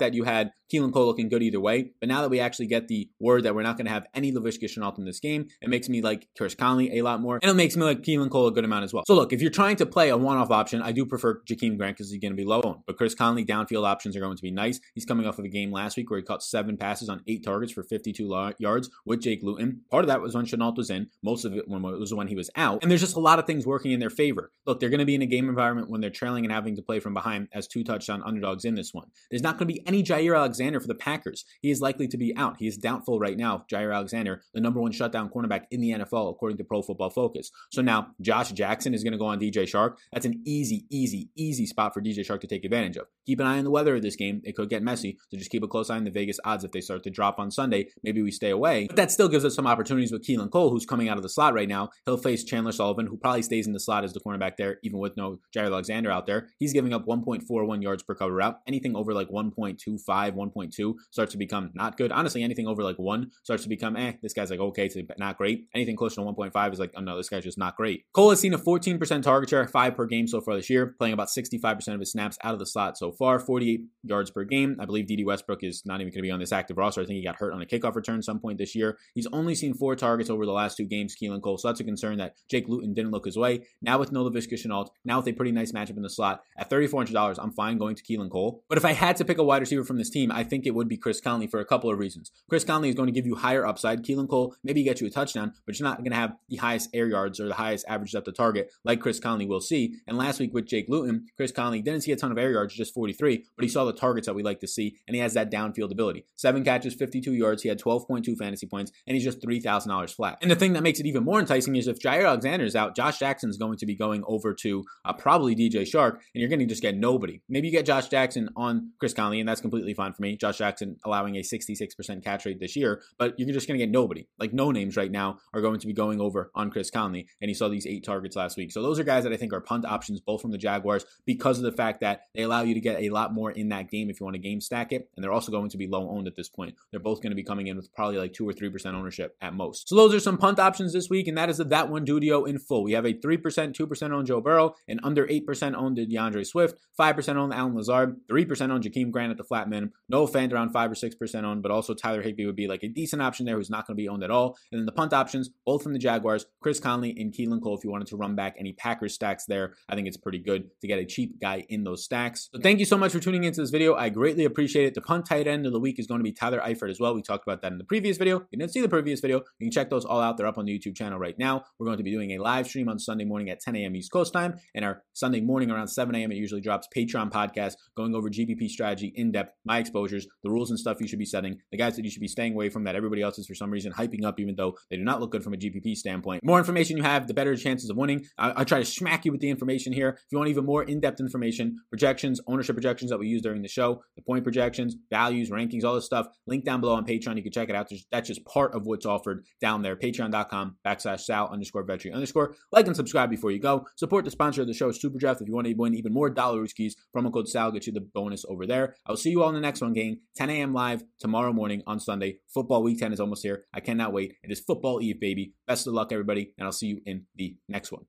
that 0.00 0.14
you 0.14 0.24
had 0.24 0.50
Keelan 0.72 0.92
Cole 0.92 1.06
looking 1.06 1.28
good 1.28 1.44
either 1.44 1.60
way, 1.60 1.92
but 2.00 2.08
now 2.08 2.22
that 2.22 2.30
we 2.30 2.40
actually 2.40 2.66
get 2.66 2.88
the 2.88 3.08
word 3.20 3.44
that 3.44 3.51
we're 3.54 3.62
not 3.62 3.76
going 3.76 3.86
to 3.86 3.92
have 3.92 4.06
any 4.14 4.32
Laviska 4.32 4.64
Shenault 4.64 4.98
in 4.98 5.04
this 5.04 5.20
game, 5.20 5.48
it 5.60 5.68
makes 5.68 5.88
me 5.88 6.02
like 6.02 6.28
Chris 6.36 6.54
Conley 6.54 6.98
a 6.98 7.02
lot 7.02 7.20
more, 7.20 7.38
and 7.42 7.50
it 7.50 7.54
makes 7.54 7.76
me 7.76 7.84
like 7.84 8.02
Keelan 8.02 8.30
Cole 8.30 8.48
a 8.48 8.52
good 8.52 8.64
amount 8.64 8.84
as 8.84 8.92
well. 8.92 9.04
So 9.06 9.14
look, 9.14 9.32
if 9.32 9.40
you're 9.40 9.50
trying 9.50 9.76
to 9.76 9.86
play 9.86 10.10
a 10.10 10.16
one-off 10.16 10.50
option, 10.50 10.82
I 10.82 10.92
do 10.92 11.06
prefer 11.06 11.42
Jakeem 11.48 11.76
Grant 11.76 11.96
because 11.96 12.10
he's 12.10 12.20
going 12.20 12.32
to 12.32 12.36
be 12.36 12.44
low 12.44 12.60
owned, 12.62 12.80
but 12.86 12.96
Chris 12.96 13.14
Conley 13.14 13.44
downfield 13.44 13.86
options 13.86 14.16
are 14.16 14.20
going 14.20 14.36
to 14.36 14.42
be 14.42 14.50
nice. 14.50 14.80
He's 14.94 15.04
coming 15.04 15.26
off 15.26 15.38
of 15.38 15.44
a 15.44 15.48
game 15.48 15.72
last 15.72 15.96
week 15.96 16.10
where 16.10 16.18
he 16.18 16.24
caught 16.24 16.42
seven 16.42 16.76
passes 16.76 17.08
on 17.08 17.22
eight 17.26 17.44
targets 17.44 17.72
for 17.72 17.82
52 17.82 18.52
yards 18.58 18.90
with 19.06 19.20
Jake 19.20 19.40
Luton. 19.42 19.82
Part 19.90 20.04
of 20.04 20.08
that 20.08 20.20
was 20.20 20.34
when 20.34 20.46
Shenault 20.46 20.76
was 20.76 20.90
in. 20.90 21.08
Most 21.22 21.44
of 21.44 21.54
it 21.54 21.68
was 21.68 22.14
when 22.14 22.28
he 22.28 22.34
was 22.34 22.50
out. 22.56 22.82
And 22.82 22.90
there's 22.90 23.00
just 23.00 23.16
a 23.16 23.20
lot 23.20 23.38
of 23.38 23.46
things 23.46 23.66
working 23.66 23.92
in 23.92 24.00
their 24.00 24.10
favor. 24.10 24.50
Look, 24.66 24.80
they're 24.80 24.88
going 24.88 25.00
to 25.00 25.06
be 25.06 25.14
in 25.14 25.22
a 25.22 25.26
game 25.26 25.48
environment 25.48 25.90
when 25.90 26.00
they're 26.00 26.10
trailing 26.10 26.44
and 26.44 26.52
having 26.52 26.76
to 26.76 26.82
play 26.82 27.00
from 27.00 27.14
behind 27.14 27.48
as 27.52 27.66
two 27.66 27.84
touchdown 27.84 28.22
underdogs 28.24 28.64
in 28.64 28.74
this 28.74 28.92
one. 28.92 29.08
There's 29.30 29.42
not 29.42 29.58
going 29.58 29.68
to 29.68 29.74
be 29.74 29.86
any 29.86 30.02
Jaire 30.02 30.36
Alexander 30.36 30.80
for 30.80 30.86
the 30.86 30.94
Packers. 30.94 31.44
He 31.60 31.70
is 31.70 31.80
likely 31.80 32.08
to 32.08 32.16
be 32.16 32.34
out. 32.36 32.56
He 32.58 32.66
is 32.66 32.76
doubtful 32.76 33.18
right 33.18 33.31
now. 33.38 33.64
Jaire 33.70 33.94
Alexander, 33.94 34.42
the 34.54 34.60
number 34.60 34.80
one 34.80 34.92
shutdown 34.92 35.30
cornerback 35.30 35.64
in 35.70 35.80
the 35.80 35.90
NFL, 35.90 36.30
according 36.30 36.58
to 36.58 36.64
Pro 36.64 36.82
Football 36.82 37.10
Focus. 37.10 37.50
So 37.70 37.82
now 37.82 38.08
Josh 38.20 38.52
Jackson 38.52 38.94
is 38.94 39.02
going 39.02 39.12
to 39.12 39.18
go 39.18 39.26
on 39.26 39.40
DJ 39.40 39.64
Chark. 39.64 39.96
That's 40.12 40.26
an 40.26 40.42
easy, 40.46 40.86
easy, 40.90 41.30
easy 41.36 41.66
spot 41.66 41.94
for 41.94 42.00
DJ 42.00 42.18
Chark 42.18 42.40
to 42.40 42.46
take 42.46 42.64
advantage 42.64 42.96
of. 42.96 43.06
Keep 43.26 43.40
an 43.40 43.46
eye 43.46 43.58
on 43.58 43.64
the 43.64 43.70
weather 43.70 43.96
of 43.96 44.02
this 44.02 44.16
game. 44.16 44.40
It 44.44 44.56
could 44.56 44.68
get 44.68 44.82
messy. 44.82 45.18
So 45.28 45.36
just 45.36 45.50
keep 45.50 45.62
a 45.62 45.68
close 45.68 45.90
eye 45.90 45.96
on 45.96 46.04
the 46.04 46.10
Vegas 46.10 46.38
odds. 46.44 46.64
If 46.64 46.72
they 46.72 46.80
start 46.80 47.02
to 47.04 47.10
drop 47.10 47.38
on 47.38 47.50
Sunday, 47.50 47.88
maybe 48.02 48.22
we 48.22 48.30
stay 48.30 48.50
away. 48.50 48.86
But 48.86 48.96
that 48.96 49.10
still 49.10 49.28
gives 49.28 49.44
us 49.44 49.54
some 49.54 49.66
opportunities 49.66 50.12
with 50.12 50.26
Keelan 50.26 50.50
Cole, 50.50 50.70
who's 50.70 50.86
coming 50.86 51.08
out 51.08 51.16
of 51.16 51.22
the 51.22 51.28
slot 51.28 51.54
right 51.54 51.68
now. 51.68 51.90
He'll 52.06 52.16
face 52.16 52.44
Chandon 52.44 52.72
Sullivan, 52.72 53.06
who 53.06 53.16
probably 53.16 53.42
stays 53.42 53.66
in 53.66 53.72
the 53.72 53.80
slot 53.80 54.04
as 54.04 54.12
the 54.12 54.20
cornerback 54.20 54.56
there, 54.56 54.78
even 54.82 54.98
with 54.98 55.16
no 55.16 55.38
Jaire 55.54 55.66
Alexander 55.66 56.10
out 56.10 56.26
there. 56.26 56.48
He's 56.58 56.72
giving 56.72 56.92
up 56.92 57.06
1.41 57.06 57.82
yards 57.82 58.02
per 58.02 58.14
cover 58.14 58.34
route. 58.34 58.58
Anything 58.66 58.96
over 58.96 59.14
like 59.14 59.28
1.25, 59.28 59.76
1.2 60.06 60.94
starts 61.10 61.32
to 61.32 61.38
become 61.38 61.70
not 61.74 61.96
good. 61.96 62.12
Honestly, 62.12 62.42
anything 62.42 62.66
over 62.66 62.82
like 62.82 62.96
one 63.22 63.32
starts 63.42 63.62
to 63.62 63.68
become, 63.68 63.96
eh, 63.96 64.12
this 64.22 64.32
guy's 64.32 64.50
like 64.50 64.60
okay 64.60 64.88
to 64.88 65.04
not 65.18 65.38
great. 65.38 65.66
Anything 65.74 65.96
closer 65.96 66.16
to 66.16 66.22
1.5 66.22 66.72
is 66.72 66.78
like, 66.78 66.92
oh 66.96 67.00
no, 67.00 67.16
this 67.16 67.28
guy's 67.28 67.44
just 67.44 67.58
not 67.58 67.76
great. 67.76 68.04
Cole 68.12 68.30
has 68.30 68.40
seen 68.40 68.54
a 68.54 68.58
14% 68.58 69.22
target 69.22 69.50
share, 69.50 69.66
five 69.68 69.96
per 69.96 70.06
game 70.06 70.26
so 70.26 70.40
far 70.40 70.56
this 70.56 70.70
year, 70.70 70.94
playing 70.98 71.14
about 71.14 71.28
65% 71.28 71.94
of 71.94 72.00
his 72.00 72.12
snaps 72.12 72.38
out 72.42 72.52
of 72.52 72.58
the 72.58 72.66
slot 72.66 72.98
so 72.98 73.12
far, 73.12 73.38
48 73.38 73.80
yards 74.04 74.30
per 74.30 74.44
game. 74.44 74.76
I 74.80 74.84
believe 74.84 75.06
Dede 75.06 75.26
Westbrook 75.26 75.62
is 75.62 75.82
not 75.84 76.00
even 76.00 76.12
going 76.12 76.18
to 76.18 76.22
be 76.22 76.30
on 76.30 76.40
this 76.40 76.52
active 76.52 76.76
roster. 76.76 77.02
I 77.02 77.06
think 77.06 77.16
he 77.16 77.24
got 77.24 77.36
hurt 77.36 77.52
on 77.52 77.62
a 77.62 77.66
kickoff 77.66 77.94
return 77.94 78.22
some 78.22 78.40
point 78.40 78.58
this 78.58 78.74
year. 78.74 78.98
He's 79.14 79.26
only 79.32 79.54
seen 79.54 79.74
four 79.74 79.96
targets 79.96 80.30
over 80.30 80.46
the 80.46 80.52
last 80.52 80.76
two 80.76 80.86
games, 80.86 81.14
Keelan 81.20 81.42
Cole. 81.42 81.58
So 81.58 81.68
that's 81.68 81.80
a 81.80 81.84
concern 81.84 82.18
that 82.18 82.34
Jake 82.50 82.68
Luton 82.68 82.94
didn't 82.94 83.10
look 83.10 83.24
his 83.24 83.36
way. 83.36 83.62
Now 83.80 83.98
with 83.98 84.12
no 84.12 84.24
Laviska 84.24 84.54
Shenault, 84.54 84.88
now 85.04 85.18
with 85.18 85.28
a 85.28 85.32
pretty 85.32 85.52
nice 85.52 85.72
matchup 85.72 85.96
in 85.96 86.02
the 86.02 86.10
slot, 86.10 86.42
at 86.58 86.70
$3,400, 86.70 87.38
I'm 87.38 87.52
fine 87.52 87.78
going 87.78 87.96
to 87.96 88.02
Keelan 88.02 88.30
Cole. 88.30 88.64
But 88.68 88.78
if 88.78 88.84
I 88.84 88.92
had 88.92 89.16
to 89.16 89.24
pick 89.24 89.38
a 89.38 89.44
wide 89.44 89.62
receiver 89.62 89.84
from 89.84 89.98
this 89.98 90.10
team, 90.10 90.30
I 90.32 90.44
think 90.44 90.66
it 90.66 90.74
would 90.74 90.88
be 90.88 90.96
Chris 90.96 91.20
Conley 91.20 91.46
for 91.46 91.60
a 91.60 91.64
couple 91.64 91.90
of 91.90 91.98
reasons. 91.98 92.30
Chris 92.48 92.64
Conley 92.64 92.88
is 92.88 92.94
going 92.94 93.06
to 93.06 93.11
give 93.12 93.26
you 93.26 93.34
higher 93.34 93.66
upside. 93.66 94.04
Keelan 94.04 94.28
Cole 94.28 94.54
maybe 94.64 94.82
get 94.82 95.00
you 95.00 95.06
a 95.06 95.10
touchdown, 95.10 95.52
but 95.66 95.78
you're 95.78 95.88
not 95.88 95.98
going 95.98 96.10
to 96.10 96.16
have 96.16 96.36
the 96.48 96.56
highest 96.56 96.90
air 96.94 97.06
yards 97.06 97.40
or 97.40 97.48
the 97.48 97.54
highest 97.54 97.84
average 97.88 98.12
depth 98.12 98.28
of 98.28 98.36
target 98.36 98.72
like 98.84 99.00
Chris 99.00 99.20
Conley 99.20 99.46
will 99.46 99.60
see. 99.60 99.96
And 100.06 100.16
last 100.16 100.40
week 100.40 100.52
with 100.54 100.66
Jake 100.66 100.86
Luton, 100.88 101.26
Chris 101.36 101.52
Conley 101.52 101.82
didn't 101.82 102.02
see 102.02 102.12
a 102.12 102.16
ton 102.16 102.32
of 102.32 102.38
air 102.38 102.50
yards, 102.50 102.74
just 102.74 102.94
43, 102.94 103.44
but 103.56 103.62
he 103.62 103.68
saw 103.68 103.84
the 103.84 103.92
targets 103.92 104.26
that 104.26 104.34
we 104.34 104.42
like 104.42 104.60
to 104.60 104.68
see, 104.68 104.96
and 105.06 105.14
he 105.14 105.20
has 105.20 105.34
that 105.34 105.50
downfield 105.50 105.92
ability. 105.92 106.24
Seven 106.36 106.64
catches, 106.64 106.94
52 106.94 107.32
yards. 107.32 107.62
He 107.62 107.68
had 107.68 107.80
12.2 107.80 108.36
fantasy 108.36 108.66
points, 108.66 108.92
and 109.06 109.14
he's 109.14 109.24
just 109.24 109.40
$3,000 109.40 110.14
flat. 110.14 110.38
And 110.42 110.50
the 110.50 110.56
thing 110.56 110.72
that 110.74 110.82
makes 110.82 111.00
it 111.00 111.06
even 111.06 111.24
more 111.24 111.40
enticing 111.40 111.76
is 111.76 111.88
if 111.88 111.98
Jaire 111.98 112.26
Alexander 112.26 112.64
is 112.64 112.76
out, 112.76 112.96
Josh 112.96 113.18
Jackson 113.18 113.50
is 113.50 113.56
going 113.56 113.78
to 113.78 113.86
be 113.86 113.94
going 113.94 114.24
over 114.26 114.54
to 114.54 114.84
uh, 115.04 115.12
probably 115.12 115.54
DJ 115.54 115.82
Chark, 115.82 116.12
and 116.12 116.40
you're 116.40 116.48
going 116.48 116.60
to 116.60 116.66
just 116.66 116.82
get 116.82 116.96
nobody. 116.96 117.40
Maybe 117.48 117.68
you 117.68 117.72
get 117.72 117.86
Josh 117.86 118.08
Jackson 118.08 118.48
on 118.56 118.92
Chris 118.98 119.14
Conley, 119.14 119.40
and 119.40 119.48
that's 119.48 119.60
completely 119.60 119.94
fine 119.94 120.12
for 120.12 120.22
me. 120.22 120.36
Josh 120.36 120.58
Jackson 120.58 120.96
allowing 121.04 121.36
a 121.36 121.40
66% 121.40 122.24
catch 122.24 122.46
rate 122.46 122.60
this 122.60 122.76
year, 122.76 123.01
but 123.18 123.38
you're 123.38 123.52
just 123.52 123.66
going 123.68 123.78
to 123.78 123.84
get 123.84 123.92
nobody. 123.92 124.26
Like 124.38 124.52
no 124.52 124.70
names 124.70 124.96
right 124.96 125.10
now 125.10 125.38
are 125.52 125.60
going 125.60 125.80
to 125.80 125.86
be 125.86 125.92
going 125.92 126.20
over 126.20 126.50
on 126.54 126.70
Chris 126.70 126.90
Conley, 126.90 127.26
and 127.40 127.48
he 127.48 127.54
saw 127.54 127.68
these 127.68 127.86
eight 127.86 128.04
targets 128.04 128.36
last 128.36 128.56
week. 128.56 128.72
So 128.72 128.82
those 128.82 128.98
are 128.98 129.04
guys 129.04 129.24
that 129.24 129.32
I 129.32 129.36
think 129.36 129.52
are 129.52 129.60
punt 129.60 129.84
options, 129.84 130.20
both 130.20 130.42
from 130.42 130.50
the 130.50 130.58
Jaguars, 130.58 131.04
because 131.26 131.58
of 131.58 131.64
the 131.64 131.72
fact 131.72 132.00
that 132.00 132.22
they 132.34 132.42
allow 132.42 132.62
you 132.62 132.74
to 132.74 132.80
get 132.80 133.00
a 133.00 133.10
lot 133.10 133.32
more 133.32 133.50
in 133.50 133.68
that 133.70 133.90
game 133.90 134.10
if 134.10 134.20
you 134.20 134.24
want 134.24 134.34
to 134.34 134.40
game 134.40 134.60
stack 134.60 134.92
it, 134.92 135.08
and 135.16 135.22
they're 135.22 135.32
also 135.32 135.52
going 135.52 135.70
to 135.70 135.78
be 135.78 135.86
low 135.86 136.08
owned 136.08 136.26
at 136.26 136.36
this 136.36 136.48
point. 136.48 136.74
They're 136.90 137.00
both 137.00 137.22
going 137.22 137.30
to 137.30 137.36
be 137.36 137.42
coming 137.42 137.66
in 137.66 137.76
with 137.76 137.92
probably 137.94 138.18
like 138.18 138.32
two 138.32 138.48
or 138.48 138.52
three 138.52 138.70
percent 138.70 138.96
ownership 138.96 139.36
at 139.40 139.54
most. 139.54 139.88
So 139.88 139.96
those 139.96 140.14
are 140.14 140.20
some 140.20 140.38
punt 140.38 140.58
options 140.58 140.92
this 140.92 141.08
week, 141.08 141.28
and 141.28 141.36
that 141.38 141.50
is 141.50 141.58
the 141.58 141.64
that 141.64 141.88
one 141.88 142.06
dudio 142.06 142.46
in 142.46 142.58
full. 142.58 142.84
We 142.84 142.92
have 142.92 143.06
a 143.06 143.12
three 143.12 143.36
percent, 143.36 143.74
two 143.74 143.86
percent 143.86 144.12
owned 144.12 144.26
Joe 144.26 144.40
Burrow, 144.40 144.74
and 144.88 145.00
under 145.02 145.26
eight 145.28 145.46
percent 145.46 145.76
owned 145.76 145.96
D'Andre 145.96 146.44
Swift, 146.44 146.78
five 146.96 147.16
percent 147.16 147.38
on 147.38 147.52
Allen 147.52 147.74
Lazard, 147.74 148.16
three 148.28 148.44
percent 148.44 148.72
on 148.72 148.82
Jakeem 148.82 149.10
Grant 149.10 149.30
at 149.30 149.38
the 149.38 149.44
flat 149.44 149.68
minimum, 149.68 149.92
Noah 150.08 150.28
Fant 150.28 150.52
around 150.52 150.70
five 150.70 150.90
or 150.90 150.94
six 150.94 151.14
percent 151.14 151.46
on, 151.46 151.60
but 151.60 151.70
also 151.70 151.94
Tyler 151.94 152.22
Higbee 152.22 152.46
would 152.46 152.56
be 152.56 152.68
like 152.68 152.82
a 152.82 152.88
decent 152.94 153.22
option 153.22 153.46
there 153.46 153.56
who's 153.56 153.70
not 153.70 153.86
going 153.86 153.96
to 153.96 154.00
be 154.00 154.08
owned 154.08 154.22
at 154.22 154.30
all. 154.30 154.56
And 154.70 154.80
then 154.80 154.86
the 154.86 154.92
punt 154.92 155.12
options, 155.12 155.50
both 155.66 155.82
from 155.82 155.92
the 155.92 155.98
Jaguars, 155.98 156.46
Chris 156.60 156.80
Conley 156.80 157.14
and 157.18 157.32
Keelan 157.32 157.62
Cole. 157.62 157.76
If 157.76 157.84
you 157.84 157.90
wanted 157.90 158.08
to 158.08 158.16
run 158.16 158.34
back 158.34 158.56
any 158.58 158.72
Packers 158.72 159.14
stacks 159.14 159.44
there, 159.46 159.74
I 159.88 159.94
think 159.94 160.06
it's 160.06 160.16
pretty 160.16 160.38
good 160.38 160.64
to 160.80 160.86
get 160.86 160.98
a 160.98 161.04
cheap 161.04 161.40
guy 161.40 161.64
in 161.68 161.84
those 161.84 162.04
stacks. 162.04 162.48
So 162.54 162.60
thank 162.60 162.78
you 162.78 162.84
so 162.84 162.98
much 162.98 163.12
for 163.12 163.20
tuning 163.20 163.44
into 163.44 163.60
this 163.60 163.70
video. 163.70 163.94
I 163.94 164.08
greatly 164.08 164.44
appreciate 164.44 164.86
it. 164.86 164.94
The 164.94 165.00
punt 165.00 165.26
tight 165.26 165.46
end 165.46 165.66
of 165.66 165.72
the 165.72 165.80
week 165.80 165.98
is 165.98 166.06
going 166.06 166.20
to 166.20 166.24
be 166.24 166.32
Tyler 166.32 166.60
Eifert 166.60 166.90
as 166.90 167.00
well. 167.00 167.14
We 167.14 167.22
talked 167.22 167.46
about 167.46 167.62
that 167.62 167.72
in 167.72 167.78
the 167.78 167.84
previous 167.84 168.16
video. 168.16 168.38
If 168.38 168.46
you 168.52 168.58
didn't 168.58 168.72
see 168.72 168.80
the 168.80 168.88
previous 168.88 169.20
video, 169.20 169.38
you 169.58 169.66
can 169.66 169.70
check 169.70 169.90
those 169.90 170.04
all 170.04 170.20
out. 170.20 170.36
They're 170.36 170.46
up 170.46 170.58
on 170.58 170.64
the 170.64 170.78
YouTube 170.78 170.96
channel 170.96 171.18
right 171.18 171.38
now. 171.38 171.64
We're 171.78 171.86
going 171.86 171.98
to 171.98 172.04
be 172.04 172.10
doing 172.10 172.32
a 172.32 172.38
live 172.38 172.66
stream 172.66 172.88
on 172.88 172.98
Sunday 172.98 173.24
morning 173.24 173.50
at 173.50 173.60
10 173.60 173.76
a.m. 173.76 173.96
East 173.96 174.12
Coast 174.12 174.32
time, 174.32 174.58
and 174.74 174.84
our 174.84 175.02
Sunday 175.12 175.40
morning 175.40 175.70
around 175.70 175.88
7 175.88 176.14
a.m. 176.14 176.32
It 176.32 176.36
usually 176.36 176.60
drops 176.60 176.88
Patreon 176.94 177.30
podcast 177.30 177.74
going 177.96 178.14
over 178.14 178.28
GPP 178.28 178.68
strategy 178.68 179.12
in 179.14 179.32
depth, 179.32 179.54
my 179.64 179.78
exposures, 179.78 180.26
the 180.42 180.50
rules 180.50 180.70
and 180.70 180.78
stuff 180.78 181.00
you 181.00 181.08
should 181.08 181.18
be 181.18 181.24
setting, 181.24 181.58
the 181.70 181.78
guys 181.78 181.96
that 181.96 182.04
you 182.04 182.10
should 182.10 182.20
be 182.20 182.28
staying 182.28 182.54
away 182.54 182.68
from 182.68 182.81
that 182.84 182.96
everybody 182.96 183.22
else 183.22 183.38
is 183.38 183.46
for 183.46 183.54
some 183.54 183.70
reason 183.70 183.92
hyping 183.92 184.24
up, 184.24 184.38
even 184.40 184.54
though 184.56 184.76
they 184.90 184.96
do 184.96 185.04
not 185.04 185.20
look 185.20 185.32
good 185.32 185.44
from 185.44 185.54
a 185.54 185.56
GPP 185.56 185.94
standpoint. 185.96 186.44
More 186.44 186.58
information 186.58 186.96
you 186.96 187.02
have, 187.02 187.26
the 187.26 187.34
better 187.34 187.56
chances 187.56 187.90
of 187.90 187.96
winning. 187.96 188.24
I, 188.38 188.62
I 188.62 188.64
try 188.64 188.78
to 188.78 188.84
smack 188.84 189.24
you 189.24 189.32
with 189.32 189.40
the 189.40 189.50
information 189.50 189.92
here. 189.92 190.10
If 190.10 190.32
you 190.32 190.38
want 190.38 190.50
even 190.50 190.64
more 190.64 190.82
in 190.82 191.00
depth 191.00 191.20
information, 191.20 191.78
projections, 191.90 192.40
ownership 192.46 192.76
projections 192.76 193.10
that 193.10 193.18
we 193.18 193.28
use 193.28 193.42
during 193.42 193.62
the 193.62 193.68
show, 193.68 194.02
the 194.16 194.22
point 194.22 194.44
projections, 194.44 194.96
values, 195.10 195.50
rankings, 195.50 195.84
all 195.84 195.94
this 195.94 196.06
stuff, 196.06 196.26
link 196.46 196.64
down 196.64 196.80
below 196.80 196.94
on 196.94 197.06
Patreon. 197.06 197.36
You 197.36 197.42
can 197.42 197.52
check 197.52 197.68
it 197.68 197.74
out. 197.74 197.90
That's 198.10 198.28
just 198.28 198.44
part 198.44 198.74
of 198.74 198.86
what's 198.86 199.06
offered 199.06 199.44
down 199.60 199.82
there. 199.82 199.96
Patreon.com 199.96 200.76
backslash 200.86 201.20
Sal 201.20 201.48
underscore 201.52 201.84
Vetri 201.84 202.12
underscore. 202.12 202.54
Like 202.70 202.86
and 202.86 202.96
subscribe 202.96 203.30
before 203.30 203.50
you 203.50 203.58
go. 203.58 203.86
Support 203.96 204.24
the 204.24 204.30
sponsor 204.30 204.62
of 204.62 204.66
the 204.66 204.74
show, 204.74 204.90
Super 204.92 205.18
Draft. 205.18 205.40
If 205.40 205.48
you 205.48 205.54
want 205.54 205.66
to 205.66 205.74
win 205.74 205.94
even 205.94 206.12
more 206.12 206.30
dollar 206.30 206.62
keys, 206.66 206.96
promo 207.14 207.32
code 207.32 207.48
Sal 207.48 207.72
gets 207.72 207.86
you 207.86 207.92
the 207.92 208.00
bonus 208.00 208.44
over 208.48 208.66
there. 208.66 208.94
I'll 209.06 209.16
see 209.16 209.30
you 209.30 209.42
all 209.42 209.48
in 209.48 209.54
the 209.54 209.60
next 209.60 209.80
one, 209.80 209.92
gang. 209.92 210.20
10 210.36 210.50
a.m. 210.50 210.72
live 210.72 211.02
tomorrow 211.18 211.52
morning 211.52 211.82
on 211.86 212.00
Sunday. 212.00 212.38
Football 212.72 212.84
week 212.84 213.00
10 213.00 213.12
is 213.12 213.20
almost 213.20 213.42
here. 213.42 213.66
I 213.74 213.80
cannot 213.80 214.14
wait. 214.14 214.36
It 214.42 214.50
is 214.50 214.60
football 214.60 215.02
eve, 215.02 215.20
baby. 215.20 215.52
Best 215.66 215.86
of 215.86 215.92
luck, 215.92 216.10
everybody, 216.10 216.54
and 216.56 216.64
I'll 216.64 216.72
see 216.72 216.86
you 216.86 217.02
in 217.04 217.26
the 217.36 217.54
next 217.68 217.92
one. 217.92 218.06